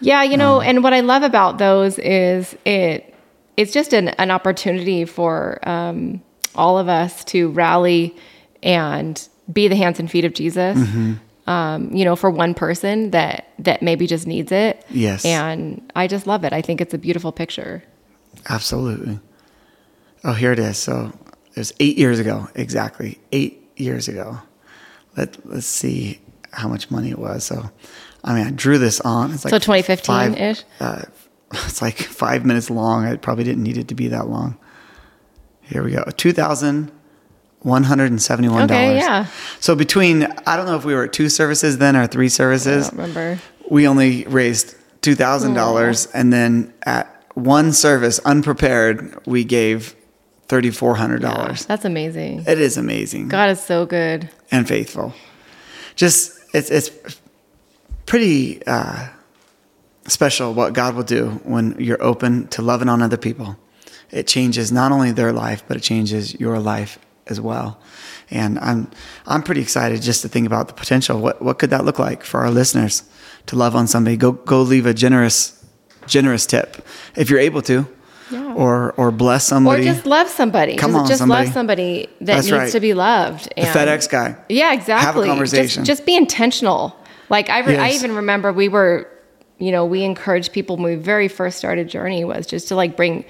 Yeah, 0.00 0.22
you 0.22 0.38
know, 0.38 0.62
and 0.62 0.82
what 0.82 0.94
I 0.94 1.00
love 1.00 1.22
about 1.22 1.58
those 1.58 1.98
is 1.98 2.56
it 2.64 3.14
it's 3.58 3.72
just 3.72 3.92
an, 3.92 4.08
an 4.08 4.30
opportunity 4.30 5.04
for 5.04 5.60
um, 5.68 6.22
all 6.54 6.78
of 6.78 6.88
us 6.88 7.24
to 7.24 7.50
rally 7.50 8.16
and 8.62 9.28
be 9.52 9.68
the 9.68 9.76
hands 9.76 10.00
and 10.00 10.10
feet 10.10 10.24
of 10.24 10.32
Jesus. 10.32 10.78
Mm-hmm. 10.78 11.14
Um, 11.46 11.92
you 11.92 12.06
know, 12.06 12.16
for 12.16 12.30
one 12.30 12.54
person 12.54 13.10
that 13.10 13.50
that 13.58 13.82
maybe 13.82 14.06
just 14.06 14.26
needs 14.26 14.50
it. 14.50 14.82
Yes. 14.88 15.26
And 15.26 15.92
I 15.94 16.06
just 16.06 16.26
love 16.26 16.42
it. 16.44 16.54
I 16.54 16.62
think 16.62 16.80
it's 16.80 16.94
a 16.94 16.98
beautiful 16.98 17.32
picture. 17.32 17.84
Absolutely. 18.48 19.20
Oh, 20.24 20.32
here 20.32 20.52
it 20.52 20.58
is. 20.58 20.78
So 20.78 21.12
it 21.54 21.58
was 21.58 21.74
eight 21.80 21.98
years 21.98 22.18
ago, 22.18 22.48
exactly 22.54 23.18
eight 23.30 23.63
years 23.76 24.08
ago. 24.08 24.38
Let 25.16 25.44
Let's 25.46 25.66
see 25.66 26.20
how 26.52 26.68
much 26.68 26.90
money 26.90 27.10
it 27.10 27.18
was. 27.18 27.44
So, 27.44 27.70
I 28.22 28.34
mean, 28.34 28.46
I 28.46 28.50
drew 28.50 28.78
this 28.78 29.00
on. 29.00 29.32
It's 29.32 29.44
like 29.44 29.50
So 29.50 29.58
2015 29.58 30.34
ish. 30.34 30.62
Uh, 30.80 31.02
it's 31.52 31.82
like 31.82 31.96
five 31.98 32.44
minutes 32.44 32.70
long. 32.70 33.04
I 33.04 33.16
probably 33.16 33.44
didn't 33.44 33.62
need 33.62 33.76
it 33.76 33.88
to 33.88 33.94
be 33.94 34.08
that 34.08 34.28
long. 34.28 34.58
Here 35.62 35.82
we 35.82 35.92
go. 35.92 36.04
Two 36.16 36.32
thousand 36.32 36.90
one 37.60 37.84
hundred 37.84 38.10
and 38.10 38.20
seventy-one 38.20 38.66
dollars. 38.66 38.88
Okay, 38.90 38.96
yeah. 38.98 39.26
So 39.60 39.74
between 39.74 40.24
I 40.46 40.56
don't 40.56 40.66
know 40.66 40.76
if 40.76 40.84
we 40.84 40.94
were 40.94 41.04
at 41.04 41.12
two 41.12 41.28
services 41.30 41.78
then 41.78 41.96
or 41.96 42.06
three 42.06 42.26
I 42.26 42.28
services. 42.28 42.88
don't 42.90 42.98
remember. 42.98 43.40
We 43.70 43.88
only 43.88 44.24
raised 44.24 44.76
two 45.00 45.14
thousand 45.14 45.54
dollars, 45.54 46.06
and 46.12 46.32
then 46.32 46.74
at 46.84 47.10
one 47.34 47.72
service, 47.72 48.18
unprepared, 48.20 49.18
we 49.26 49.42
gave 49.44 49.96
thirty-four 50.48 50.94
hundred 50.96 51.22
Yeah, 51.22 51.34
dollars. 51.34 51.66
that's 51.66 51.84
amazing. 51.84 52.44
It 52.46 52.58
is 52.60 52.76
amazing 52.76 53.28
God 53.28 53.50
is 53.50 53.60
so 53.62 53.86
good. 53.86 54.28
and 54.50 54.66
faithful. 54.68 55.12
Just 55.96 56.38
it's 56.54 56.70
it's 56.70 56.90
pretty 58.06 58.64
uh, 58.66 59.08
special 60.06 60.52
what 60.54 60.72
God 60.72 60.94
will 60.94 61.02
do 61.04 61.40
when 61.44 61.76
you're 61.78 62.02
open 62.02 62.48
to 62.48 62.62
loving 62.62 62.88
on 62.88 63.02
other 63.02 63.16
people. 63.16 63.56
It 64.10 64.26
changes 64.26 64.70
not 64.70 64.92
only 64.92 65.12
their 65.12 65.32
life, 65.32 65.64
but 65.66 65.76
it 65.76 65.82
changes 65.82 66.38
your 66.38 66.58
life 66.58 66.98
as 67.26 67.40
well. 67.40 67.80
And 68.30 68.58
I'm 68.58 68.90
I'm 69.26 69.42
pretty 69.42 69.60
excited 69.62 70.02
just 70.02 70.22
to 70.22 70.28
think 70.28 70.46
about 70.46 70.68
the 70.68 70.74
potential. 70.74 71.18
What 71.20 71.40
what 71.42 71.58
could 71.58 71.70
that 71.70 71.84
look 71.84 71.98
like 71.98 72.22
for 72.24 72.40
our 72.40 72.50
listeners 72.50 73.02
to 73.46 73.56
love 73.56 73.74
on 73.74 73.86
somebody? 73.86 74.16
Go 74.16 74.32
go 74.32 74.62
leave 74.62 74.86
a 74.86 74.94
generous 74.94 75.64
generous 76.06 76.46
tip 76.46 76.84
if 77.16 77.30
you're 77.30 77.40
able 77.40 77.62
to. 77.62 77.86
Yeah. 78.56 78.62
Or 78.62 78.92
or 78.96 79.10
bless 79.10 79.46
somebody 79.46 79.82
Or 79.82 79.92
just 79.92 80.06
love 80.06 80.28
somebody. 80.28 80.76
Come 80.76 80.92
just, 80.92 81.00
on, 81.00 81.06
just 81.08 81.18
somebody. 81.18 81.44
love 81.46 81.54
somebody 81.54 82.08
that 82.20 82.24
That's 82.26 82.46
needs 82.46 82.56
right. 82.58 82.72
to 82.72 82.80
be 82.80 82.94
loved. 82.94 83.48
the 83.56 83.62
FedEx 83.62 84.08
guy. 84.08 84.36
Yeah, 84.48 84.72
exactly. 84.72 85.04
Have 85.06 85.16
a 85.16 85.26
conversation. 85.26 85.84
Just, 85.84 85.98
just 86.00 86.06
be 86.06 86.16
intentional. 86.16 86.96
Like 87.30 87.48
I, 87.50 87.60
re- 87.60 87.76
I 87.78 87.90
even 87.90 88.14
remember 88.14 88.52
we 88.52 88.68
were, 88.68 89.08
you 89.58 89.72
know, 89.72 89.84
we 89.86 90.02
encouraged 90.04 90.52
people 90.52 90.76
when 90.76 90.84
we 90.84 90.94
very 90.96 91.28
first 91.28 91.56
started 91.58 91.88
Journey 91.88 92.24
was 92.24 92.46
just 92.46 92.68
to 92.68 92.76
like 92.76 92.96
bring. 92.96 93.24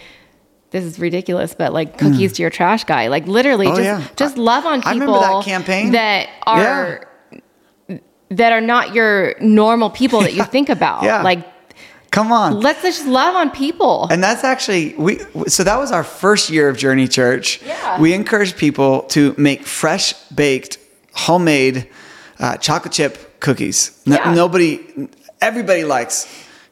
This 0.70 0.82
is 0.82 0.98
ridiculous, 0.98 1.54
but 1.54 1.72
like 1.72 1.98
cookies 1.98 2.32
to 2.32 2.42
your 2.42 2.50
trash 2.50 2.82
guy. 2.82 3.06
Like 3.06 3.28
literally, 3.28 3.66
Mm. 3.68 3.72
Oh, 3.72 3.76
just 3.76 3.84
yeah. 3.84 4.08
just 4.16 4.36
love 4.36 4.66
on 4.66 4.80
people. 4.82 4.90
I 4.90 4.92
remember 4.94 5.20
that 5.20 5.44
campaign. 5.44 5.92
that 5.92 6.28
are 6.48 7.06
that 8.30 8.52
are 8.52 8.60
not 8.60 8.92
your 8.94 9.38
normal 9.40 9.90
people 9.90 10.20
that 10.22 10.34
you 10.34 10.42
think 10.54 10.68
about. 10.68 11.04
Yeah. 11.04 11.22
Like 11.22 11.46
Come 12.14 12.30
on. 12.32 12.60
let's 12.60 12.82
just 12.82 13.06
love 13.06 13.34
on 13.34 13.50
people. 13.50 14.06
And 14.10 14.22
that's 14.22 14.44
actually 14.44 14.94
we. 14.96 15.18
So 15.48 15.64
that 15.64 15.78
was 15.78 15.90
our 15.90 16.04
first 16.04 16.48
year 16.48 16.68
of 16.68 16.76
Journey 16.76 17.08
Church. 17.08 17.60
Yeah. 17.62 18.00
We 18.00 18.14
encouraged 18.14 18.56
people 18.56 19.02
to 19.14 19.34
make 19.36 19.66
fresh 19.66 20.14
baked, 20.30 20.78
homemade 21.12 21.88
uh, 22.38 22.56
chocolate 22.58 22.92
chip 22.92 23.40
cookies. 23.40 24.00
No- 24.06 24.16
Yeah. 24.16 24.34
Nobody, 24.34 24.80
everybody 25.40 25.84
likes 25.84 26.26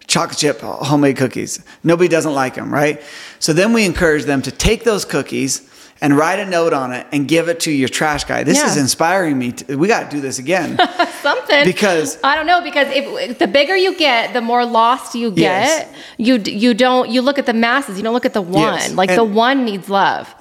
chocolate 0.06 0.38
chip 0.38 0.60
homemade 0.60 1.16
cookies. 1.16 1.58
Nobody 1.82 2.08
doesn't 2.08 2.34
like 2.34 2.54
them, 2.54 2.72
right? 2.72 3.00
So 3.40 3.52
then 3.52 3.72
we 3.72 3.84
encourage 3.84 4.24
them 4.24 4.42
to 4.42 4.50
take 4.50 4.84
those 4.84 5.04
cookies 5.04 5.60
and 6.02 6.16
write 6.18 6.40
a 6.40 6.44
note 6.44 6.72
on 6.74 6.92
it 6.92 7.06
and 7.12 7.28
give 7.28 7.48
it 7.48 7.60
to 7.60 7.70
your 7.70 7.88
trash 7.88 8.24
guy. 8.24 8.42
This 8.42 8.58
Yeah. 8.58 8.66
is 8.66 8.76
inspiring 8.76 9.38
me. 9.38 9.52
To, 9.52 9.76
we 9.76 9.86
got 9.88 10.10
to 10.10 10.16
do 10.16 10.20
this 10.20 10.38
again. 10.40 10.76
something 11.22 11.64
Because- 11.64 12.18
I 12.24 12.34
don't 12.36 12.46
know 12.46 12.60
because 12.60 12.88
if 12.90 13.38
the 13.38 13.46
bigger 13.46 13.76
you 13.76 13.96
get, 13.96 14.32
the 14.34 14.40
more 14.42 14.66
lost 14.66 15.14
you 15.14 15.30
get. 15.30 15.38
Yes. 15.40 15.88
You 16.18 16.34
you 16.44 16.74
don't 16.74 17.08
you 17.08 17.22
look 17.22 17.38
at 17.38 17.46
the 17.46 17.54
masses. 17.54 17.96
You 17.96 18.02
don't 18.02 18.12
look 18.14 18.26
at 18.26 18.34
the 18.34 18.42
one. 18.42 18.74
Yes. 18.74 18.92
Like 18.92 19.14
the 19.14 19.24
one 19.24 19.64
needs 19.64 19.88
love. 19.88 20.34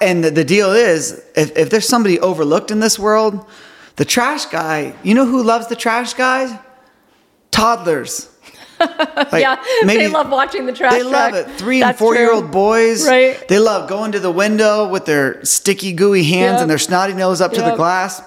and 0.00 0.24
the, 0.24 0.30
the 0.30 0.44
deal 0.44 0.72
is 0.72 1.22
if, 1.36 1.56
if 1.56 1.70
there's 1.70 1.88
somebody 1.88 2.18
overlooked 2.20 2.70
in 2.70 2.80
this 2.80 2.98
world 2.98 3.46
the 3.96 4.04
trash 4.04 4.46
guy 4.46 4.92
you 5.04 5.14
know 5.14 5.26
who 5.26 5.42
loves 5.42 5.66
the 5.68 5.76
trash 5.76 6.14
guys 6.14 6.50
toddlers 7.50 8.28
Like, 8.80 9.42
yeah, 9.42 9.62
they 9.86 10.08
love 10.08 10.30
watching 10.30 10.66
the 10.66 10.72
trash. 10.72 10.92
they 10.92 11.02
love 11.02 11.30
truck. 11.32 11.46
it 11.48 11.50
three 11.52 11.80
That's 11.80 11.90
and 11.90 11.98
four 11.98 12.14
year 12.16 12.32
old 12.32 12.50
boys 12.50 13.06
Right. 13.06 13.46
they 13.48 13.58
love 13.58 13.88
going 13.88 14.12
to 14.12 14.20
the 14.20 14.30
window 14.30 14.88
with 14.88 15.04
their 15.06 15.44
sticky 15.44 15.92
gooey 15.92 16.24
hands 16.24 16.54
Yep. 16.54 16.60
and 16.62 16.70
their 16.70 16.78
snotty 16.78 17.14
nose 17.14 17.40
up 17.40 17.52
to 17.52 17.62
the 17.62 17.74
glass 17.76 18.22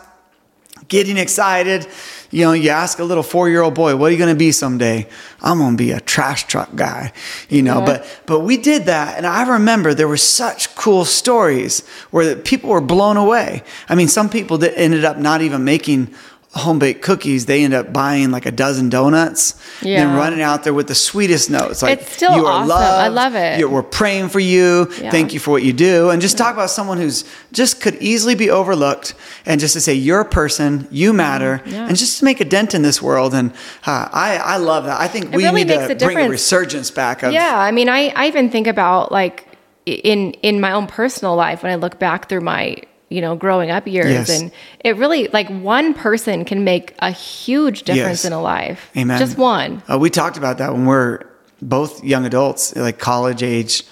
getting 0.87 1.17
excited 1.17 1.85
you 2.31 2.45
know 2.45 2.53
you 2.53 2.69
ask 2.69 2.99
a 2.99 3.03
little 3.03 3.23
four 3.23 3.49
year 3.49 3.61
old 3.61 3.73
boy 3.73 3.95
what 3.95 4.07
are 4.07 4.11
you 4.11 4.17
going 4.17 4.33
to 4.33 4.37
be 4.39 4.51
someday 4.53 5.05
i'm 5.41 5.57
going 5.57 5.75
to 5.75 5.77
be 5.83 5.91
a 5.91 5.99
trash 5.99 6.45
truck 6.47 6.73
guy 6.75 7.11
you 7.49 7.61
know 7.61 7.79
Yeah. 7.79 7.85
but 7.85 8.21
but 8.25 8.39
we 8.41 8.55
did 8.57 8.85
that 8.85 9.17
and 9.17 9.25
i 9.27 9.47
remember 9.47 9.93
there 9.93 10.07
were 10.07 10.17
such 10.17 10.73
cool 10.75 11.03
stories 11.03 11.85
where 12.11 12.35
people 12.37 12.69
were 12.69 12.79
blown 12.81 13.17
away 13.17 13.63
i 13.89 13.95
mean 13.95 14.07
some 14.07 14.29
people 14.29 14.57
that 14.59 14.77
ended 14.79 15.03
up 15.03 15.17
not 15.17 15.41
even 15.41 15.63
making 15.65 16.13
home 16.57 16.79
baked 16.79 17.01
cookies 17.01 17.45
they 17.45 17.63
end 17.63 17.73
up 17.73 17.93
buying 17.93 18.31
like 18.31 18.45
a 18.45 18.51
dozen 18.51 18.89
donuts 18.89 19.55
yeah. 19.81 20.01
and 20.07 20.17
running 20.17 20.41
out 20.41 20.63
there 20.63 20.73
with 20.73 20.87
the 20.87 20.95
sweetest 20.95 21.49
notes 21.49 21.81
like 21.81 22.01
It's 22.01 22.11
still 22.11 22.35
you 22.35 22.45
are 22.45 22.51
awesome. 22.51 22.67
loved 22.69 22.83
I 22.99 23.07
love 23.07 23.35
it. 23.35 23.59
you're, 23.59 23.69
we're 23.69 23.83
praying 23.83 24.29
for 24.29 24.39
you 24.39 24.91
Yeah. 25.01 25.11
thank 25.11 25.33
you 25.33 25.39
for 25.39 25.51
what 25.51 25.63
you 25.63 25.73
do 25.73 26.09
and 26.09 26.21
just 26.21 26.37
talk 26.37 26.53
about 26.53 26.69
someone 26.69 26.97
who's 26.97 27.23
just 27.51 27.79
could 27.81 27.95
easily 28.01 28.35
be 28.35 28.49
overlooked 28.49 29.13
and 29.45 29.59
just 29.61 29.73
to 29.73 29.81
say 29.81 29.93
you're 29.93 30.21
a 30.21 30.25
person 30.25 30.87
you 30.91 31.13
matter 31.13 31.37
Mm-hmm. 31.63 31.69
Yeah. 31.71 31.87
and 31.87 31.95
just 31.97 32.19
to 32.19 32.25
make 32.25 32.41
a 32.41 32.45
dent 32.45 32.73
in 32.73 32.81
this 32.81 33.01
world 33.01 33.33
and 33.33 33.51
uh, 33.85 34.09
I, 34.11 34.37
I 34.37 34.57
love 34.57 34.85
that 34.85 34.99
i 34.99 35.07
think 35.07 35.31
we 35.31 35.43
really 35.43 35.63
need 35.63 35.73
to 35.73 35.91
a 35.91 35.95
bring 35.95 36.17
a 36.17 36.29
resurgence 36.29 36.91
back 36.91 37.23
of 37.23 37.31
Yeah, 37.33 37.57
I 37.57 37.71
mean, 37.71 37.89
I, 37.89 38.09
I 38.15 38.27
even 38.27 38.49
think 38.49 38.67
about 38.67 39.11
like 39.11 39.45
in 39.85 40.33
in 40.41 40.59
my 40.59 40.71
own 40.73 40.87
personal 40.87 41.35
life 41.35 41.63
when 41.63 41.71
I 41.71 41.75
look 41.75 41.97
back 41.99 42.27
through 42.27 42.41
my 42.41 42.75
you 43.09 43.21
know 43.21 43.35
growing 43.35 43.71
up 43.71 43.87
years, 43.87 44.09
Yes. 44.11 44.29
and 44.41 44.51
it 44.83 44.97
really 44.97 45.27
like 45.33 45.47
one 45.49 45.93
person 45.93 46.43
can 46.45 46.63
make 46.63 46.93
a 46.99 47.11
huge 47.11 47.83
difference 47.83 48.23
Yes. 48.23 48.25
in 48.25 48.33
a 48.33 48.41
life. 48.41 48.89
Amen. 48.97 49.17
Just 49.19 49.37
one. 49.37 49.81
Uh, 49.91 49.97
we 49.97 50.09
talked 50.09 50.37
about 50.37 50.57
that 50.57 50.73
when 50.73 50.85
we're 50.85 51.19
both 51.61 52.03
young 52.03 52.25
adults, 52.25 52.75
like 52.75 52.99
college 52.99 53.41
age. 53.43 53.83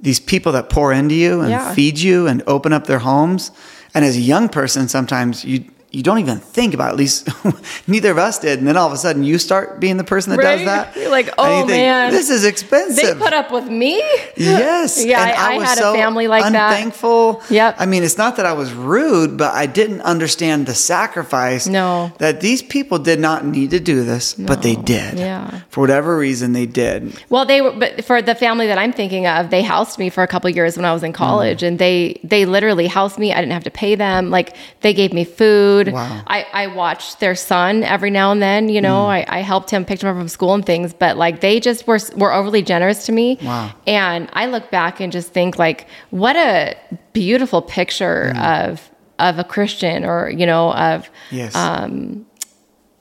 These 0.00 0.18
people 0.20 0.52
that 0.52 0.68
pour 0.68 0.92
into 0.92 1.14
you 1.14 1.40
and 1.40 1.50
Yeah. 1.50 1.72
feed 1.74 1.98
you 1.98 2.26
and 2.26 2.42
open 2.46 2.72
up 2.72 2.86
their 2.88 2.98
homes. 2.98 3.52
And 3.94 4.04
as 4.04 4.16
a 4.16 4.20
young 4.20 4.48
person, 4.48 4.88
sometimes 4.88 5.44
you 5.44 5.64
you 5.92 6.02
don't 6.02 6.18
even 6.18 6.38
think 6.38 6.72
about. 6.74 6.88
It. 6.88 6.92
At 6.92 6.96
least 6.96 7.28
neither 7.88 8.10
of 8.10 8.18
us 8.18 8.38
did. 8.38 8.58
And 8.58 8.66
then 8.66 8.76
all 8.76 8.86
of 8.86 8.92
a 8.92 8.96
sudden, 8.96 9.24
you 9.24 9.38
start 9.38 9.78
being 9.78 9.96
the 9.98 10.04
person 10.04 10.30
that 10.34 10.40
does 10.42 10.64
that. 10.64 10.96
You're 10.96 11.10
like, 11.10 11.28
"Oh, 11.38 11.60
you 11.60 11.66
think, 11.66 11.82
man. 11.82 12.10
this 12.12 12.30
is 12.30 12.44
expensive. 12.44 13.18
They 13.18 13.24
put 13.24 13.32
up 13.34 13.50
with 13.52 13.68
me. 13.68 14.02
Yes. 14.36 15.04
Yeah, 15.12 15.20
and 15.22 15.30
I- 15.32 15.54
I 15.54 15.58
was 15.58 15.68
had 15.68 15.78
a 15.78 15.92
family 15.92 16.28
like 16.28 16.42
that. 16.50 16.72
unthankful. 16.72 17.42
Yep. 17.50 17.76
I 17.78 17.86
mean, 17.86 18.02
it's 18.04 18.16
not 18.18 18.36
that 18.36 18.46
I 18.46 18.52
was 18.52 18.72
rude, 18.72 19.36
but 19.36 19.52
I 19.54 19.66
didn't 19.66 20.00
understand 20.02 20.66
the 20.66 20.74
sacrifice. 20.74 21.66
No. 21.66 22.12
That 22.18 22.40
these 22.40 22.62
people 22.62 22.98
did 22.98 23.18
not 23.20 23.44
need 23.44 23.70
to 23.70 23.80
do 23.80 24.04
this, 24.04 24.34
but 24.34 24.62
they 24.62 24.76
did. 24.76 25.18
Yeah. 25.18 25.60
For 25.68 25.80
whatever 25.80 26.16
reason, 26.16 26.52
they 26.52 26.66
did. 26.66 27.20
Well, 27.28 27.44
they 27.44 27.60
were, 27.60 27.72
but 27.72 28.04
for 28.04 28.22
the 28.22 28.34
family 28.34 28.66
that 28.68 28.78
I'm 28.78 28.92
thinking 28.92 29.26
of, 29.26 29.50
they 29.50 29.62
housed 29.62 29.98
me 29.98 30.08
for 30.08 30.22
a 30.22 30.26
couple 30.26 30.48
years 30.50 30.76
when 30.76 30.84
I 30.86 30.92
was 30.94 31.02
in 31.02 31.12
college, 31.12 31.60
Mm. 31.60 31.66
and 31.68 31.78
they 31.78 32.20
they 32.24 32.44
literally 32.46 32.86
housed 32.86 33.18
me. 33.18 33.32
I 33.32 33.40
didn't 33.40 33.52
have 33.52 33.64
to 33.64 33.70
pay 33.70 33.94
them. 33.94 34.30
Like 34.30 34.56
they 34.80 34.94
gave 34.94 35.12
me 35.12 35.24
food. 35.24 35.81
Wow. 35.88 36.22
I 36.26 36.46
I 36.52 36.66
watched 36.68 37.20
their 37.20 37.34
son 37.34 37.82
every 37.82 38.10
now 38.10 38.30
and 38.32 38.40
then. 38.42 38.68
You 38.68 38.80
know, 38.80 39.04
Mm. 39.04 39.08
I, 39.08 39.24
I 39.28 39.40
helped 39.40 39.70
him, 39.70 39.84
picked 39.84 40.02
him 40.02 40.08
up 40.10 40.16
from 40.16 40.28
school 40.28 40.54
and 40.54 40.64
things. 40.64 40.92
But 40.94 41.16
like 41.16 41.40
they 41.40 41.58
just 41.60 41.86
were 41.86 41.98
were 42.16 42.32
overly 42.32 42.62
generous 42.62 43.06
to 43.06 43.12
me. 43.12 43.38
Wow. 43.42 43.72
And 43.86 44.28
I 44.32 44.46
look 44.46 44.70
back 44.70 45.00
and 45.00 45.12
just 45.12 45.32
think 45.32 45.58
like, 45.58 45.86
what 46.10 46.36
a 46.36 46.76
beautiful 47.12 47.62
picture 47.62 48.32
Mm. 48.34 48.68
of 48.70 48.90
of 49.18 49.38
a 49.38 49.44
Christian, 49.44 50.04
or 50.04 50.30
you 50.30 50.46
know, 50.46 50.72
of 50.72 51.08
Yes. 51.30 51.54
um, 51.54 52.26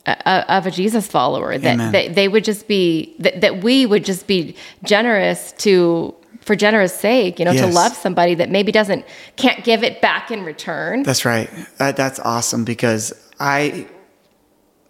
uh, 0.05 0.43
of 0.49 0.65
a 0.65 0.71
Jesus 0.71 1.07
follower 1.07 1.57
that, 1.57 1.91
that 1.91 2.15
they 2.15 2.27
would 2.27 2.43
just 2.43 2.67
be 2.67 3.15
that, 3.19 3.41
that 3.41 3.63
we 3.63 3.85
would 3.85 4.03
just 4.03 4.25
be 4.27 4.55
generous 4.83 5.51
to 5.59 6.13
for 6.41 6.55
generous 6.55 6.93
sake 6.93 7.39
you 7.39 7.45
know 7.45 7.53
to 7.53 7.67
love 7.67 7.93
somebody 7.93 8.35
that 8.35 8.49
maybe 8.49 8.71
doesn't 8.71 9.05
can't 9.35 9.63
give 9.63 9.83
it 9.83 10.01
back 10.01 10.31
in 10.31 10.43
return 10.43 11.03
That's 11.03 11.25
right. 11.25 11.49
That, 11.77 11.95
that's 11.95 12.19
awesome 12.19 12.63
because 12.65 13.13
I 13.39 13.87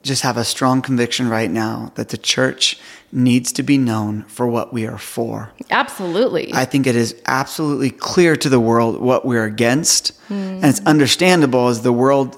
just 0.04 0.24
have 0.24 0.38
a 0.38 0.44
strong 0.44 0.82
conviction 0.82 1.30
right 1.30 1.52
now 1.52 1.92
that 1.96 2.10
the 2.10 2.18
church 2.18 2.80
needs 3.12 3.52
to 3.52 3.64
be 3.64 3.78
known 3.78 4.24
for 4.24 4.48
what 4.48 4.74
we 4.74 4.88
are 4.88 4.98
for. 4.98 5.52
absolutely 5.70 6.52
I 6.54 6.66
think 6.66 6.88
it 6.88 6.96
is 6.96 7.16
absolutely 7.26 7.92
clear 7.92 8.36
to 8.38 8.50
the 8.50 8.60
world 8.60 9.00
what 9.00 9.26
we're 9.26 9.46
against. 9.46 10.18
Hmm. 10.28 10.34
And 10.34 10.66
it's 10.66 10.82
understandable 10.86 11.68
as 11.68 11.82
the 11.82 11.94
world 11.94 12.38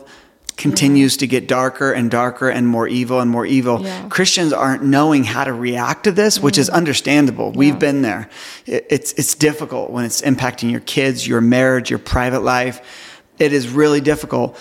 continues 0.58 1.18
to 1.18 1.28
get 1.28 1.48
darker 1.48 1.92
and 1.92 2.12
darker 2.12 2.50
and 2.50 2.68
more 2.68 2.88
evil 2.88 3.20
and 3.20 3.30
more 3.30 3.46
evil. 3.46 3.82
Yeah. 3.82 4.08
Christians 4.10 4.54
aren't 4.54 4.84
knowing 4.84 5.24
how 5.24 5.44
to 5.44 5.54
react 5.54 6.04
to 6.06 6.12
this, 6.12 6.40
which 6.40 6.58
is 6.58 6.70
mm. 6.70 6.74
understandable. 6.74 7.52
We've 7.52 7.80
been 7.80 8.02
there. 8.02 8.30
It's, 8.66 9.14
it's 9.14 9.36
difficult 9.36 9.90
when 9.90 10.06
it's 10.06 10.22
impacting 10.22 10.72
your 10.72 10.82
kids, 10.82 11.28
your 11.28 11.42
marriage, 11.42 11.90
your 11.90 12.00
private 12.00 12.42
life. 12.42 13.20
It 13.40 13.52
is 13.52 13.68
really 13.70 14.02
difficult. 14.02 14.58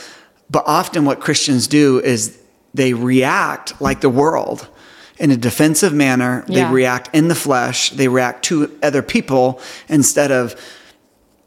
But 0.50 0.64
often 0.66 1.04
what 1.04 1.20
Christians 1.20 1.66
do 1.66 2.00
is 2.00 2.38
they 2.74 2.94
react 2.94 3.80
like 3.80 4.00
the 4.00 4.10
world 4.10 4.68
in 5.18 5.30
a 5.30 5.36
defensive 5.36 5.92
manner. 5.92 6.44
They 6.48 6.64
react 6.64 7.14
in 7.14 7.28
the 7.28 7.34
flesh. 7.34 7.90
They 7.90 8.08
react 8.08 8.44
to 8.46 8.76
other 8.82 9.02
people 9.02 9.60
instead 9.88 10.32
of 10.32 10.60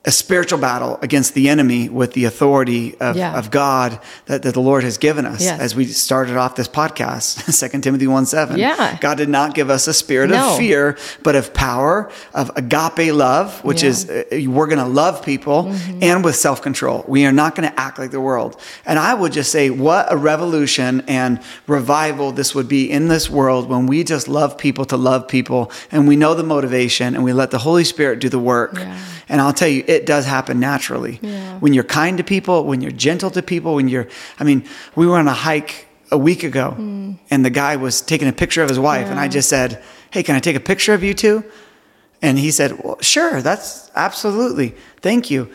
a 0.06 0.12
spiritual 0.12 0.60
battle 0.60 1.00
against 1.02 1.34
the 1.34 1.50
enemy 1.50 1.90
with 1.90 2.14
the 2.14 2.26
authority 2.26 2.96
of, 3.00 3.16
Yeah. 3.16 3.38
of 3.38 3.50
God 3.52 4.00
that, 4.28 4.44
that 4.44 4.54
the 4.54 4.62
Lord 4.62 4.84
has 4.84 4.98
given 4.98 5.26
us 5.26 5.42
Yes. 5.42 5.60
as 5.60 5.76
we 5.76 5.86
started 5.86 6.38
off 6.38 6.56
this 6.56 6.68
podcast, 6.68 7.46
2 7.72 7.80
Timothy 7.82 8.08
1 8.08 8.26
7. 8.26 8.58
Yeah. 8.58 8.98
God 9.02 9.18
did 9.18 9.30
not 9.30 9.56
give 9.56 9.70
us 9.70 9.88
a 9.88 9.94
spirit 9.94 10.30
No. 10.30 10.52
of 10.52 10.58
fear, 10.58 10.98
but 11.24 11.36
of 11.36 11.54
power, 11.54 12.10
of 12.34 12.52
agape 12.56 13.12
love, 13.14 13.64
which 13.64 13.82
Yeah. 13.84 13.90
is 13.90 14.10
uh, 14.10 14.24
we're 14.48 14.68
going 14.68 14.80
to 14.80 14.86
love 14.86 15.24
people 15.24 15.74
and 16.02 16.24
with 16.24 16.36
self 16.36 16.62
control. 16.62 17.04
We 17.08 17.26
are 17.26 17.32
not 17.32 17.56
going 17.56 17.68
to 17.70 17.80
act 17.80 17.98
like 18.00 18.12
the 18.12 18.22
world. 18.22 18.60
And 18.86 19.00
I 19.00 19.14
would 19.14 19.32
just 19.32 19.52
say, 19.52 19.70
what 19.70 20.12
a 20.12 20.18
revolution 20.18 21.04
and 21.08 21.40
revival 21.68 22.32
this 22.32 22.54
would 22.54 22.68
be 22.68 22.90
in 22.92 23.08
this 23.08 23.30
world 23.30 23.70
when 23.70 23.88
we 23.88 24.04
just 24.04 24.28
love 24.28 24.58
people 24.58 24.86
to 24.86 24.98
love 24.98 25.28
people 25.28 25.72
and 25.92 26.08
we 26.08 26.16
know 26.16 26.34
the 26.36 26.44
motivation 26.44 27.16
and 27.16 27.24
we 27.24 27.34
let 27.34 27.52
the 27.52 27.58
Holy 27.60 27.84
Spirit 27.84 28.20
do 28.20 28.30
the 28.30 28.40
work. 28.40 28.76
Yeah. 28.78 28.98
And 29.28 29.42
I'll 29.42 29.54
tell 29.54 29.68
you, 29.68 29.84
it 29.88 30.06
does 30.06 30.26
happen 30.26 30.60
naturally. 30.60 31.20
Yeah. 31.22 31.60
When 31.60 31.74
you're 31.74 31.84
kind 31.84 32.18
to 32.18 32.24
people, 32.24 32.66
when 32.66 32.82
you're 32.82 32.92
gentle 32.92 33.32
to 33.32 33.42
people, 33.42 33.76
when 33.76 33.88
you're, 33.88 34.08
I 34.40 34.44
mean, 34.44 34.66
we 34.96 35.08
were 35.08 35.18
on 35.18 35.28
a 35.28 35.34
hike 35.34 35.88
a 36.12 36.18
week 36.18 36.44
ago 36.44 36.72
hmm. 36.72 37.14
and 37.32 37.44
the 37.44 37.50
guy 37.50 37.76
was 37.76 38.02
taking 38.02 38.28
a 38.28 38.34
picture 38.34 38.62
of 38.62 38.70
his 38.70 38.80
wife. 38.80 39.08
And 39.08 39.20
I 39.20 39.28
just 39.28 39.50
said, 39.50 39.84
Hey, 40.12 40.24
can 40.24 40.36
I 40.36 40.40
take 40.40 40.56
a 40.56 40.60
picture 40.60 40.94
of 40.94 41.04
you 41.04 41.14
two? 41.14 41.44
And 42.22 42.38
he 42.38 42.52
said, 42.52 42.84
well, 42.84 42.98
Sure, 43.02 43.42
that's 43.42 43.90
absolutely. 43.96 44.76
Thank 45.02 45.32
you. 45.32 45.50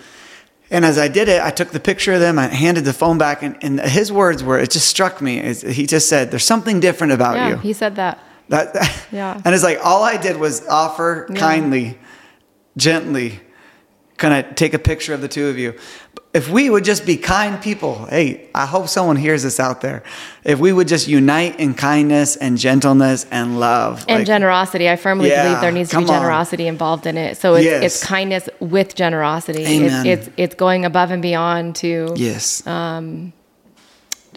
And 0.71 0.85
as 0.85 0.99
I 0.99 1.09
did 1.09 1.29
it, 1.29 1.43
I 1.43 1.51
took 1.51 1.71
the 1.71 1.81
picture 1.81 2.12
of 2.12 2.21
them, 2.21 2.39
I 2.39 2.47
handed 2.47 2.85
the 2.85 2.93
phone 2.93 3.18
back, 3.18 3.43
and, 3.43 3.57
and 3.61 3.81
his 3.81 4.12
words 4.12 4.45
were, 4.45 4.57
it 4.59 4.71
just 4.71 4.87
struck 4.87 5.21
me. 5.21 5.53
He 5.55 5.87
just 5.87 6.09
said, 6.09 6.31
There's 6.31 6.45
something 6.45 6.81
different 6.81 7.12
about 7.12 7.37
yeah 7.37 7.49
you. 7.51 7.57
he 7.57 7.73
said 7.73 7.97
that 7.97 8.18
That, 8.49 9.07
Yeah. 9.12 9.41
And 9.45 9.55
it's 9.55 9.64
like 9.64 9.79
all 9.83 10.03
I 10.03 10.16
did 10.16 10.37
was 10.37 10.66
offer 10.66 11.27
Yeah. 11.29 11.39
kindly, 11.39 11.99
gently, 12.77 13.41
can 14.21 14.31
I 14.33 14.43
take 14.43 14.75
a 14.75 14.79
picture 14.79 15.14
of 15.14 15.21
the 15.23 15.29
two 15.29 15.49
of 15.49 15.59
you? 15.59 15.75
If 16.33 16.49
we 16.49 16.71
would 16.71 16.85
just 16.85 17.05
be 17.07 17.16
kind 17.16 17.61
people, 17.61 18.07
hey, 18.07 18.49
I 18.55 18.64
hope 18.64 18.87
someone 18.87 19.16
hears 19.16 19.43
this 19.43 19.59
out 19.59 19.81
there. 19.81 20.05
If 20.45 20.61
we 20.61 20.73
would 20.73 20.87
just 20.87 21.09
unite 21.09 21.59
in 21.59 21.75
kindness 21.75 22.37
and 22.37 22.57
gentleness 22.57 23.27
and 23.33 23.59
love. 23.59 24.05
and 24.07 24.18
like- 24.21 24.27
generosity 24.27 24.89
i 24.89 24.95
firmly 24.95 25.29
Yeah, 25.31 25.43
believe 25.43 25.61
there 25.61 25.73
needs 25.73 25.91
to 25.91 25.97
be 25.99 26.05
come 26.05 26.11
on. 26.14 26.21
generosity 26.21 26.66
involved 26.68 27.07
in 27.07 27.16
it 27.16 27.37
so 27.37 27.55
it's, 27.57 27.64
Yes. 27.64 27.83
it's 27.83 28.05
kindness 28.07 28.49
with 28.61 28.95
generosity 28.95 29.64
Amen. 29.66 30.07
It's, 30.07 30.27
it's 30.29 30.35
it's 30.37 30.55
going 30.55 30.85
above 30.85 31.11
and 31.11 31.21
beyond 31.23 31.75
to 31.83 32.12
Yes. 32.16 32.64
Um, 32.66 33.33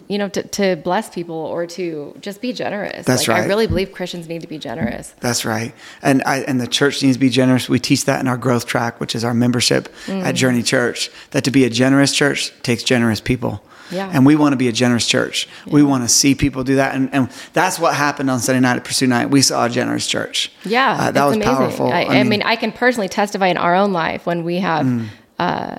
you 0.08 0.18
know 0.18 0.28
to, 0.28 0.42
to 0.48 0.76
bless 0.76 1.08
people 1.08 1.34
or 1.36 1.66
to 1.66 2.14
just 2.20 2.40
be 2.40 2.52
generous 2.52 3.06
That's 3.06 3.26
like, 3.28 3.42
i 3.42 3.46
really 3.46 3.66
believe 3.66 3.92
christians 3.92 4.28
need 4.28 4.42
to 4.42 4.46
be 4.48 4.58
generous 4.58 5.14
That's 5.20 5.44
right. 5.44 5.74
And 6.02 6.22
I, 6.26 6.38
and 6.40 6.60
the 6.60 6.66
church 6.66 7.02
needs 7.02 7.16
to 7.16 7.20
be 7.20 7.30
generous. 7.30 7.68
We 7.68 7.78
teach 7.78 8.04
that 8.04 8.20
in 8.20 8.28
our 8.28 8.36
growth 8.36 8.66
track, 8.66 9.00
which 9.00 9.14
is 9.14 9.24
our 9.24 9.34
membership 9.34 9.88
Mm. 10.06 10.22
at 10.22 10.34
Journey 10.34 10.62
Church, 10.62 11.10
that 11.30 11.44
to 11.44 11.50
be 11.50 11.64
a 11.64 11.70
generous 11.70 12.12
church 12.12 12.52
takes 12.62 12.82
generous 12.82 13.20
people. 13.20 13.62
Yeah. 13.90 14.10
And 14.12 14.24
we 14.26 14.34
want 14.36 14.52
to 14.52 14.56
be 14.56 14.68
a 14.68 14.72
generous 14.72 15.06
church. 15.06 15.48
We 15.66 15.82
want 15.82 16.02
to 16.04 16.08
see 16.08 16.34
people 16.34 16.64
do 16.64 16.76
that. 16.76 16.94
And, 16.94 17.12
and 17.14 17.30
that's 17.52 17.78
what 17.78 17.94
happened 17.94 18.30
on 18.30 18.40
Sunday 18.40 18.60
night 18.60 18.76
at 18.76 18.84
Pursuit 18.84 19.08
Night. 19.08 19.30
We 19.30 19.42
saw 19.42 19.66
a 19.66 19.68
generous 19.68 20.06
church. 20.06 20.50
Yeah, 20.64 20.96
Uh, 21.00 21.10
that 21.12 21.24
was 21.24 21.36
amazing. 21.36 21.54
powerful. 21.54 21.92
I, 21.92 22.02
I, 22.04 22.22
mean, 22.24 22.42
I 22.42 22.56
can 22.56 22.72
personally 22.72 23.08
testify 23.08 23.48
in 23.48 23.56
our 23.58 23.74
own 23.74 23.92
life 23.92 24.26
when 24.26 24.42
we 24.44 24.56
have 24.58 24.84
Mm. 24.86 25.06
uh, 25.38 25.76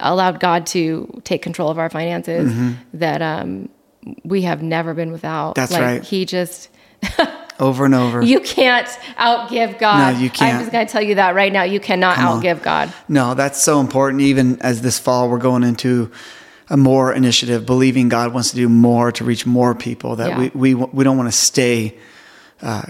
allowed 0.00 0.40
God 0.40 0.66
to 0.66 1.20
take 1.24 1.42
control 1.42 1.70
of 1.70 1.78
our 1.78 1.88
finances 1.90 2.52
that 2.94 3.22
um, 3.22 3.68
we 4.24 4.42
have 4.42 4.62
never 4.62 4.94
been 4.94 5.12
without. 5.12 5.50
Mm-hmm. 5.56 5.60
That's 5.60 5.72
like, 5.72 5.82
right. 5.82 6.02
He 6.04 6.24
just 6.24 6.68
over 7.60 7.84
and 7.84 7.94
over. 7.94 8.22
you 8.22 8.40
can't 8.40 8.86
outgive 9.18 9.78
God. 9.78 10.14
No, 10.14 10.18
you 10.18 10.30
can't. 10.30 10.54
I'm 10.56 10.60
just 10.60 10.72
going 10.72 10.86
to 10.86 10.92
tell 10.92 11.02
you 11.02 11.14
that 11.16 11.34
right 11.34 11.52
now. 11.52 11.62
You 11.62 11.80
cannot 11.80 12.16
Come 12.16 12.26
on. 12.26 12.42
outgive 12.42 12.62
God. 12.62 12.92
No, 13.08 13.34
that's 13.34 13.62
so 13.62 13.80
important. 13.80 14.22
Even 14.22 14.60
as 14.60 14.82
this 14.82 14.98
fall, 14.98 15.28
we're 15.28 15.38
going 15.38 15.62
into 15.62 16.10
a 16.70 16.76
more 16.76 17.12
initiative, 17.12 17.66
believing 17.66 18.08
God 18.08 18.32
wants 18.32 18.50
to 18.50 18.56
do 18.56 18.68
more 18.68 19.12
to 19.12 19.24
reach 19.24 19.46
more 19.46 19.74
people. 19.74 20.16
That 20.16 20.30
Yeah. 20.30 20.38
we, 20.54 20.74
we 20.74 20.74
we 20.74 21.04
don't 21.04 21.16
want 21.16 21.28
to 21.28 21.36
stay, 21.36 21.96
uh, 22.62 22.82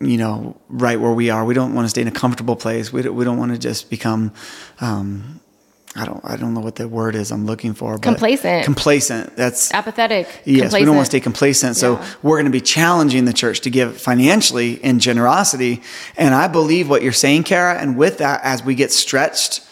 you 0.00 0.16
know, 0.16 0.56
right 0.68 1.00
where 1.00 1.12
we 1.12 1.28
are. 1.28 1.44
We 1.44 1.54
don't 1.54 1.74
want 1.74 1.84
to 1.84 1.90
stay 1.90 2.02
in 2.02 2.08
a 2.08 2.12
comfortable 2.12 2.54
place. 2.56 2.92
We 2.92 3.02
don't, 3.02 3.14
we 3.16 3.24
don't 3.24 3.36
want 3.36 3.52
to 3.52 3.58
just 3.58 3.90
become. 3.90 4.32
Um, 4.80 5.40
I 5.98 6.04
don't. 6.04 6.20
I 6.24 6.36
don't 6.36 6.54
know 6.54 6.60
what 6.60 6.76
the 6.76 6.86
word 6.86 7.14
is 7.16 7.32
I'm 7.32 7.44
looking 7.46 7.74
for. 7.74 7.94
But 7.94 8.02
Complacent. 8.02 8.64
Complacent. 8.64 9.34
That's 9.36 9.72
Apathetic. 9.74 10.28
Yes, 10.44 10.72
we 10.72 10.84
don't 10.84 10.94
want 10.94 11.06
to 11.06 11.10
stay 11.10 11.20
complacent. 11.20 11.76
complacent. 11.76 11.76
So 11.76 11.94
Yeah. 11.94 12.14
we're 12.22 12.36
going 12.36 12.44
to 12.46 12.50
be 12.52 12.60
challenging 12.60 13.24
the 13.24 13.32
church 13.32 13.60
to 13.62 13.70
give 13.70 14.00
financially 14.00 14.74
in 14.84 15.00
generosity. 15.00 15.82
And 16.16 16.34
I 16.34 16.46
believe 16.48 16.88
what 16.88 17.02
you're 17.02 17.12
saying, 17.12 17.44
Kara. 17.44 17.74
And 17.78 17.96
with 17.96 18.18
that, 18.18 18.40
as 18.44 18.64
we 18.64 18.74
get 18.74 18.92
stretched 18.92 19.62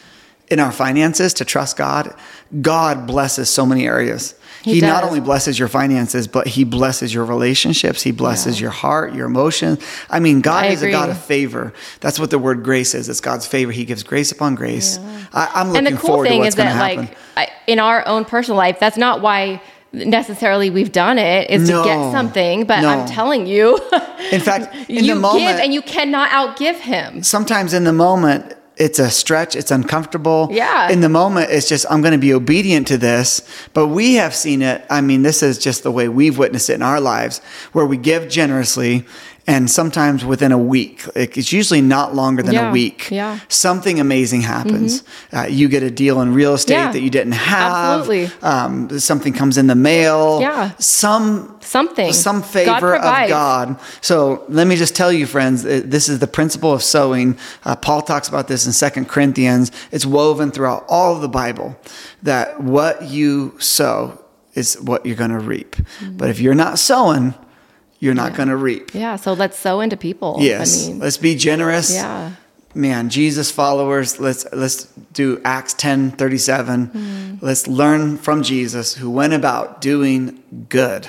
in 0.49 0.61
our 0.61 0.71
finances 0.73 1.35
to 1.35 1.45
trust 1.45 1.77
God, 1.77 2.15
God 2.61 3.07
blesses 3.07 3.49
so 3.49 3.67
many 3.67 3.87
areas. 3.87 4.35
He 4.63 4.75
He, 4.75 4.81
not 4.81 5.05
only 5.05 5.21
blesses 5.21 5.59
your 5.59 5.69
finances, 5.69 6.27
but 6.29 6.47
He 6.47 6.65
blesses 6.65 7.13
your 7.15 7.25
relationships. 7.25 8.03
He 8.03 8.11
blesses 8.13 8.59
Yeah. 8.59 8.65
your 8.65 8.71
heart, 8.73 9.15
your 9.15 9.27
emotions. 9.27 9.79
I 10.11 10.19
mean, 10.21 10.41
God 10.41 10.65
I 10.65 10.69
is 10.69 10.83
a 10.83 10.91
God 10.91 11.09
of 11.11 11.19
favor. 11.19 11.73
That's 12.01 12.19
what 12.19 12.31
the 12.31 12.39
word 12.39 12.63
grace 12.65 12.95
is. 12.95 13.09
It's 13.09 13.21
God's 13.21 13.47
favor. 13.47 13.71
He 13.73 13.85
gives 13.85 14.03
grace 14.03 14.33
upon 14.33 14.55
grace. 14.57 14.99
I, 15.33 15.51
I'm 15.55 15.69
looking 15.71 15.85
to 15.85 15.89
and 15.91 15.97
the 15.97 16.01
cool 16.01 16.09
forward 16.09 16.25
to 16.25 16.31
thing 16.31 16.39
what's 16.41 16.49
is 16.51 16.55
going 16.57 16.69
to 16.69 16.75
that 16.75 16.91
happen. 16.97 17.07
like 17.07 17.17
I, 17.37 17.49
in 17.67 17.79
our 17.79 18.07
own 18.07 18.25
personal 18.25 18.57
life 18.57 18.79
that's 18.81 18.97
not 18.97 19.21
why 19.21 19.61
necessarily 19.93 20.71
we've 20.71 20.93
done 20.93 21.19
it 21.19 21.51
is 21.51 21.69
No. 21.69 21.83
to 21.83 21.89
get 21.89 22.13
something 22.13 22.65
but 22.65 22.81
No. 22.83 22.89
i'm 22.89 23.07
telling 23.09 23.47
you 23.47 23.77
in 24.31 24.41
fact, 24.41 24.75
in 24.89 25.05
you 25.05 25.15
the 25.15 25.21
moment, 25.21 25.43
give 25.57 25.61
and 25.61 25.75
you 25.75 25.83
cannot 25.83 26.29
outgive 26.31 26.77
him 26.81 27.23
sometimes 27.23 27.73
in 27.73 27.85
the 27.85 27.93
moment 27.93 28.55
it's 28.77 28.99
a 28.99 29.11
stretch 29.11 29.57
it's 29.57 29.71
uncomfortable 29.71 30.49
Yeah. 30.53 30.91
in 30.91 31.01
the 31.01 31.09
moment 31.09 31.51
it's 31.51 31.69
just 31.69 31.87
i'm 31.91 32.01
going 32.03 32.13
to 32.13 32.19
be 32.19 32.35
obedient 32.35 32.87
to 32.89 32.99
this 32.99 33.41
but 33.73 33.89
we 33.89 34.15
have 34.15 34.35
seen 34.35 34.61
it 34.63 34.85
i 34.91 35.01
mean 35.01 35.23
this 35.23 35.43
is 35.43 35.59
just 35.59 35.83
the 35.83 35.91
way 35.91 36.09
we've 36.09 36.37
witnessed 36.39 36.69
it 36.71 36.75
in 36.75 36.83
our 36.83 37.01
lives 37.01 37.41
where 37.73 37.87
we 37.87 37.97
give 37.97 38.29
generously 38.29 39.05
and 39.49 39.71
sometimes 39.71 40.25
within 40.25 40.53
a 40.53 40.59
week 40.59 41.05
it's 41.15 41.53
usually 41.53 41.81
not 41.81 42.15
longer 42.15 42.43
than 42.43 42.55
Yeah, 42.55 42.71
a 42.71 42.73
week 42.73 43.11
yeah. 43.11 43.39
something 43.49 44.01
amazing 44.01 44.43
happens 44.43 45.05
uh, 45.33 45.47
you 45.49 45.69
get 45.69 45.83
a 45.83 45.91
deal 45.91 46.21
in 46.21 46.35
real 46.35 46.55
estate 46.55 46.75
Yeah, 46.75 46.93
that 46.93 47.01
you 47.01 47.11
didn't 47.11 47.33
have 47.35 48.01
absolutely. 48.01 48.31
um, 48.43 48.99
something 48.99 49.33
comes 49.33 49.57
in 49.59 49.67
the 49.69 49.75
mail 49.75 50.41
Yeah. 50.41 50.73
some 50.79 51.57
something 51.61 52.13
some 52.13 52.41
God 52.41 52.47
favor 52.51 52.95
of. 52.97 53.29
God. 53.29 53.77
So 54.01 54.45
let 54.49 54.67
me 54.67 54.77
just 54.77 54.95
tell 54.95 55.13
you, 55.13 55.27
friends, 55.27 55.63
this 55.65 56.09
is 56.09 56.21
the 56.21 56.27
principle 56.29 56.73
of 56.73 56.81
sowing. 56.83 57.37
Uh, 57.65 57.75
Paul 57.75 58.03
talks 58.03 58.29
about 58.29 58.47
this 58.47 58.67
in 58.67 58.73
Second 58.73 59.09
Corinthians. 59.09 59.73
It's 59.91 60.07
woven 60.07 60.53
throughout 60.53 60.85
all 60.89 61.17
of 61.17 61.23
the 61.23 61.29
Bible 61.29 61.77
that 62.23 62.61
what 62.63 63.03
you 63.03 63.57
sow 63.59 64.23
is 64.55 64.81
what 64.81 65.05
you're 65.05 65.17
going 65.17 65.31
to 65.33 65.41
reap. 65.41 65.75
But 66.13 66.31
if 66.31 66.39
you're 66.41 66.55
not 66.55 66.79
sowing, 66.79 67.35
you're 68.01 68.15
not 68.15 68.35
going 68.35 68.49
to 68.49 68.57
reap. 68.57 68.95
yeah 68.95 69.17
so 69.17 69.33
let's 69.33 69.59
sow 69.59 69.81
into 69.81 69.97
people 69.97 70.37
Yes, 70.41 70.87
i 70.87 70.91
mean 70.91 70.99
let's 71.01 71.17
be 71.19 71.35
generous. 71.35 71.93
yeah 71.93 72.33
Man, 72.75 73.09
Jesus 73.09 73.51
followers, 73.51 74.21
let's 74.21 74.45
let's 74.53 74.85
do 75.15 75.41
Acts 75.47 75.73
10 75.73 76.11
37. 76.11 76.89
Mm. 76.89 77.39
let's 77.41 77.67
learn 77.67 78.19
from 78.19 78.43
Jesus 78.43 78.95
who 78.95 79.09
went 79.11 79.33
about 79.33 79.81
doing 79.81 80.43
good. 80.69 81.09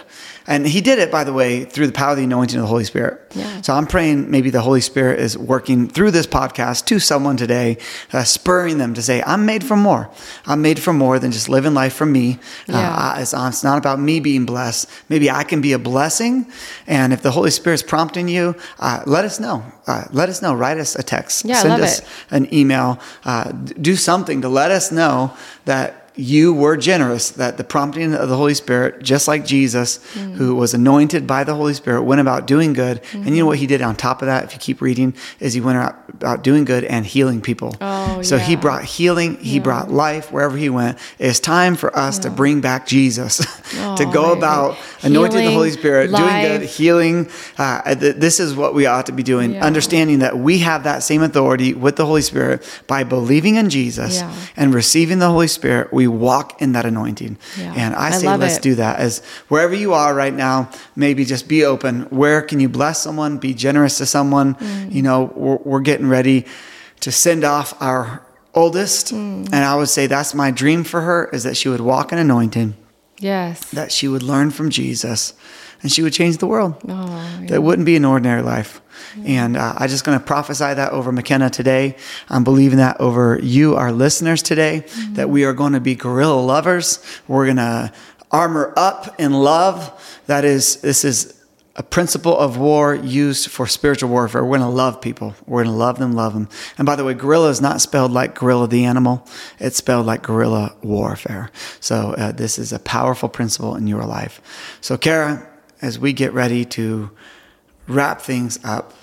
And 0.50 0.66
he 0.66 0.80
did 0.80 0.98
it, 0.98 1.12
by 1.12 1.26
the 1.26 1.34
way, 1.34 1.66
through 1.66 1.88
the 1.88 1.94
power 1.94 2.12
of 2.12 2.18
the 2.18 2.24
anointing 2.24 2.58
of 2.58 2.62
the 2.64 2.68
Holy 2.70 2.86
Spirit. 2.86 3.20
Yeah. 3.36 3.62
So 3.62 3.74
I'm 3.74 3.86
praying 3.86 4.32
maybe 4.32 4.50
the 4.50 4.62
Holy 4.62 4.80
Spirit 4.80 5.20
is 5.20 5.38
working 5.38 5.90
through 5.90 6.12
this 6.12 6.26
podcast 6.26 6.86
to 6.86 7.00
someone 7.00 7.36
today, 7.36 7.78
uh, 8.14 8.24
spurring 8.24 8.78
them 8.78 8.94
to 8.94 9.02
say, 9.02 9.22
I'm 9.28 9.46
made 9.46 9.62
for 9.64 9.76
more. 9.76 10.10
I'm 10.46 10.62
made 10.62 10.80
for 10.80 10.94
more 10.94 11.20
than 11.20 11.32
just 11.34 11.50
living 11.50 11.74
life 11.74 11.94
for 11.94 12.06
me. 12.06 12.40
Uh, 12.70 12.74
Yeah. 12.78 12.96
I- 12.96 13.22
it's, 13.22 13.34
it's 13.34 13.64
not 13.64 13.78
about 13.78 14.00
me 14.00 14.22
being 14.22 14.46
blessed. 14.46 14.90
Maybe 15.10 15.30
I 15.30 15.44
can 15.44 15.60
be 15.60 15.74
a 15.74 15.80
blessing. 15.80 16.48
And 16.88 17.12
if 17.12 17.22
the 17.22 17.32
Holy 17.32 17.52
Spirit's 17.52 17.84
prompting 17.84 18.30
you, 18.30 18.56
uh, 18.80 19.02
let 19.06 19.26
us 19.26 19.42
know. 19.42 19.66
Uh, 19.86 20.06
let 20.12 20.30
us 20.30 20.42
know. 20.42 20.54
Write 20.54 20.78
us 20.78 20.96
a 20.96 21.04
text. 21.04 21.44
Yeah, 21.44 21.62
Send 21.62 21.82
us 21.84 22.00
it. 22.00 22.06
an 22.32 22.54
email. 22.54 23.00
Uh, 23.26 23.52
do 23.52 23.98
something 23.98 24.42
to 24.44 24.50
let 24.50 24.72
us 24.72 24.94
know 24.94 25.34
that 25.66 26.07
you 26.18 26.54
were 26.54 26.76
generous, 26.78 27.30
that 27.32 27.58
the 27.58 27.64
prompting 27.64 28.14
of 28.14 28.28
the 28.28 28.36
Holy 28.36 28.54
Spirit, 28.54 29.02
just 29.04 29.28
like 29.28 29.46
Jesus, 29.46 30.00
Mm. 30.16 30.34
who 30.36 30.56
was 30.56 30.74
anointed 30.74 31.26
by 31.28 31.44
the 31.44 31.54
Holy 31.56 31.74
Spirit, 31.74 32.04
went 32.04 32.20
about 32.22 32.48
doing 32.48 32.74
good. 32.74 33.02
And 33.14 33.28
you 33.30 33.38
know 33.44 33.46
what 33.46 33.60
he 33.60 33.68
did 33.68 33.82
on 33.82 33.96
top 33.96 34.22
of 34.22 34.26
that, 34.26 34.44
if 34.46 34.54
you 34.54 34.60
keep 34.60 34.82
reading, 34.82 35.14
is 35.40 35.54
he 35.54 35.62
went 35.62 35.78
out 35.78 35.96
about 36.14 36.44
doing 36.44 36.66
good 36.66 36.84
and 36.86 37.06
healing 37.06 37.40
people. 37.42 37.76
Oh, 37.82 38.22
so 38.24 38.38
he 38.38 38.56
brought 38.56 38.84
healing, 38.84 39.38
he 39.38 39.60
brought 39.60 39.92
life 39.92 40.32
wherever 40.32 40.58
he 40.58 40.70
went. 40.70 40.98
It's 41.20 41.40
time 41.40 41.76
for 41.76 41.96
us 41.98 42.18
to 42.20 42.30
bring 42.30 42.62
back 42.62 42.88
Jesus, 42.88 43.38
to 43.72 44.06
Oh, 44.06 44.12
go 44.12 44.34
about 44.34 44.78
anointing 45.04 45.46
the 45.46 45.52
Holy 45.52 45.72
Spirit, 45.72 46.12
doing 46.16 46.42
good, 46.42 46.62
healing. 46.64 47.30
Uh, 47.58 47.94
th- 47.96 48.16
this 48.16 48.40
is 48.40 48.56
what 48.56 48.74
we 48.74 48.86
ought 48.88 49.06
to 49.06 49.12
be 49.12 49.24
doing, 49.24 49.54
Yeah. 49.54 49.64
understanding 49.66 50.20
that 50.20 50.38
we 50.38 50.60
have 50.60 50.84
that 50.86 51.04
same 51.04 51.22
authority 51.22 51.74
with 51.74 51.96
the 51.96 52.06
Holy 52.06 52.22
Spirit 52.24 52.64
by 52.88 53.04
believing 53.04 53.56
in 53.56 53.70
Jesus 53.70 54.16
Yeah. 54.18 54.32
and 54.56 54.74
receiving 54.74 55.20
the 55.20 55.30
Holy 55.30 55.48
Spirit. 55.48 55.94
We 55.94 56.07
walk 56.12 56.62
in 56.62 56.72
that 56.74 56.86
anointing. 56.86 57.38
Yeah. 57.58 57.74
And 57.76 57.96
I 57.96 58.08
I 58.08 58.12
say, 58.12 58.38
let's 58.38 58.58
it. 58.58 58.62
do 58.64 58.76
that. 58.76 59.00
As 59.00 59.20
wherever 59.48 59.76
you 59.76 59.94
are 59.94 60.14
right 60.14 60.34
now, 60.34 60.70
maybe 60.96 61.26
just 61.26 61.48
be 61.48 61.64
open. 61.64 62.04
Where 62.04 62.42
can 62.42 62.60
you 62.60 62.70
bless 62.70 63.02
someone? 63.02 63.38
Be 63.38 63.54
generous 63.54 63.98
to 64.00 64.06
someone. 64.06 64.56
Mm. 64.56 64.92
You 64.92 65.02
know, 65.02 65.32
we're, 65.36 65.58
we're 65.58 65.80
getting 65.82 66.08
ready 66.08 66.46
to 67.02 67.12
send 67.12 67.44
off 67.44 67.80
our 67.82 68.22
oldest. 68.54 69.14
Mm. 69.14 69.46
And 69.46 69.56
I 69.66 69.76
would 69.76 69.90
say 69.90 70.08
that's 70.08 70.34
my 70.34 70.52
dream 70.52 70.84
for 70.84 71.02
her 71.02 71.30
is 71.32 71.44
that 71.44 71.56
she 71.58 71.70
would 71.70 71.82
walk 71.82 72.12
in 72.12 72.18
anointing 72.18 72.76
Yes. 73.20 73.70
that 73.72 73.92
she 73.92 74.08
would 74.08 74.24
learn 74.24 74.52
from 74.52 74.70
Jesus 74.70 75.34
and 75.82 75.92
she 75.92 76.02
would 76.02 76.14
change 76.14 76.38
the 76.38 76.48
world. 76.48 76.76
Oh, 76.88 77.46
That 77.48 77.62
wouldn't 77.62 77.86
be 77.86 77.96
an 77.96 78.06
ordinary 78.06 78.42
life. 78.42 78.82
And 79.26 79.58
uh, 79.58 79.74
I'm 79.78 79.90
just 79.90 80.04
going 80.06 80.20
to 80.20 80.24
prophesy 80.26 80.74
that 80.74 80.92
over 80.92 81.12
McKenna 81.12 81.50
today. 81.50 81.96
I'm 82.30 82.44
believing 82.44 82.78
that 82.78 83.00
over 83.00 83.40
you, 83.42 83.76
our 83.76 83.92
listeners 83.92 84.44
today, 84.44 84.86
that 85.12 85.30
we 85.30 85.44
are 85.46 85.54
going 85.54 85.74
to 85.74 85.80
be 85.80 85.96
guerrilla 85.96 86.40
lovers. 86.40 87.04
We're 87.28 87.46
going 87.46 87.58
to 87.58 87.92
armor 88.32 88.74
up 88.78 89.20
in 89.20 89.34
love. 89.34 90.20
That 90.28 90.46
is, 90.46 90.82
this 90.82 91.04
is 91.04 91.34
a 91.76 91.84
principle 91.84 92.38
of 92.38 92.58
war 92.58 92.96
used 92.96 93.50
for 93.50 93.68
spiritual 93.68 94.10
warfare. 94.10 94.44
We're 94.44 94.58
going 94.58 94.70
to 94.70 94.76
love 94.76 95.00
people. 95.00 95.36
We're 95.46 95.64
going 95.64 95.74
to 95.74 95.78
love 95.78 96.00
them, 96.00 96.14
love 96.14 96.34
them. 96.34 96.50
And 96.78 96.86
by 96.86 96.96
the 96.96 97.04
way, 97.04 97.14
gorilla 97.14 97.50
is 97.50 97.62
not 97.62 97.82
spelled 97.82 98.12
like 98.12 98.34
gorilla 98.36 98.68
the 98.68 98.86
animal. 98.86 99.26
It's 99.60 99.78
spelled 99.78 100.06
like 100.08 100.24
guerrilla 100.24 100.76
warfare. 100.82 101.52
So 101.80 102.16
uh, 102.18 102.32
this 102.32 102.58
is 102.58 102.74
a 102.74 102.80
powerful 102.80 103.30
principle 103.30 103.76
in 103.76 103.86
your 103.88 104.06
life. 104.06 104.42
So 104.82 104.98
Kara, 104.98 105.48
as 105.82 106.00
we 106.00 106.14
get 106.14 106.34
ready 106.34 106.66
to 106.66 107.10
wrap 107.88 108.22
things 108.22 108.60
up, 108.64 108.94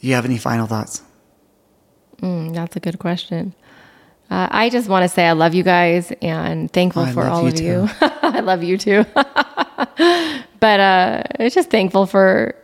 do 0.00 0.08
you 0.08 0.14
have 0.14 0.24
any 0.24 0.38
final 0.38 0.66
thoughts? 0.66 1.02
Mm, 2.18 2.54
that's 2.54 2.76
a 2.76 2.80
good 2.80 2.98
question. 2.98 3.54
Uh, 4.30 4.48
I 4.50 4.70
just 4.70 4.88
want 4.88 5.04
to 5.04 5.08
say 5.08 5.26
I 5.26 5.32
love 5.32 5.54
you 5.54 5.62
guys 5.62 6.12
and 6.20 6.70
thankful 6.72 7.02
I 7.02 7.12
for 7.12 7.24
all 7.26 7.42
you 7.42 7.48
of 7.48 7.60
you. 7.60 7.88
I 8.00 8.40
love 8.40 8.62
you 8.62 8.76
too. 8.76 9.04
but 9.14 10.80
uh, 10.80 11.22
it's 11.38 11.54
just 11.54 11.70
thankful 11.70 12.06
for, 12.06 12.54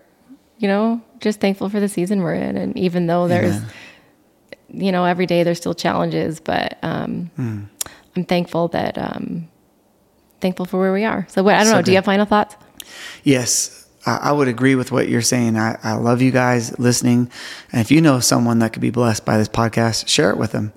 you 0.59 0.67
know, 0.69 1.01
just 1.21 1.41
thankful 1.41 1.69
for 1.69 1.79
the 1.79 1.89
season 1.89 2.23
we're 2.23 2.35
in. 2.35 2.57
And 2.57 2.77
even 2.77 3.07
though 3.07 3.29
there's, 3.29 3.55
Amen. 3.57 3.71
you 4.71 4.91
know, 4.91 5.05
every 5.05 5.27
day 5.27 5.45
there's 5.45 5.59
still 5.59 5.75
challenges, 5.75 6.41
but 6.41 6.79
um, 6.83 7.31
Hmm. 7.37 7.61
I'm 8.17 8.25
thankful 8.25 8.69
that, 8.69 8.99
um, 8.99 9.49
thankful 10.41 10.67
for 10.67 10.79
where 10.79 10.93
we 10.93 11.05
are. 11.05 11.27
So 11.31 11.43
what, 11.45 11.55
I 11.55 11.59
don't 11.59 11.67
So 11.69 11.77
know. 11.77 11.83
Do 11.83 11.93
you 11.93 11.97
have 11.97 12.05
final 12.05 12.27
thoughts? 12.27 12.57
Yes, 13.25 13.87
I 14.07 14.17
I 14.17 14.33
would 14.33 14.49
agree 14.49 14.75
with 14.75 14.93
what 14.93 15.09
you're 15.09 15.23
saying. 15.23 15.57
I, 15.57 15.79
I 15.83 15.95
love 15.95 16.23
you 16.23 16.31
guys 16.31 16.79
listening. 16.79 17.31
And 17.73 17.81
if 17.81 17.91
you 17.91 18.01
know 18.01 18.21
someone 18.21 18.59
that 18.61 18.73
could 18.73 18.83
be 18.83 18.91
blessed 18.91 19.25
by 19.25 19.39
this 19.39 19.49
podcast, 19.49 20.09
share 20.09 20.31
it 20.31 20.39
with 20.39 20.53
them. 20.53 20.73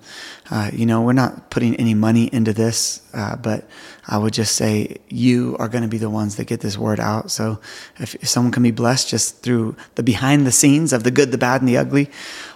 Uh, 0.52 0.70
you 0.74 0.86
know, 0.86 1.02
we're 1.02 1.14
not 1.14 1.50
putting 1.50 1.76
any 1.78 1.94
money 1.96 2.30
into 2.32 2.54
this, 2.54 3.02
uh, 3.14 3.36
but 3.36 3.68
I 4.08 4.18
would 4.18 4.34
just 4.34 4.56
say 4.56 4.98
you 5.10 5.56
are 5.60 5.68
going 5.68 5.82
to 5.82 5.88
be 5.88 5.98
the 5.98 6.10
ones 6.10 6.36
that 6.36 6.46
get 6.46 6.60
this 6.60 6.78
word 6.78 7.00
out. 7.00 7.32
So 7.32 7.60
if, 7.98 8.14
if 8.16 8.28
someone 8.28 8.52
can 8.52 8.62
be 8.62 8.72
blessed 8.72 9.10
just 9.10 9.42
through 9.42 9.76
the 9.96 10.04
behind 10.04 10.46
the 10.46 10.52
scenes 10.52 10.94
of 10.94 11.04
the 11.04 11.12
good, 11.12 11.32
the 11.32 11.38
bad, 11.38 11.62
and 11.62 11.68
the 11.68 11.78
ugly, 11.78 12.10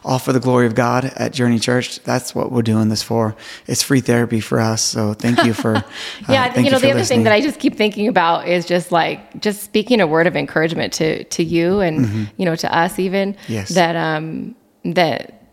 all 0.03 0.19
for 0.19 0.31
the 0.31 0.39
glory 0.39 0.67
of 0.67 0.75
God 0.75 1.05
at 1.15 1.33
Journey 1.33 1.57
Church, 1.59 1.99
that's 2.03 2.35
what 2.35 2.51
we're 2.51 2.61
doing 2.61 2.89
this 2.89 3.01
for. 3.01 3.35
It's 3.65 3.81
free 3.81 4.01
therapy 4.01 4.39
for 4.39 4.59
us. 4.59 4.81
So 4.81 5.13
thank 5.13 5.43
you 5.43 5.53
for. 5.53 5.75
uh, 5.77 5.81
yeah, 6.29 6.43
I 6.43 6.43
think, 6.43 6.55
thank 6.55 6.65
you 6.65 6.71
know, 6.71 6.77
for 6.77 6.85
the 6.85 6.91
other 6.91 6.99
listening. 6.99 7.19
thing 7.19 7.23
that 7.25 7.33
I 7.33 7.41
just 7.41 7.59
keep 7.59 7.75
thinking 7.75 8.07
about 8.07 8.47
is 8.47 8.65
just 8.65 8.91
like 8.91 9.41
just 9.41 9.63
speaking 9.63 10.01
a 10.01 10.07
word 10.07 10.27
of 10.27 10.35
encouragement 10.35 10.93
to 10.93 11.23
to 11.23 11.43
you 11.43 11.79
and 11.79 12.29
you 12.37 12.45
know 12.45 12.55
to 12.55 12.75
us 12.75 12.99
even 12.99 13.33
Mm-hmm. 13.33 13.51
Yes. 13.51 13.69
that 13.69 13.95
um 13.95 14.55
that 14.85 15.43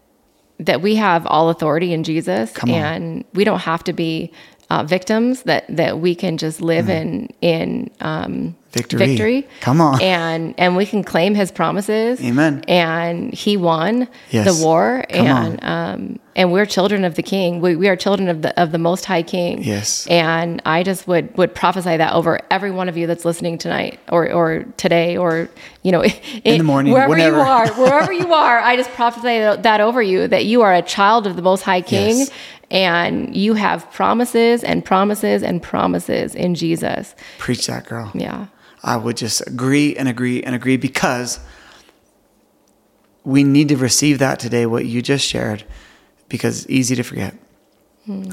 that 0.59 0.81
we 0.81 0.95
have 0.97 1.27
all 1.27 1.49
authority 1.51 1.93
in 1.93 2.05
Jesus 2.05 2.53
and 2.67 3.25
we 3.35 3.45
don't 3.45 3.61
have 3.61 3.85
to 3.85 3.93
be 3.93 4.33
uh, 4.71 4.83
victims 4.85 5.43
that 5.45 5.65
that 5.69 5.99
we 6.01 6.15
can 6.15 6.37
just 6.39 6.61
live 6.61 6.89
in 6.89 7.29
in 7.41 7.91
um. 8.01 8.55
Victory. 8.73 9.07
victory 9.07 9.49
Come 9.63 9.81
on. 9.81 10.03
and 10.03 10.55
and 10.59 10.77
we 10.77 10.85
can 10.85 11.03
claim 11.03 11.35
his 11.35 11.51
promises 11.51 12.21
Amen. 12.23 12.63
and 12.69 13.33
he 13.33 13.57
won 13.57 14.07
Yes. 14.31 14.55
the 14.55 14.63
war 14.63 15.03
Come 15.09 15.27
on. 15.29 15.47
and 15.47 15.65
um 15.65 16.19
and 16.35 16.53
we're 16.53 16.67
children 16.67 17.03
of 17.07 17.15
the 17.15 17.23
king 17.23 17.63
we, 17.63 17.75
we 17.75 17.89
are 17.89 17.97
children 17.97 18.29
of 18.29 18.43
the 18.43 18.61
of 18.61 18.73
the 18.73 18.79
most 18.79 19.07
high 19.07 19.23
king 19.23 19.63
Yes. 19.63 20.07
and 20.09 20.61
I 20.67 20.83
just 20.83 21.09
would 21.09 21.35
would 21.39 21.55
prophesy 21.55 21.97
that 21.97 22.13
over 22.13 22.39
every 22.51 22.71
one 22.71 22.91
of 22.91 22.99
you 22.99 23.07
that's 23.07 23.25
listening 23.25 23.57
tonight 23.57 23.99
or 24.13 24.31
or 24.31 24.65
today 24.77 25.17
or 25.17 25.49
you 25.83 25.91
know 25.93 26.05
in, 26.45 26.59
the 26.59 26.65
morning, 26.65 26.93
wherever 26.93 27.09
whenever. 27.13 27.37
you 27.39 27.43
are 27.43 27.69
wherever 27.77 28.13
you 28.13 28.35
are 28.45 28.59
I 28.59 28.77
just 28.77 28.91
prophesy 28.91 29.39
that 29.63 29.81
over 29.81 30.03
you 30.03 30.29
that 30.29 30.45
you 30.45 30.61
are 30.61 30.75
a 30.75 30.83
child 30.83 31.27
of 31.27 31.35
the 31.37 31.41
most 31.43 31.63
high 31.63 31.81
king 31.81 32.19
Yes. 32.19 32.31
And 32.71 33.35
you 33.37 33.55
have 33.55 33.91
promises 33.93 34.65
and 34.65 34.85
promises 34.85 35.43
and 35.43 35.63
promises 35.63 36.35
in 36.35 36.55
Jesus 36.55 37.15
Preach 37.39 37.67
that, 37.67 37.87
girl. 37.87 38.11
yeah 38.15 38.47
I 38.83 38.97
would 38.97 39.17
just 39.17 39.47
agree 39.47 39.97
and 39.97 40.09
agree 40.09 40.43
and 40.43 40.55
agree 40.55 40.77
because 40.77 41.41
we 43.25 43.43
need 43.43 43.69
to 43.71 43.77
receive 43.77 44.21
that 44.21 44.39
today, 44.39 44.67
what 44.67 44.87
you 44.87 45.03
just 45.03 45.27
shared, 45.27 45.65
because 46.29 46.61
it's 46.61 46.71
easy 46.71 46.95
to 46.95 47.03
forget. 47.03 47.35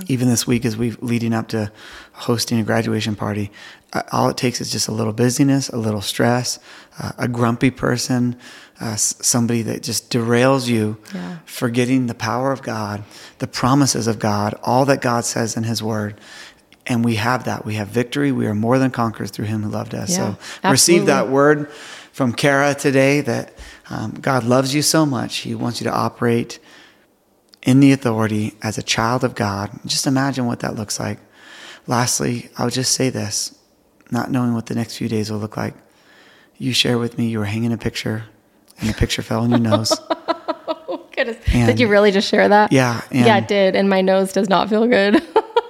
Even 0.07 0.27
this 0.27 0.45
week, 0.45 0.65
as 0.65 0.77
we're 0.77 0.95
leading 1.01 1.33
up 1.33 1.47
to 1.47 1.71
hosting 2.11 2.59
a 2.59 2.63
graduation 2.63 3.15
party, 3.15 3.49
uh, 3.93 4.03
all 4.11 4.29
it 4.29 4.37
takes 4.37 4.61
is 4.61 4.71
just 4.71 4.87
a 4.87 4.91
little 4.91 5.13
busyness, 5.13 5.67
a 5.69 5.77
little 5.77 6.01
stress, 6.01 6.59
uh, 6.99 7.13
a 7.17 7.27
grumpy 7.27 7.71
person, 7.71 8.35
uh, 8.83 8.95
somebody 8.97 9.61
that 9.61 9.81
just 9.81 10.11
derails 10.11 10.67
you, 10.67 10.97
Yeah. 11.13 11.37
forgetting 11.45 12.07
the 12.07 12.13
power 12.13 12.51
of 12.51 12.61
God, 12.61 13.03
the 13.39 13.47
promises 13.47 14.07
of 14.07 14.19
God, 14.19 14.55
all 14.61 14.83
that 14.85 15.01
God 15.01 15.23
says 15.25 15.55
in 15.55 15.63
His 15.63 15.81
Word. 15.81 16.19
And 16.85 17.05
we 17.05 17.15
have 17.15 17.45
that. 17.45 17.63
We 17.65 17.75
have 17.75 17.87
victory. 17.87 18.33
We 18.33 18.45
are 18.45 18.53
more 18.53 18.77
than 18.77 18.91
conquerors 18.91 19.31
through 19.31 19.45
Him 19.45 19.63
who 19.63 19.69
loved 19.69 19.95
us. 19.95 20.09
Yeah, 20.11 20.35
so 20.61 20.69
receive 20.69 21.05
that 21.05 21.29
word 21.29 21.71
from 22.11 22.33
Kara 22.33 22.75
today 22.75 23.21
that 23.21 23.53
um, 23.89 24.11
God 24.19 24.43
loves 24.43 24.75
you 24.75 24.81
so 24.81 25.05
much. 25.05 25.37
He 25.37 25.55
wants 25.55 25.79
you 25.79 25.85
to 25.85 25.93
operate 25.93 26.59
in 27.61 27.79
the 27.79 27.93
authority 27.93 28.53
as 28.61 28.77
a 28.77 28.83
child 28.83 29.23
of 29.23 29.33
God. 29.33 29.71
Just 29.85 30.05
imagine 30.05 30.45
what 30.45 30.59
that 30.59 30.75
looks 30.75 30.99
like. 30.99 31.19
Lastly, 31.87 32.49
I'll 32.57 32.69
just 32.69 32.91
say 32.91 33.09
this, 33.09 33.57
not 34.11 34.29
knowing 34.29 34.53
what 34.53 34.65
the 34.65 34.75
next 34.75 34.97
few 34.97 35.07
days 35.07 35.31
will 35.31 35.39
look 35.39 35.55
like. 35.55 35.75
You 36.57 36.73
share 36.73 36.97
with 36.97 37.17
me 37.17 37.29
you 37.29 37.39
were 37.39 37.45
hanging 37.45 37.71
a 37.71 37.77
picture 37.77 38.25
and 38.79 38.89
the 38.89 38.93
picture 38.93 39.21
fell 39.21 39.41
on 39.41 39.49
your 39.49 39.59
nose. 39.59 39.91
Oh, 40.95 41.07
goodness. 41.15 41.37
And- 41.53 41.67
did 41.67 41.79
you 41.79 41.87
really 41.87 42.11
just 42.11 42.27
share 42.29 42.47
that 42.49 42.71
Yeah, 42.71 43.01
yeah 43.11 43.37
it 43.37 43.47
did 43.47 43.75
and 43.75 43.89
my 43.89 44.01
nose 44.01 44.31
does 44.31 44.47
not 44.49 44.69
feel 44.69 44.87
good 44.87 45.21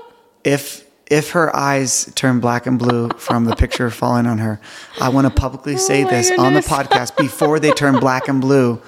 if 0.44 0.86
if 1.10 1.32
her 1.32 1.56
eyes 1.56 2.12
turn 2.16 2.40
black 2.40 2.66
and 2.66 2.78
blue 2.80 3.10
from 3.18 3.46
the 3.46 3.56
picture 3.56 3.90
falling 4.02 4.26
on 4.26 4.38
her, 4.40 4.60
I 5.00 5.10
want 5.10 5.28
to 5.28 5.34
publicly 5.34 5.76
oh 5.76 5.78
say 5.78 6.04
Oh 6.04 6.10
this 6.10 6.32
on 6.38 6.54
the 6.54 6.62
podcast 6.62 7.16
before 7.18 7.60
they 7.60 7.72
turn 7.72 8.00
black 8.00 8.28
and 8.28 8.42
blue 8.42 8.82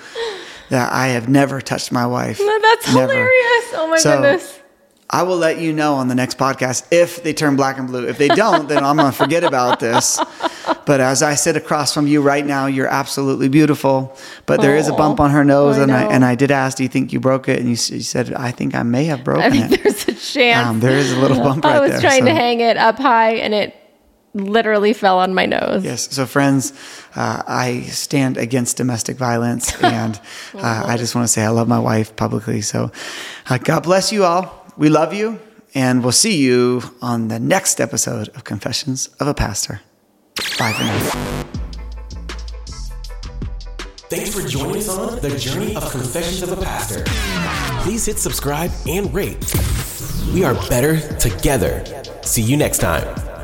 that 0.70 0.92
I 0.92 1.08
have 1.08 1.30
never 1.30 1.62
touched 1.62 1.92
my 1.92 2.06
wife. 2.08 2.38
that's 2.40 2.94
Never. 2.94 3.12
hilarious 3.14 3.66
oh 3.74 3.88
my 3.90 3.98
So, 3.98 4.22
goodness 4.22 4.60
I 5.10 5.22
will 5.24 5.38
let 5.38 5.60
you 5.60 5.72
know 5.72 5.96
on 5.96 6.08
the 6.08 6.16
next 6.16 6.38
podcast 6.38 6.88
if 6.92 7.22
they 7.22 7.34
turn 7.34 7.56
black 7.56 7.78
and 7.78 7.88
blue. 7.88 8.08
If 8.08 8.18
they 8.18 8.28
don't, 8.28 8.68
then 8.68 8.84
I'm 8.84 8.98
going 8.98 9.12
to 9.12 9.16
forget 9.18 9.44
about 9.44 9.80
this. 9.80 10.20
but 10.86 11.00
as 11.00 11.22
I 11.22 11.36
sit 11.36 11.56
across 11.56 11.94
from 11.94 12.08
you 12.08 12.22
right 12.22 12.46
now, 12.46 12.66
you're 12.66 12.88
absolutely 12.88 13.48
beautiful. 13.48 14.18
But 14.48 14.62
there 14.62 14.76
is 14.76 14.88
a 14.88 14.94
bump 14.94 15.20
on 15.20 15.30
her 15.30 15.44
nose, 15.44 15.78
I 15.78 15.84
and 15.84 15.92
I 15.92 16.04
and 16.06 16.26
I 16.26 16.34
did 16.36 16.50
ask, 16.50 16.78
"Do 16.78 16.84
you 16.84 16.90
think 16.90 17.14
you 17.14 17.20
broke 17.20 17.48
it?" 17.48 17.60
And 17.60 17.66
you, 17.66 17.72
you 17.96 18.04
said, 18.04 18.34
"I 18.34 18.52
think 18.52 18.74
I 18.74 18.82
may 18.82 19.06
have 19.06 19.24
broken 19.24 19.44
I 19.44 19.50
think 19.52 19.72
it." 19.72 19.84
there's 19.84 20.08
a 20.08 20.14
chance. 20.14 20.68
Um, 20.68 20.80
there 20.80 20.98
is 20.98 21.12
a 21.12 21.20
little 21.20 21.38
bump 21.38 21.64
right 21.64 21.76
I 21.76 21.80
was 21.80 21.92
there. 21.92 22.02
trying 22.02 22.26
to 22.26 22.34
hang 22.34 22.62
it 22.62 22.78
up 22.78 22.98
high 22.98 23.36
and 23.36 23.54
it 23.54 23.76
literally 24.34 24.94
fell 24.94 25.20
on 25.20 25.34
my 25.34 25.46
nose. 25.46 25.84
Yes. 25.84 26.14
So, 26.14 26.26
friends, 26.26 26.74
uh, 27.16 27.42
I 27.48 27.82
stand 27.84 28.38
against 28.38 28.78
domestic 28.78 29.18
violence, 29.18 29.82
and 29.82 30.20
uh, 30.54 30.84
I 30.86 30.98
just 30.98 31.16
want 31.16 31.26
to 31.26 31.32
say 31.32 31.44
I 31.44 31.50
love 31.50 31.68
my 31.68 31.80
wife 31.80 32.16
publicly. 32.16 32.62
So, 32.62 32.92
uh, 33.50 33.58
God 33.60 33.84
bless 33.84 34.12
you 34.12 34.26
all. 34.26 34.65
We 34.78 34.90
love 34.90 35.14
you, 35.14 35.40
and 35.74 36.04
we'll 36.04 36.12
see 36.12 36.36
you 36.38 36.82
on 37.02 37.30
the 37.30 37.40
next 37.40 37.80
episode 37.80 38.28
of 38.30 38.44
Confessions 38.44 39.08
of 39.20 39.28
a 39.28 39.34
Pastor. 39.34 39.82
Bye 40.60 40.74
for 40.74 40.84
now. 40.84 41.46
Thanks 44.10 44.36
for 44.36 44.48
joining 44.48 44.78
us 44.78 44.90
on 44.90 45.20
the 45.22 45.38
journey 45.38 45.76
of 45.76 45.90
Confessions 45.92 46.44
of 46.44 46.52
a 46.52 46.62
Pastor. 46.62 47.04
Please 47.84 48.06
hit 48.06 48.20
subscribe 48.20 48.72
and 48.88 49.14
rate. 49.14 49.54
We 50.34 50.44
are 50.44 50.56
better 50.70 51.00
together. 51.18 51.84
See 52.22 52.42
you 52.42 52.58
next 52.58 52.80
time. 52.80 53.35